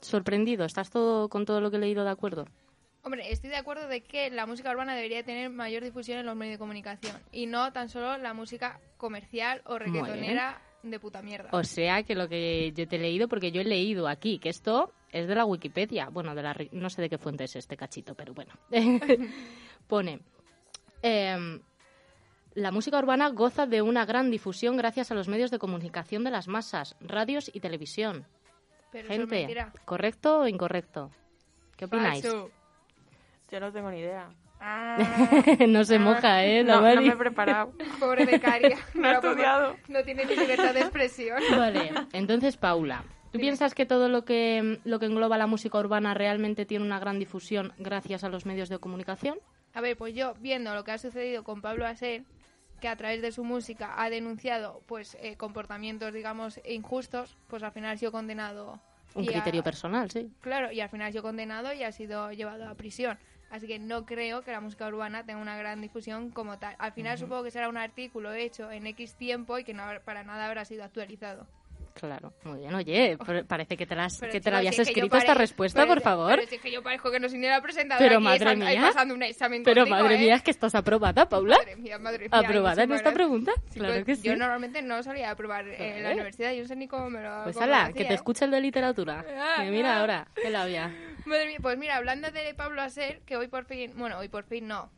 sorprendido? 0.00 0.64
¿Estás 0.64 0.90
todo 0.90 1.28
con 1.28 1.44
todo 1.44 1.60
lo 1.60 1.70
que 1.70 1.76
he 1.76 1.80
leído 1.80 2.04
de 2.04 2.10
acuerdo? 2.10 2.46
Hombre, 3.04 3.32
estoy 3.32 3.50
de 3.50 3.56
acuerdo 3.56 3.88
de 3.88 4.02
que 4.02 4.30
la 4.30 4.46
música 4.46 4.70
urbana 4.70 4.94
debería 4.94 5.24
tener 5.24 5.50
mayor 5.50 5.82
difusión 5.82 6.18
en 6.18 6.26
los 6.26 6.36
medios 6.36 6.54
de 6.54 6.58
comunicación 6.58 7.16
y 7.32 7.46
no 7.46 7.72
tan 7.72 7.88
solo 7.88 8.16
la 8.18 8.32
música 8.32 8.80
comercial 8.96 9.60
o 9.66 9.76
reggaetonera 9.76 10.62
de 10.84 11.00
puta 11.00 11.20
mierda. 11.20 11.48
O 11.52 11.64
sea 11.64 12.04
que 12.04 12.14
lo 12.14 12.28
que 12.28 12.72
yo 12.72 12.86
te 12.86 12.96
he 12.96 12.98
leído, 13.00 13.28
porque 13.28 13.50
yo 13.50 13.60
he 13.60 13.64
leído 13.64 14.06
aquí, 14.06 14.38
que 14.38 14.50
esto 14.50 14.92
es 15.10 15.26
de 15.26 15.34
la 15.34 15.44
Wikipedia. 15.44 16.10
Bueno, 16.10 16.34
de 16.34 16.42
la, 16.42 16.56
no 16.70 16.90
sé 16.90 17.02
de 17.02 17.08
qué 17.08 17.18
fuente 17.18 17.44
es 17.44 17.56
este 17.56 17.76
cachito, 17.76 18.14
pero 18.14 18.34
bueno. 18.34 18.52
Pone, 19.88 20.20
em, 21.02 21.60
la 22.54 22.70
música 22.70 22.98
urbana 22.98 23.28
goza 23.30 23.66
de 23.66 23.82
una 23.82 24.04
gran 24.04 24.30
difusión 24.30 24.76
gracias 24.76 25.10
a 25.10 25.14
los 25.14 25.28
medios 25.28 25.50
de 25.50 25.58
comunicación 25.58 26.24
de 26.24 26.30
las 26.30 26.48
masas, 26.48 26.96
radios 27.00 27.50
y 27.52 27.60
televisión. 27.60 28.26
Pero 28.90 29.08
eso 29.08 29.22
es 29.22 29.30
Gente. 29.30 29.66
¿correcto 29.84 30.40
o 30.40 30.48
incorrecto? 30.48 31.10
¿Qué 31.76 31.86
opináis? 31.86 32.22
Falso. 32.22 32.50
Yo 33.50 33.60
no 33.60 33.72
tengo 33.72 33.90
ni 33.90 34.00
idea. 34.00 34.28
no 35.68 35.84
se 35.84 35.98
moja, 35.98 36.44
¿eh? 36.44 36.62
la 36.62 36.80
No, 36.80 36.94
no 36.94 37.02
me 37.02 37.08
he 37.08 37.16
preparado. 37.16 37.72
Pobre 38.00 38.24
becaria. 38.24 38.78
No 38.94 39.08
he 39.08 39.14
estudiado. 39.14 39.76
No 39.88 40.02
tiene 40.04 40.24
ni 40.24 40.36
libertad 40.36 40.74
de 40.74 40.80
expresión. 40.80 41.38
Vale, 41.50 41.92
entonces 42.12 42.56
Paula, 42.56 43.04
¿tú 43.32 43.38
piensas 43.38 43.74
que 43.74 43.86
todo 43.86 44.08
lo 44.08 44.24
que 44.24 44.78
lo 44.84 44.98
que 45.00 45.06
engloba 45.06 45.36
la 45.38 45.46
música 45.46 45.78
urbana 45.78 46.14
realmente 46.14 46.64
tiene 46.64 46.84
una 46.84 47.00
gran 47.00 47.18
difusión 47.18 47.72
gracias 47.78 48.22
a 48.24 48.28
los 48.28 48.46
medios 48.46 48.68
de 48.68 48.78
comunicación? 48.78 49.38
A 49.74 49.80
ver, 49.80 49.96
pues 49.96 50.14
yo, 50.14 50.34
viendo 50.38 50.74
lo 50.74 50.84
que 50.84 50.92
ha 50.92 50.98
sucedido 50.98 51.42
con 51.42 51.60
Pablo 51.60 51.86
Aser, 51.86 52.22
que 52.82 52.88
a 52.88 52.96
través 52.96 53.22
de 53.22 53.30
su 53.30 53.44
música 53.44 53.94
ha 53.96 54.10
denunciado 54.10 54.82
pues 54.86 55.16
eh, 55.20 55.36
comportamientos, 55.36 56.12
digamos, 56.12 56.60
injustos, 56.68 57.38
pues 57.46 57.62
al 57.62 57.70
final 57.70 57.92
ha 57.92 57.96
sido 57.96 58.10
condenado. 58.10 58.80
Un 59.14 59.22
ha- 59.22 59.26
criterio 59.28 59.62
personal, 59.62 60.10
sí. 60.10 60.30
Claro, 60.40 60.72
y 60.72 60.80
al 60.80 60.88
final 60.88 61.08
ha 61.08 61.12
sido 61.12 61.22
condenado 61.22 61.72
y 61.72 61.84
ha 61.84 61.92
sido 61.92 62.32
llevado 62.32 62.68
a 62.68 62.74
prisión. 62.74 63.16
Así 63.50 63.68
que 63.68 63.78
no 63.78 64.04
creo 64.04 64.42
que 64.42 64.50
la 64.50 64.60
música 64.60 64.88
urbana 64.88 65.24
tenga 65.24 65.40
una 65.40 65.56
gran 65.56 65.80
difusión 65.80 66.30
como 66.30 66.58
tal. 66.58 66.74
Al 66.78 66.92
final 66.92 67.18
supongo 67.18 67.44
que 67.44 67.50
será 67.52 67.68
un 67.68 67.76
artículo 67.76 68.32
hecho 68.32 68.72
en 68.72 68.86
X 68.88 69.14
tiempo 69.14 69.58
y 69.58 69.64
que 69.64 69.74
no, 69.74 69.84
para 70.04 70.24
nada 70.24 70.46
habrá 70.48 70.64
sido 70.64 70.82
actualizado. 70.82 71.46
Claro, 71.94 72.32
muy 72.44 72.60
bien. 72.60 72.74
Oye, 72.74 73.16
pa- 73.18 73.44
parece 73.46 73.76
que 73.76 73.86
te 73.86 73.94
la, 73.94 74.04
has- 74.06 74.18
Pero, 74.18 74.32
que 74.32 74.40
te 74.40 74.50
la 74.50 74.58
habías 74.58 74.74
si 74.74 74.80
es 74.82 74.88
que 74.88 74.92
escrito 74.92 75.16
esta 75.16 75.28
pare- 75.28 75.38
respuesta, 75.40 75.82
pero 75.82 75.94
por 75.94 76.02
favor. 76.02 76.34
Pero 76.36 76.48
si 76.48 76.54
es 76.56 76.60
que 76.60 76.72
yo 76.72 76.82
parezco 76.82 77.10
que 77.10 77.20
no 77.20 77.28
soy 77.28 77.38
ni 77.38 77.46
la 77.48 77.60
presentadora 77.60 78.06
Pero 78.08 78.20
madre 78.20 78.56
mía. 78.56 78.80
pasando 78.82 79.14
un 79.14 79.22
examen 79.22 79.62
Pero 79.62 79.82
contigo, 79.82 79.96
madre 80.02 80.14
¿eh? 80.14 80.18
mía, 80.18 80.34
es 80.36 80.42
que 80.42 80.50
estás 80.50 80.74
aprobada, 80.74 81.28
Paula. 81.28 81.56
Madre 81.58 81.76
mía, 81.76 81.98
madre 81.98 82.28
mía. 82.28 82.38
¿Aprobada 82.38 82.82
en 82.82 82.92
esta 82.92 83.12
pregunta? 83.12 83.52
Sí, 83.70 83.78
Claro 83.78 83.94
pues, 83.94 84.04
que 84.06 84.16
sí. 84.16 84.22
Yo 84.28 84.36
normalmente 84.36 84.82
no 84.82 85.02
solía 85.02 85.30
aprobar 85.30 85.68
eh, 85.68 85.98
en 85.98 86.02
la 86.02 86.12
universidad, 86.12 86.52
yo 86.52 86.62
no 86.62 86.68
sé 86.68 86.76
ni 86.76 86.88
cómo 86.88 87.10
me 87.10 87.22
lo 87.22 87.44
Pues 87.44 87.56
ala, 87.58 87.92
que 87.92 88.04
te 88.04 88.14
escucha 88.14 88.44
el 88.46 88.50
de 88.50 88.60
literatura. 88.60 89.24
Ah, 89.38 89.62
mira 89.68 89.96
ah. 89.96 90.00
ahora, 90.00 90.28
qué 90.34 90.50
labia. 90.50 90.90
Madre 91.26 91.46
mía, 91.46 91.58
pues 91.60 91.78
mira, 91.78 91.96
hablando 91.96 92.30
de 92.30 92.52
Pablo 92.54 92.82
Aser, 92.82 93.20
que 93.26 93.36
hoy 93.36 93.48
por 93.48 93.64
fin, 93.64 93.92
bueno, 93.96 94.18
hoy 94.18 94.28
por 94.28 94.44
fin 94.44 94.66
no, 94.66 94.90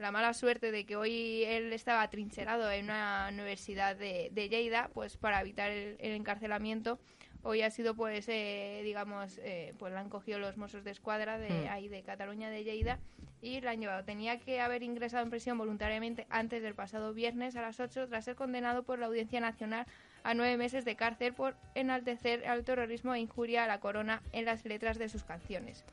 la 0.00 0.10
mala 0.10 0.32
suerte 0.34 0.72
de 0.72 0.84
que 0.86 0.96
hoy 0.96 1.44
él 1.44 1.72
estaba 1.72 2.08
trincherado 2.08 2.70
en 2.70 2.86
una 2.86 3.28
universidad 3.32 3.94
de, 3.96 4.30
de 4.32 4.48
Lleida, 4.48 4.90
pues 4.94 5.16
para 5.16 5.40
evitar 5.40 5.70
el, 5.70 5.96
el 6.00 6.12
encarcelamiento, 6.12 6.98
hoy 7.42 7.62
ha 7.62 7.70
sido 7.70 7.94
pues, 7.94 8.26
eh, 8.28 8.80
digamos, 8.82 9.38
eh, 9.42 9.74
pues 9.78 9.92
la 9.92 10.00
han 10.00 10.08
cogido 10.08 10.38
los 10.38 10.56
Mossos 10.56 10.84
de 10.84 10.90
Escuadra 10.90 11.38
de 11.38 11.50
Mm. 11.50 11.68
ahí 11.70 11.88
de 11.88 12.02
Cataluña, 12.02 12.50
de 12.50 12.64
Lleida, 12.64 12.98
y 13.42 13.60
la 13.60 13.70
han 13.72 13.80
llevado. 13.80 14.04
Tenía 14.04 14.38
que 14.38 14.60
haber 14.60 14.82
ingresado 14.82 15.22
en 15.22 15.30
prisión 15.30 15.56
voluntariamente 15.58 16.26
antes 16.30 16.62
del 16.62 16.74
pasado 16.74 17.12
viernes 17.14 17.56
a 17.56 17.62
las 17.62 17.78
8 17.80 18.08
tras 18.08 18.24
ser 18.24 18.36
condenado 18.36 18.82
por 18.82 18.98
la 18.98 19.06
Audiencia 19.06 19.40
Nacional 19.40 19.86
a 20.22 20.34
nueve 20.34 20.58
meses 20.58 20.84
de 20.84 20.96
cárcel 20.96 21.32
por 21.32 21.56
enaltecer 21.74 22.46
al 22.46 22.62
terrorismo 22.64 23.14
e 23.14 23.20
injuria 23.20 23.64
a 23.64 23.66
la 23.66 23.80
corona 23.80 24.22
en 24.32 24.44
las 24.44 24.66
letras 24.66 24.98
de 24.98 25.08
sus 25.08 25.24
canciones. 25.24 25.84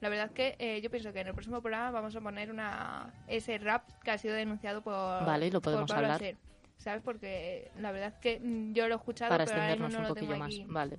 La 0.00 0.08
verdad 0.08 0.30
que 0.32 0.56
eh, 0.58 0.80
yo 0.82 0.90
pienso 0.90 1.12
que 1.12 1.20
en 1.20 1.28
el 1.28 1.32
próximo 1.34 1.60
programa 1.62 1.90
vamos 1.90 2.14
a 2.14 2.20
poner 2.20 2.50
una 2.50 3.12
ese 3.26 3.56
rap 3.58 3.88
que 4.02 4.10
ha 4.10 4.18
sido 4.18 4.34
denunciado 4.34 4.82
por, 4.82 4.92
Vale, 5.24 5.46
lo 5.50 5.60
por 5.60 5.72
podemos 5.72 5.90
Pablo 5.90 6.12
hablar. 6.12 6.36
¿Sabes? 6.76 7.02
Porque 7.02 7.70
la 7.78 7.92
verdad 7.92 8.18
que 8.20 8.40
mm, 8.40 8.72
yo 8.74 8.88
lo 8.88 8.94
he 8.94 8.98
escuchado, 8.98 9.30
Para 9.30 9.44
pero 9.46 9.60
ahora 9.62 9.72
mismo 9.72 9.86
extendernos 9.86 9.92
no 9.92 9.98
un 10.00 10.08
lo 10.08 10.28
tengo 10.28 10.36
más. 10.38 10.54
aquí. 10.54 10.64
Vale. 10.68 10.98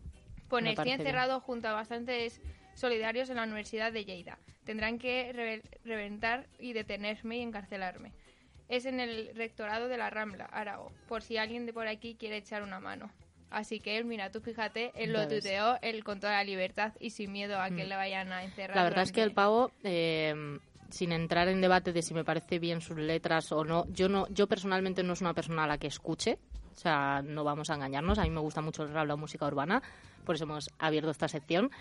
Pone, 0.50 0.70
estoy 0.70 0.76
parece 0.76 0.98
bien. 0.98 1.02
encerrado 1.08 1.40
junto 1.42 1.68
a 1.68 1.74
bastantes 1.74 2.42
solidarios 2.74 3.30
en 3.30 3.36
la 3.36 3.44
Universidad 3.44 3.92
de 3.92 4.06
Lleida. 4.06 4.40
Tendrán 4.64 4.98
que 4.98 5.32
revel- 5.34 5.64
reventar 5.84 6.48
y 6.60 6.74
detenerme 6.74 7.38
y 7.38 7.42
encarcelarme. 7.42 8.14
Es 8.68 8.86
en 8.86 9.00
el 9.00 9.36
rectorado 9.36 9.88
de 9.88 9.98
la 9.98 10.10
Rambla, 10.10 10.46
Arago, 10.46 10.92
por 11.08 11.22
si 11.22 11.38
alguien 11.38 11.68
de 11.68 11.74
por 11.74 11.88
aquí 11.88 12.16
quiere 12.16 12.38
echar 12.38 12.64
una 12.64 12.80
mano. 12.80 13.12
Así 13.56 13.80
que 13.80 13.98
él, 13.98 14.04
mira, 14.04 14.32
tú 14.32 14.42
fíjate, 14.42 14.92
él 14.96 15.14
lo 15.14 15.28
tuteó, 15.30 15.78
él 15.82 16.04
con 16.04 16.20
toda 16.20 16.34
la 16.34 16.44
libertad 16.44 16.92
y 17.00 17.12
sin 17.12 17.32
miedo 17.32 17.58
a 17.60 17.70
que 17.70 17.86
Mm. 17.86 17.88
le 17.88 17.96
vayan 17.96 18.32
a 18.34 18.44
encerrar. 18.44 18.76
La 18.76 18.84
verdad 18.84 19.04
es 19.04 19.14
que 19.14 19.22
el 19.22 19.30
durante- 19.30 19.36
pavo, 19.36 19.72
eh, 19.84 20.60
sin 20.90 21.14
entrar 21.14 21.48
en 21.48 21.62
debate 21.62 21.94
de 21.94 22.02
si 22.02 22.14
me 22.14 22.26
parece 22.26 22.60
bien 22.60 22.82
sus 22.82 22.98
letras 22.98 23.52
o 23.54 23.64
no, 23.64 23.86
yo 23.94 24.10
no, 24.10 24.28
yo 24.30 24.48
personalmente 24.48 25.04
no 25.04 25.14
es 25.14 25.22
una 25.22 25.34
persona 25.34 25.64
a 25.64 25.68
la 25.68 25.78
que 25.78 25.88
escuche, 25.88 26.38
o 26.76 26.78
sea, 26.78 27.22
no 27.24 27.46
vamos 27.46 27.70
a 27.70 27.76
engañarnos, 27.76 28.20
a 28.20 28.24
mí 28.24 28.30
me 28.30 28.42
gusta 28.42 28.60
mucho 28.60 28.84
el 28.84 28.92
rap, 28.92 29.08
la 29.08 29.16
música 29.16 29.48
urbana, 29.48 29.82
por 30.26 30.36
eso 30.36 30.44
hemos 30.44 30.70
abierto 30.78 31.10
esta 31.12 31.30
sección, 31.30 31.72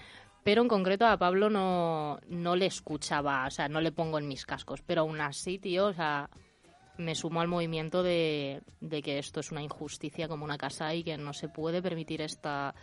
pero 0.44 0.62
en 0.62 0.68
concreto 0.68 1.06
a 1.06 1.16
Pablo 1.18 1.50
no, 1.50 2.20
no 2.28 2.54
le 2.54 2.66
escuchaba, 2.66 3.46
o 3.46 3.50
sea, 3.50 3.68
no 3.68 3.80
le 3.80 3.90
pongo 3.90 4.18
en 4.20 4.28
mis 4.28 4.46
cascos, 4.46 4.80
pero 4.82 5.00
aún 5.00 5.20
así, 5.20 5.58
tío, 5.58 5.86
o 5.86 5.92
sea, 5.92 6.30
me 6.96 7.14
sumo 7.14 7.40
al 7.40 7.48
movimiento 7.48 8.02
de, 8.02 8.62
de 8.80 9.02
que 9.02 9.18
esto 9.18 9.40
es 9.40 9.50
una 9.50 9.62
injusticia 9.62 10.28
como 10.28 10.44
una 10.44 10.58
casa 10.58 10.94
y 10.94 11.02
que 11.02 11.16
no 11.16 11.32
se 11.32 11.48
puede 11.48 11.82
permitir 11.82 12.22
esta 12.22 12.74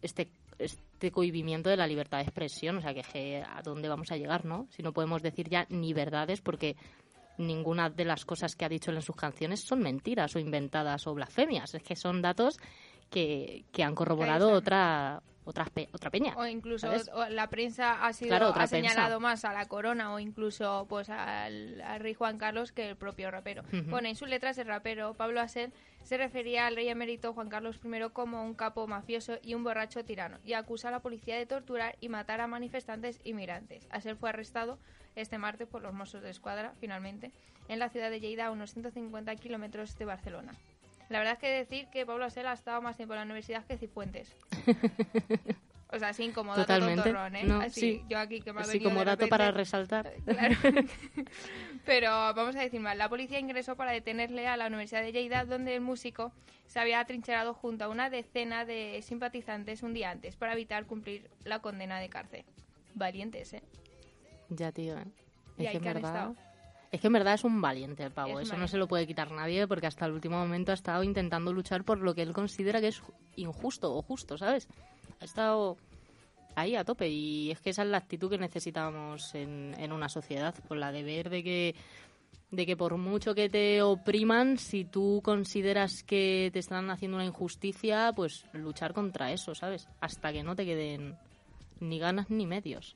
este 0.00 0.30
este 0.58 1.10
cohibimiento 1.10 1.70
de 1.70 1.76
la 1.76 1.86
libertad 1.86 2.18
de 2.18 2.24
expresión, 2.24 2.76
o 2.76 2.80
sea, 2.80 2.94
que, 2.94 3.42
a 3.42 3.62
dónde 3.62 3.88
vamos 3.88 4.12
a 4.12 4.16
llegar, 4.16 4.44
¿no? 4.44 4.68
Si 4.70 4.82
no 4.82 4.92
podemos 4.92 5.22
decir 5.22 5.48
ya 5.48 5.66
ni 5.68 5.92
verdades 5.92 6.40
porque 6.40 6.76
ninguna 7.38 7.90
de 7.90 8.04
las 8.04 8.24
cosas 8.24 8.54
que 8.54 8.64
ha 8.64 8.68
dicho 8.68 8.90
él 8.90 8.98
en 8.98 9.02
sus 9.02 9.16
canciones 9.16 9.60
son 9.60 9.80
mentiras 9.80 10.36
o 10.36 10.38
inventadas 10.38 11.06
o 11.06 11.14
blasfemias, 11.14 11.74
es 11.74 11.82
que 11.82 11.96
son 11.96 12.22
datos 12.22 12.58
que, 13.10 13.64
que 13.72 13.82
han 13.82 13.94
corroborado 13.94 14.52
otra 14.52 15.22
otra, 15.44 15.64
pe- 15.66 15.88
otra 15.92 16.10
peña. 16.10 16.34
O 16.36 16.46
incluso 16.46 16.88
o 17.14 17.28
la 17.28 17.48
prensa 17.48 18.04
ha 18.04 18.12
sido 18.12 18.28
Claro, 18.30 18.46
ha 18.48 18.66
señalado 18.66 19.20
más 19.20 19.44
a 19.44 19.52
la 19.52 19.66
corona 19.66 20.12
o 20.12 20.18
incluso 20.18 20.86
pues 20.88 21.08
al, 21.10 21.80
al 21.80 22.00
rey 22.00 22.14
Juan 22.14 22.38
Carlos 22.38 22.72
que 22.72 22.88
el 22.88 22.96
propio 22.96 23.30
rapero. 23.30 23.62
Bueno, 23.90 24.08
en 24.08 24.16
sus 24.16 24.28
letras 24.28 24.56
el 24.58 24.66
rapero 24.68 25.14
Pablo 25.14 25.40
Aser 25.40 25.72
se 26.02 26.16
refería 26.16 26.66
al 26.66 26.74
rey 26.76 26.88
emérito 26.88 27.32
Juan 27.32 27.48
Carlos 27.48 27.78
I 27.84 28.10
como 28.12 28.42
un 28.44 28.54
capo 28.54 28.86
mafioso 28.86 29.38
y 29.42 29.54
un 29.54 29.62
borracho 29.64 30.04
tirano 30.04 30.38
y 30.44 30.52
acusa 30.54 30.88
a 30.88 30.90
la 30.92 31.00
policía 31.00 31.36
de 31.36 31.46
torturar 31.46 31.96
y 32.00 32.08
matar 32.08 32.40
a 32.40 32.46
manifestantes 32.46 33.20
inmigrantes. 33.24 33.86
Aser 33.90 34.16
fue 34.16 34.28
arrestado 34.30 34.78
este 35.14 35.38
martes 35.38 35.68
por 35.68 35.82
los 35.82 35.92
Mossos 35.92 36.22
de 36.22 36.30
Escuadra, 36.30 36.72
finalmente, 36.80 37.32
en 37.68 37.78
la 37.78 37.88
ciudad 37.90 38.10
de 38.10 38.18
Lleida, 38.18 38.46
a 38.46 38.50
unos 38.50 38.72
150 38.72 39.36
kilómetros 39.36 39.96
de 39.98 40.04
Barcelona. 40.06 40.54
La 41.12 41.18
verdad 41.18 41.34
es 41.34 41.38
que 41.40 41.48
decir 41.48 41.88
que 41.88 42.04
Pablo 42.06 42.24
Aser 42.24 42.46
ha 42.46 42.52
estado 42.54 42.80
más 42.82 42.96
tiempo 42.96 43.14
en 43.14 43.18
la 43.20 43.24
universidad 43.24 43.64
que 43.66 43.76
Cifuentes. 43.78 44.34
O 45.94 45.98
sea, 45.98 46.08
así 46.08 46.30
como 46.30 46.52
dato 46.52 46.62
Totalmente. 46.62 47.02
tontorrón, 47.02 47.36
¿eh? 47.36 47.44
No, 47.44 47.60
así, 47.60 47.80
sí. 47.80 48.04
yo 48.08 48.18
aquí 48.18 48.40
que 48.40 48.50
me 48.54 48.60
ha 48.60 48.62
Así 48.62 48.72
venido 48.78 48.88
como 48.88 49.00
dato 49.04 49.26
repente. 49.26 49.28
para 49.28 49.50
resaltar. 49.50 50.10
Claro. 50.24 50.56
Pero 51.84 52.08
vamos 52.10 52.56
a 52.56 52.60
decir 52.62 52.80
mal, 52.80 52.96
la 52.96 53.10
policía 53.10 53.38
ingresó 53.38 53.76
para 53.76 53.92
detenerle 53.92 54.46
a 54.48 54.56
la 54.56 54.68
Universidad 54.68 55.02
de 55.02 55.12
Lleida, 55.12 55.44
donde 55.44 55.74
el 55.74 55.82
músico 55.82 56.32
se 56.66 56.80
había 56.80 56.98
atrincherado 56.98 57.52
junto 57.52 57.84
a 57.84 57.88
una 57.88 58.08
decena 58.08 58.64
de 58.64 59.00
simpatizantes 59.02 59.82
un 59.82 59.92
día 59.92 60.08
antes 60.10 60.34
para 60.36 60.54
evitar 60.54 60.86
cumplir 60.86 61.28
la 61.44 61.58
condena 61.58 62.00
de 62.00 62.08
cárcel. 62.08 62.44
Valientes, 62.94 63.52
¿eh? 63.52 63.62
Ya, 64.48 64.72
tío, 64.72 64.96
¿eh? 64.96 65.04
Y 65.58 65.64
Es 65.64 65.68
ahí 65.68 65.74
que 65.76 65.80
que 65.82 65.88
han 65.90 65.94
verdad... 65.96 66.10
estado. 66.32 66.36
Es 66.92 67.00
que 67.00 67.06
en 67.08 67.14
verdad 67.14 67.34
es 67.34 67.42
un 67.44 67.60
valiente 67.60 68.04
el 68.04 68.12
pavo, 68.12 68.38
Es 68.38 68.48
eso 68.48 68.56
no 68.60 68.68
se 68.68 68.76
lo 68.76 68.86
puede 68.86 69.06
quitar 69.06 69.30
nadie 69.32 69.66
porque 69.66 69.86
hasta 69.86 70.04
el 70.06 70.12
último 70.12 70.36
momento 70.38 70.70
ha 70.72 70.74
estado 70.74 71.02
intentando 71.02 71.52
luchar 71.52 71.84
por 71.84 71.98
lo 71.98 72.14
que 72.14 72.22
él 72.22 72.32
considera 72.34 72.80
que 72.80 72.88
es 72.88 73.02
ju- 73.02 73.12
injusto 73.36 73.92
o 73.94 74.02
justo, 74.02 74.36
¿sabes? 74.38 74.68
Ha 75.20 75.24
estado 75.24 75.78
ahí 76.54 76.76
a 76.76 76.84
tope 76.84 77.08
y 77.08 77.50
es 77.50 77.60
que 77.62 77.70
esa 77.70 77.82
es 77.82 77.88
la 77.88 77.96
actitud 77.96 78.28
que 78.28 78.36
necesitamos 78.36 79.34
en, 79.34 79.74
en 79.78 79.90
una 79.90 80.10
sociedad, 80.10 80.54
por 80.68 80.76
la 80.76 80.92
de 80.92 81.02
ver 81.02 81.30
de 81.30 81.42
que 81.42 81.74
de 82.50 82.66
que 82.66 82.76
por 82.76 82.98
mucho 82.98 83.34
que 83.34 83.48
te 83.48 83.80
opriman, 83.80 84.58
si 84.58 84.84
tú 84.84 85.22
consideras 85.24 86.02
que 86.02 86.50
te 86.52 86.58
están 86.58 86.90
haciendo 86.90 87.16
una 87.16 87.24
injusticia, 87.24 88.12
pues 88.14 88.44
luchar 88.52 88.92
contra 88.92 89.32
eso, 89.32 89.54
¿sabes? 89.54 89.88
Hasta 90.02 90.30
que 90.34 90.42
no 90.42 90.54
te 90.54 90.66
queden 90.66 91.16
ni 91.80 91.98
ganas 91.98 92.28
ni 92.28 92.44
medios. 92.44 92.94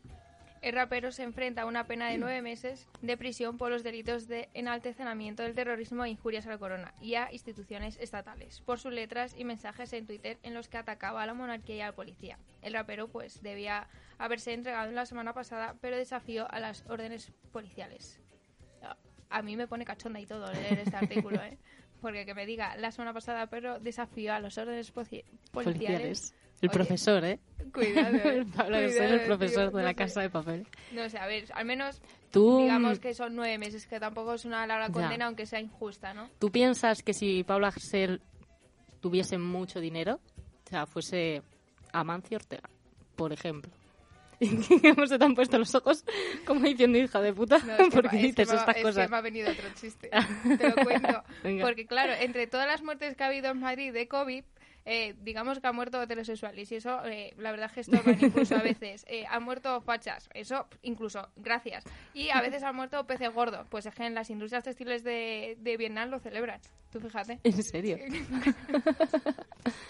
El 0.66 0.72
rapero 0.72 1.12
se 1.12 1.22
enfrenta 1.22 1.62
a 1.62 1.66
una 1.66 1.86
pena 1.86 2.08
de 2.08 2.18
nueve 2.18 2.42
meses 2.42 2.88
de 3.00 3.16
prisión 3.16 3.56
por 3.56 3.70
los 3.70 3.84
delitos 3.84 4.26
de 4.26 4.48
enaltecenamiento 4.52 5.44
del 5.44 5.54
terrorismo 5.54 6.04
e 6.04 6.10
injurias 6.10 6.44
a 6.44 6.50
la 6.50 6.58
corona 6.58 6.92
y 7.00 7.14
a 7.14 7.32
instituciones 7.32 7.96
estatales, 8.00 8.62
por 8.62 8.80
sus 8.80 8.92
letras 8.92 9.32
y 9.38 9.44
mensajes 9.44 9.92
en 9.92 10.06
Twitter 10.06 10.38
en 10.42 10.54
los 10.54 10.66
que 10.66 10.78
atacaba 10.78 11.22
a 11.22 11.26
la 11.26 11.34
monarquía 11.34 11.76
y 11.76 11.80
a 11.82 11.86
la 11.86 11.92
policía. 11.94 12.40
El 12.62 12.72
rapero, 12.72 13.06
pues, 13.06 13.42
debía 13.42 13.86
haberse 14.18 14.54
entregado 14.54 14.90
la 14.90 15.06
semana 15.06 15.32
pasada, 15.34 15.76
pero 15.80 15.96
desafió 15.96 16.50
a 16.50 16.58
las 16.58 16.84
órdenes 16.88 17.30
policiales. 17.52 18.20
A 19.30 19.42
mí 19.42 19.56
me 19.56 19.68
pone 19.68 19.84
cachonda 19.84 20.18
y 20.18 20.26
todo 20.26 20.52
leer 20.52 20.80
este 20.80 20.96
artículo, 20.96 21.40
¿eh? 21.44 21.58
Porque 22.00 22.26
que 22.26 22.34
me 22.34 22.44
diga 22.44 22.74
la 22.74 22.90
semana 22.90 23.12
pasada, 23.12 23.46
pero 23.46 23.78
desafió 23.78 24.34
a 24.34 24.40
las 24.40 24.58
órdenes. 24.58 24.92
Policiales. 25.52 26.34
El 26.66 26.70
profesor, 26.72 27.24
¿eh? 27.24 27.38
Cuidado, 27.72 28.16
eh. 28.24 28.46
Pablo 28.54 28.76
Hasél, 28.76 28.90
Cuidado, 28.90 29.14
el 29.14 29.20
profesor 29.26 29.68
tío, 29.70 29.76
de 29.78 29.82
la 29.84 29.92
no 29.92 29.98
sé. 29.98 30.04
casa 30.04 30.20
de 30.22 30.30
papel. 30.30 30.66
No 30.92 31.08
sé, 31.10 31.18
a 31.18 31.26
ver, 31.26 31.44
al 31.54 31.64
menos 31.64 32.00
Tú, 32.30 32.58
digamos 32.60 32.98
mm, 32.98 33.02
que 33.02 33.14
son 33.14 33.34
nueve 33.36 33.58
meses, 33.58 33.86
que 33.86 33.98
tampoco 34.00 34.34
es 34.34 34.44
una 34.44 34.66
larga 34.66 34.86
Ya. 34.88 34.92
condena, 34.92 35.26
aunque 35.26 35.46
sea 35.46 35.60
injusta, 35.60 36.14
¿no? 36.14 36.28
¿Tú 36.38 36.50
piensas 36.50 37.02
que 37.02 37.12
si 37.14 37.42
Paula 37.44 37.68
Hasél 37.68 38.20
tuviese 39.00 39.38
mucho 39.38 39.80
dinero, 39.80 40.20
o 40.66 40.68
sea, 40.70 40.86
fuese 40.86 41.42
Amancio 41.92 42.36
Ortega, 42.38 42.68
por 43.16 43.32
ejemplo? 43.32 43.70
¿Cómo 44.94 45.06
se 45.06 45.18
te 45.18 45.24
han 45.24 45.34
puesto 45.34 45.58
los 45.58 45.74
ojos? 45.74 46.04
Como 46.46 46.60
diciendo 46.60 46.98
hija 46.98 47.22
de 47.22 47.32
puta, 47.32 47.58
No, 47.58 47.72
es 47.76 47.88
que 47.88 47.90
porque 47.90 48.16
me- 48.16 48.26
es 48.28 48.34
que 48.34 48.42
dices 48.42 48.58
estas 48.60 48.76
es 48.76 48.82
cosas. 48.82 49.04
que 49.06 49.10
me 49.10 49.16
ha 49.16 49.20
venido 49.22 49.50
otro 49.50 49.64
chiste. 49.80 50.10
Te 50.58 50.68
lo 50.68 50.74
cuento. 50.84 51.22
Venga. 51.42 51.64
Porque, 51.64 51.86
claro, 51.86 52.12
entre 52.20 52.46
todas 52.46 52.66
las 52.66 52.82
muertes 52.82 53.16
que 53.16 53.24
ha 53.24 53.28
habido 53.28 53.50
en 53.50 53.60
Madrid 53.60 53.92
de 53.94 54.08
COVID, 54.08 54.44
eh, 54.86 55.14
digamos 55.20 55.58
que 55.58 55.66
ha 55.66 55.72
muerto 55.72 56.00
heterosexuales. 56.00 56.70
Y 56.70 56.76
eso, 56.76 57.04
eh, 57.04 57.34
la 57.36 57.50
verdad 57.50 57.66
es 57.66 57.72
que 57.72 57.80
estorban 57.80 58.16
incluso 58.18 58.56
a 58.56 58.62
veces. 58.62 59.04
Eh, 59.16 59.24
han 59.28 59.42
muerto 59.42 59.80
fachas. 59.80 60.28
Eso, 60.34 60.66
incluso, 60.82 61.28
gracias. 61.36 61.84
Y 62.12 62.30
a 62.30 62.40
veces 62.40 62.62
han 62.62 62.74
muerto 62.76 63.06
peces 63.06 63.32
gordos. 63.32 63.66
Pues 63.68 63.86
es 63.86 63.94
que 63.94 64.04
en 64.04 64.14
las 64.14 64.30
industrias 64.30 64.64
textiles 64.64 65.04
de, 65.04 65.56
de 65.60 65.76
Vietnam 65.76 66.10
lo 66.10 66.18
celebran. 66.18 66.60
Tú 66.90 67.00
fíjate. 67.00 67.40
¿En 67.42 67.62
serio? 67.62 67.98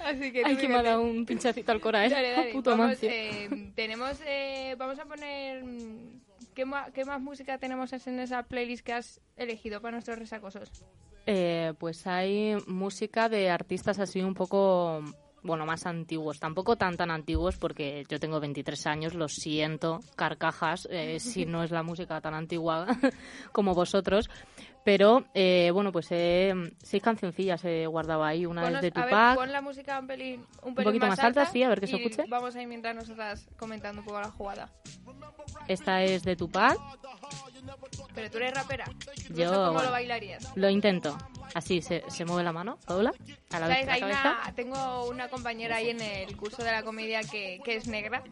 Así 0.00 0.32
que 0.32 0.42
tú 0.42 0.48
Ay, 0.48 0.56
que 0.56 0.68
dado 0.68 1.02
un 1.02 1.26
pinchacito 1.26 1.72
al 1.72 1.80
cora, 1.80 2.06
¿eh? 2.06 2.10
Dale, 2.10 2.30
dale. 2.30 2.52
Puto 2.52 2.76
Vamos, 2.76 2.98
eh, 3.02 3.72
tenemos, 3.74 4.20
eh, 4.26 4.74
vamos 4.78 4.98
a 4.98 5.04
poner... 5.04 5.62
mm, 6.54 6.56
¿qué, 6.56 6.64
ma- 6.64 6.90
¿Qué 6.92 7.04
más 7.04 7.20
música 7.20 7.58
tenemos 7.58 7.92
en 7.92 8.18
esa 8.18 8.42
playlist 8.44 8.84
que 8.84 8.92
has 8.94 9.20
elegido 9.36 9.80
para 9.80 9.92
nuestros 9.92 10.18
resacosos? 10.18 10.70
Eh, 11.26 11.72
pues 11.78 12.06
hay 12.06 12.56
música 12.66 13.28
de 13.28 13.50
artistas 13.50 13.98
así 13.98 14.20
un 14.20 14.34
poco, 14.34 15.00
bueno, 15.42 15.64
más 15.64 15.86
antiguos. 15.86 16.38
Tampoco 16.38 16.76
tan 16.76 16.96
tan 16.96 17.10
antiguos 17.10 17.56
porque 17.56 18.04
yo 18.10 18.20
tengo 18.20 18.40
23 18.40 18.86
años, 18.86 19.14
lo 19.14 19.28
siento, 19.28 20.00
carcajas, 20.16 20.86
eh, 20.90 21.18
si 21.20 21.46
no 21.46 21.62
es 21.62 21.70
la 21.70 21.82
música 21.82 22.20
tan 22.20 22.34
antigua 22.34 22.86
como 23.52 23.74
vosotros. 23.74 24.28
Pero, 24.84 25.24
eh, 25.32 25.70
bueno, 25.72 25.92
pues 25.92 26.08
eh, 26.10 26.52
seis 26.82 27.02
cancioncillas 27.02 27.64
he 27.64 27.86
guardado 27.86 28.22
ahí. 28.22 28.44
Una 28.44 28.62
Ponnos- 28.62 28.84
es 28.84 28.92
de 28.94 29.00
a 29.00 29.04
ver, 29.04 29.10
Tupac. 29.10 29.34
pon 29.36 29.50
la 29.52 29.60
música 29.62 29.98
un 29.98 30.06
pelín, 30.06 30.46
un 30.62 30.74
pelín 30.74 30.88
poquito 30.92 31.06
más 31.06 31.18
alta, 31.20 31.46
sí, 31.46 31.62
a 31.62 31.68
ver 31.70 31.80
que 31.80 31.86
se 31.86 31.96
escuche. 31.96 32.24
Vamos 32.28 32.54
a 32.54 32.60
ir 32.62 32.68
mientras 32.68 32.94
nosotras 32.94 33.48
comentando 33.56 34.02
un 34.02 34.06
poco 34.06 34.20
la 34.20 34.30
jugada. 34.30 34.68
Esta 35.68 36.02
es 36.02 36.22
de 36.22 36.36
Tupac. 36.36 36.78
Pero 38.14 38.30
tú 38.30 38.36
eres 38.36 38.52
rapera. 38.54 38.84
Yo, 39.30 39.34
Yo, 39.44 39.50
¿Cómo 39.50 39.72
bueno, 39.72 39.84
lo 39.84 39.90
bailarías? 39.90 40.52
Lo 40.54 40.68
intento. 40.68 41.16
Así 41.54 41.80
se, 41.80 42.04
se 42.08 42.24
mueve 42.24 42.42
la 42.42 42.52
mano, 42.52 42.78
Paula. 42.86 43.12
A 43.52 43.60
la 43.60 43.68
vez 43.68 43.76
¿Sabes? 43.76 43.86
la 43.86 43.92
Hay 43.94 44.00
cabeza. 44.00 44.38
una, 44.42 44.54
tengo 44.54 45.08
una 45.08 45.28
compañera 45.28 45.76
ahí 45.76 45.90
en 45.90 46.00
el 46.00 46.36
curso 46.36 46.62
de 46.62 46.70
la 46.72 46.82
comedia 46.82 47.20
que, 47.22 47.60
que 47.64 47.76
es 47.76 47.86
negra 47.86 48.22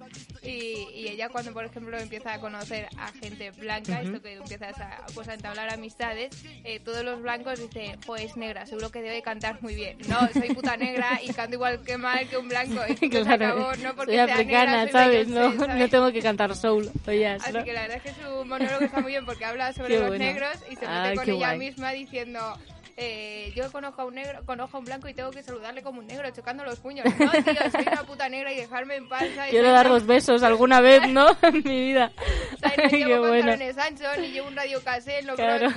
y, 0.42 0.88
y 0.94 1.08
ella 1.08 1.28
cuando, 1.28 1.52
por 1.52 1.64
ejemplo, 1.64 1.96
empieza 1.98 2.34
a 2.34 2.40
conocer 2.40 2.88
a 2.98 3.08
gente 3.12 3.50
blanca, 3.52 4.02
esto 4.02 4.20
que 4.20 4.34
empiezas 4.34 4.78
a, 4.80 5.06
pues, 5.14 5.28
a 5.28 5.34
entablar 5.34 5.72
amistades, 5.72 6.41
eh, 6.64 6.80
todos 6.80 7.04
los 7.04 7.20
blancos 7.22 7.58
dicen, 7.58 7.98
pues 8.06 8.22
es 8.22 8.36
negra, 8.36 8.66
seguro 8.66 8.90
que 8.90 9.02
debe 9.02 9.22
cantar 9.22 9.60
muy 9.62 9.74
bien. 9.74 9.96
No, 10.08 10.18
soy 10.32 10.54
puta 10.54 10.76
negra 10.76 11.20
y 11.22 11.32
canto 11.32 11.54
igual 11.56 11.82
que 11.84 11.96
mal 11.96 12.28
que 12.28 12.36
un 12.36 12.48
blanco. 12.48 12.80
Y 12.88 12.94
punto, 12.94 13.18
se 13.18 13.24
Claro, 13.24 13.46
acabó, 13.46 13.76
no 13.76 13.94
porque 13.94 14.12
soy 14.16 14.24
sea 14.26 14.34
africana, 14.34 14.84
negra, 14.84 14.92
¿sabes? 14.92 15.28
No, 15.28 15.52
¿sabes? 15.56 15.76
no 15.76 15.88
tengo 15.88 16.12
que 16.12 16.22
cantar 16.22 16.54
soul. 16.54 16.90
jazz, 17.06 17.42
Así 17.44 17.52
¿no? 17.52 17.64
que 17.64 17.72
la 17.72 17.82
verdad 17.82 17.96
es 17.98 18.02
que 18.14 18.22
su 18.22 18.44
monólogo 18.44 18.84
está 18.84 19.00
muy 19.00 19.12
bien 19.12 19.24
porque 19.24 19.44
habla 19.44 19.72
sobre 19.72 19.88
Qué 19.88 19.98
los 19.98 20.08
bueno. 20.08 20.24
negros 20.24 20.56
y 20.70 20.76
se 20.76 20.86
mete 20.86 21.14
con 21.16 21.28
ella 21.30 21.46
guay. 21.48 21.58
misma 21.58 21.92
diciendo 21.92 22.58
eh, 22.96 23.52
yo 23.54 23.70
conozco 23.72 24.02
a 24.02 24.04
un 24.04 24.14
negro, 24.14 24.44
conozco 24.44 24.76
a 24.76 24.80
un 24.80 24.86
blanco 24.86 25.08
y 25.08 25.14
tengo 25.14 25.30
que 25.30 25.42
saludarle 25.42 25.82
como 25.82 26.00
un 26.00 26.06
negro 26.06 26.30
chocando 26.30 26.64
los 26.64 26.78
puños. 26.78 27.06
No, 27.18 27.30
tío, 27.30 27.70
soy 27.70 27.86
una 27.86 28.02
puta 28.06 28.28
negra 28.28 28.52
y 28.52 28.56
dejarme 28.56 28.96
en 28.96 29.08
paz. 29.08 29.24
¿sabes? 29.34 29.50
Quiero 29.50 29.72
dar 29.72 29.88
dos 29.88 30.04
besos 30.06 30.42
alguna 30.42 30.80
vez, 30.80 31.08
¿no? 31.08 31.26
en 31.42 31.54
mi 31.54 31.86
vida. 31.86 32.12
¿sabes? 32.60 32.78
No 32.78 32.88
Qué 32.90 33.18
bueno. 33.18 33.56
ni 33.56 34.28
llevo 34.30 34.48
un 34.48 34.56
radio 34.56 34.82
cassette, 34.82 35.24
no 35.24 35.34
Claro. 35.34 35.68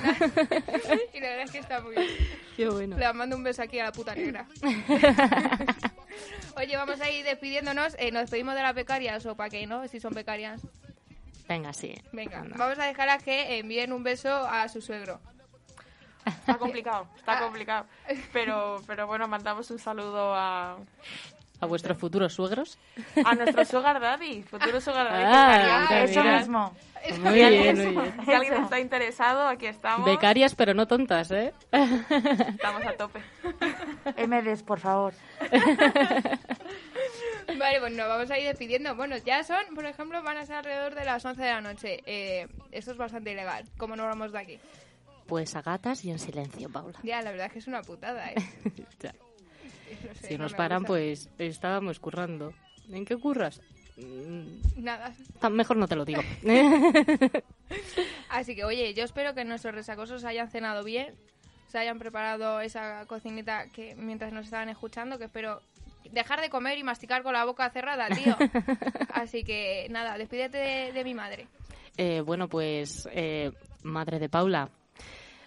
Y 1.14 1.20
la 1.20 1.28
verdad 1.28 1.44
es 1.44 1.50
que 1.50 1.58
está 1.58 1.80
muy 1.80 1.94
bien. 1.96 2.08
Qué 2.56 2.68
bueno. 2.68 2.98
Le 2.98 3.12
mando 3.12 3.36
un 3.36 3.42
beso 3.42 3.62
aquí 3.62 3.78
a 3.78 3.84
la 3.84 3.92
puta 3.92 4.14
negra. 4.14 4.46
Oye, 6.56 6.76
vamos 6.76 7.00
a 7.00 7.10
ir 7.10 7.24
despidiéndonos. 7.24 7.94
Eh, 7.98 8.10
¿Nos 8.10 8.22
despedimos 8.22 8.54
de 8.54 8.62
las 8.62 8.74
becarias 8.74 9.24
o 9.26 9.36
para 9.36 9.50
qué, 9.50 9.66
no? 9.66 9.86
Si 9.88 10.00
son 10.00 10.14
becarias. 10.14 10.62
Venga, 11.48 11.72
sí. 11.72 11.94
Venga, 12.12 12.44
vamos 12.56 12.78
a 12.78 12.86
dejar 12.86 13.08
a 13.08 13.18
que 13.18 13.58
envíen 13.58 13.92
un 13.92 14.02
beso 14.02 14.34
a 14.34 14.68
su 14.68 14.80
suegro. 14.80 15.20
Está 16.26 16.58
complicado, 16.58 17.06
está 17.16 17.38
complicado. 17.38 17.86
Pero, 18.32 18.82
pero 18.86 19.06
bueno, 19.06 19.28
mandamos 19.28 19.70
un 19.70 19.78
saludo 19.78 20.34
a, 20.34 20.76
¿A 21.60 21.66
vuestros 21.66 21.96
futuros 21.96 22.34
suegros? 22.34 22.78
a 23.24 23.34
nuestro 23.34 23.64
sugar 23.64 23.98
daddy, 24.00 24.42
futuro 24.42 24.80
sugar 24.80 25.06
daddy. 25.10 25.24
Ah, 25.26 25.86
mira, 25.88 26.02
Eso 26.04 26.22
mira. 26.22 26.38
mismo. 26.38 26.76
Muy 27.20 27.34
Si 27.34 27.42
alguien- 27.42 27.62
bien, 27.76 27.94
muy 27.94 28.02
bien. 28.02 28.24
Si 28.24 28.32
alguien 28.32 28.54
está 28.64 28.80
interesado, 28.80 29.46
aquí 29.46 29.66
estamos. 29.66 30.04
Becarias, 30.04 30.54
pero 30.56 30.74
no 30.74 30.86
tontas, 30.88 31.30
¿eh? 31.30 31.54
Estamos 31.70 32.84
a 32.84 32.92
tope. 32.96 33.20
MDs, 34.26 34.64
por 34.64 34.80
favor. 34.80 35.14
Vale, 37.58 37.80
pues 37.80 37.92
nos 37.92 38.08
vamos 38.08 38.30
a 38.30 38.38
ir 38.38 38.46
despidiendo. 38.48 38.94
Bueno, 38.96 39.16
ya 39.18 39.44
son, 39.44 39.62
por 39.74 39.86
ejemplo, 39.86 40.22
van 40.22 40.36
a 40.36 40.46
ser 40.46 40.56
alrededor 40.56 40.94
de 40.94 41.04
las 41.04 41.24
11 41.24 41.40
de 41.42 41.48
la 41.52 41.60
noche. 41.60 42.02
Eh, 42.06 42.48
esto 42.72 42.90
es 42.90 42.96
bastante 42.96 43.30
ilegal. 43.32 43.64
¿Cómo 43.78 43.94
nos 43.96 44.06
vamos 44.06 44.32
de 44.32 44.38
aquí? 44.38 44.58
Pues 45.26 45.56
a 45.56 45.62
gatas 45.62 46.04
y 46.04 46.10
en 46.10 46.18
silencio, 46.18 46.68
Paula. 46.70 46.98
Ya, 47.02 47.20
la 47.22 47.30
verdad 47.32 47.46
es 47.48 47.52
que 47.52 47.58
es 47.58 47.66
una 47.66 47.82
putada, 47.82 48.30
¿eh? 48.30 48.34
Ya. 49.00 49.14
No 50.06 50.14
sé, 50.14 50.28
Si 50.28 50.36
no 50.36 50.44
nos 50.44 50.54
paran, 50.54 50.80
gusta. 50.80 50.88
pues 50.88 51.28
estábamos 51.38 51.98
currando. 52.00 52.52
¿En 52.90 53.04
qué 53.04 53.16
curras? 53.16 53.60
Mm, 53.96 54.82
Nada. 54.82 55.12
Mejor 55.50 55.76
no 55.76 55.86
te 55.88 55.96
lo 55.96 56.04
digo. 56.04 56.20
Así 58.28 58.54
que, 58.54 58.64
oye, 58.64 58.94
yo 58.94 59.04
espero 59.04 59.34
que 59.34 59.44
nuestros 59.44 59.74
resacosos 59.74 60.24
hayan 60.24 60.50
cenado 60.50 60.84
bien, 60.84 61.14
se 61.68 61.78
hayan 61.78 61.98
preparado 61.98 62.60
esa 62.60 63.06
cocinita 63.06 63.68
que 63.68 63.94
mientras 63.96 64.32
nos 64.32 64.44
estaban 64.46 64.68
escuchando, 64.68 65.18
que 65.18 65.24
espero 65.24 65.60
dejar 66.12 66.40
de 66.40 66.50
comer 66.50 66.78
y 66.78 66.82
masticar 66.84 67.22
con 67.22 67.32
la 67.32 67.44
boca 67.44 67.68
cerrada, 67.70 68.08
tío. 68.08 68.36
Así 69.12 69.44
que, 69.44 69.86
nada, 69.90 70.18
despídete 70.18 70.58
de, 70.58 70.92
de 70.92 71.04
mi 71.04 71.14
madre. 71.14 71.46
Eh, 71.96 72.20
bueno, 72.20 72.48
pues, 72.48 73.08
eh, 73.12 73.50
madre 73.82 74.18
de 74.18 74.28
Paula, 74.28 74.68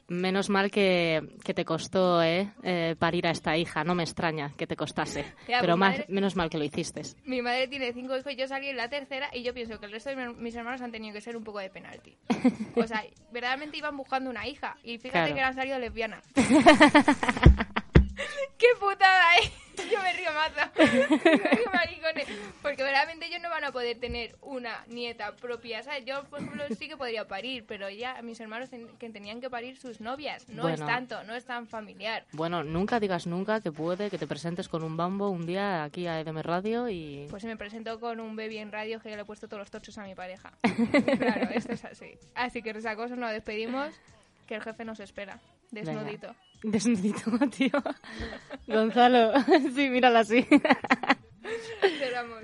menos 0.09 0.49
mal 0.49 0.69
que, 0.71 1.21
que 1.43 1.53
te 1.53 1.65
costó 1.65 2.21
eh, 2.21 2.51
eh, 2.63 2.95
parir 2.99 3.27
a 3.27 3.31
esta 3.31 3.55
hija. 3.57 3.83
No 3.83 3.95
me 3.95 4.03
extraña 4.03 4.53
que 4.57 4.67
te 4.67 4.75
costase. 4.75 5.25
Ya, 5.47 5.61
pero 5.61 5.77
más, 5.77 5.91
madre- 5.99 6.05
menos 6.09 6.35
mal 6.35 6.49
que 6.49 6.57
lo 6.57 6.63
hiciste. 6.63 7.01
Mi 7.25 7.41
madre 7.41 7.67
tiene 7.67 7.93
cinco 7.93 8.17
hijos, 8.17 8.35
yo 8.35 8.47
salí 8.47 8.67
en 8.69 8.77
la 8.77 8.89
tercera 8.89 9.29
y 9.33 9.43
yo 9.43 9.53
pienso 9.53 9.79
que 9.79 9.85
el 9.85 9.91
resto 9.91 10.09
de 10.09 10.15
mi- 10.15 10.33
mis 10.35 10.55
hermanos 10.55 10.81
han 10.81 10.91
tenido 10.91 11.13
que 11.13 11.21
ser 11.21 11.35
un 11.37 11.43
poco 11.43 11.59
de 11.59 11.69
penalti. 11.69 12.17
O 12.75 12.87
sea, 12.87 13.03
verdaderamente 13.31 13.77
iban 13.77 13.95
buscando 13.97 14.29
una 14.29 14.47
hija 14.47 14.75
y 14.83 14.97
fíjate 14.97 15.09
Claro. 15.31 15.35
que 15.35 15.41
han 15.41 15.53
salido 15.55 15.79
lesbianas. 15.79 16.23
¡Qué 18.57 18.67
putada, 18.79 19.35
eh! 19.37 19.51
Yo 19.91 20.01
me 20.03 20.11
río 20.11 20.29
mazo. 20.33 20.69
Qué 21.23 21.63
maricones. 21.73 22.27
Porque 22.61 22.83
verdaderamente 22.83 23.27
ellos 23.27 23.39
no 23.41 23.49
van 23.49 23.63
a 23.63 23.71
poder 23.71 23.97
tener 23.97 24.35
una 24.41 24.83
nieta 24.87 25.33
propia. 25.37 25.83
¿sabes? 25.83 26.03
Yo, 26.05 26.25
por 26.25 26.41
ejemplo, 26.41 26.63
sí 26.77 26.89
que 26.89 26.97
podría 26.97 27.27
parir, 27.29 27.63
pero 27.65 27.89
ya 27.89 28.21
mis 28.21 28.39
hermanos 28.41 28.69
ten- 28.69 28.89
que 28.97 29.09
tenían 29.09 29.39
que 29.39 29.49
parir 29.49 29.77
sus 29.77 30.01
novias. 30.01 30.49
No 30.49 30.67
es 30.67 30.79
Bueno. 30.81 30.85
tanto, 30.85 31.23
no 31.23 31.33
es 31.33 31.45
tan 31.45 31.65
familiar. 31.65 32.25
Bueno, 32.33 32.63
nunca 32.65 32.99
digas 32.99 33.25
nunca 33.25 33.61
que 33.61 33.71
puede 33.71 34.09
que 34.09 34.17
te 34.17 34.27
presentes 34.27 34.67
con 34.67 34.83
un 34.83 34.97
bambo 34.97 35.29
un 35.29 35.45
día 35.45 35.83
aquí 35.85 36.07
a 36.07 36.19
EDM 36.19 36.41
Radio 36.41 36.89
y... 36.89 37.27
Pues 37.29 37.45
me 37.45 37.55
presento 37.55 38.01
con 38.01 38.19
un 38.19 38.35
baby 38.35 38.57
en 38.57 38.73
radio 38.73 38.99
que 38.99 39.15
le 39.15 39.21
he 39.21 39.25
puesto 39.25 39.47
todos 39.47 39.61
los 39.61 39.71
tochos 39.71 39.97
a 39.97 40.03
mi 40.03 40.13
pareja. 40.13 40.51
claro, 41.17 41.47
esto 41.53 41.71
es 41.71 41.85
así. 41.85 42.17
Así 42.35 42.61
que 42.61 42.73
resacosos 42.73 43.17
nos 43.17 43.31
despedimos, 43.31 43.93
que 44.45 44.55
el 44.55 44.61
jefe 44.61 44.83
nos 44.83 44.99
espera, 44.99 45.39
desnudito. 45.71 46.35
Desnudito, 46.63 47.31
tío. 47.57 47.71
Gonzalo. 48.67 49.33
sí, 49.75 49.89
mírala 49.89 50.19
así. 50.19 50.45
Cerramos. 51.99 52.43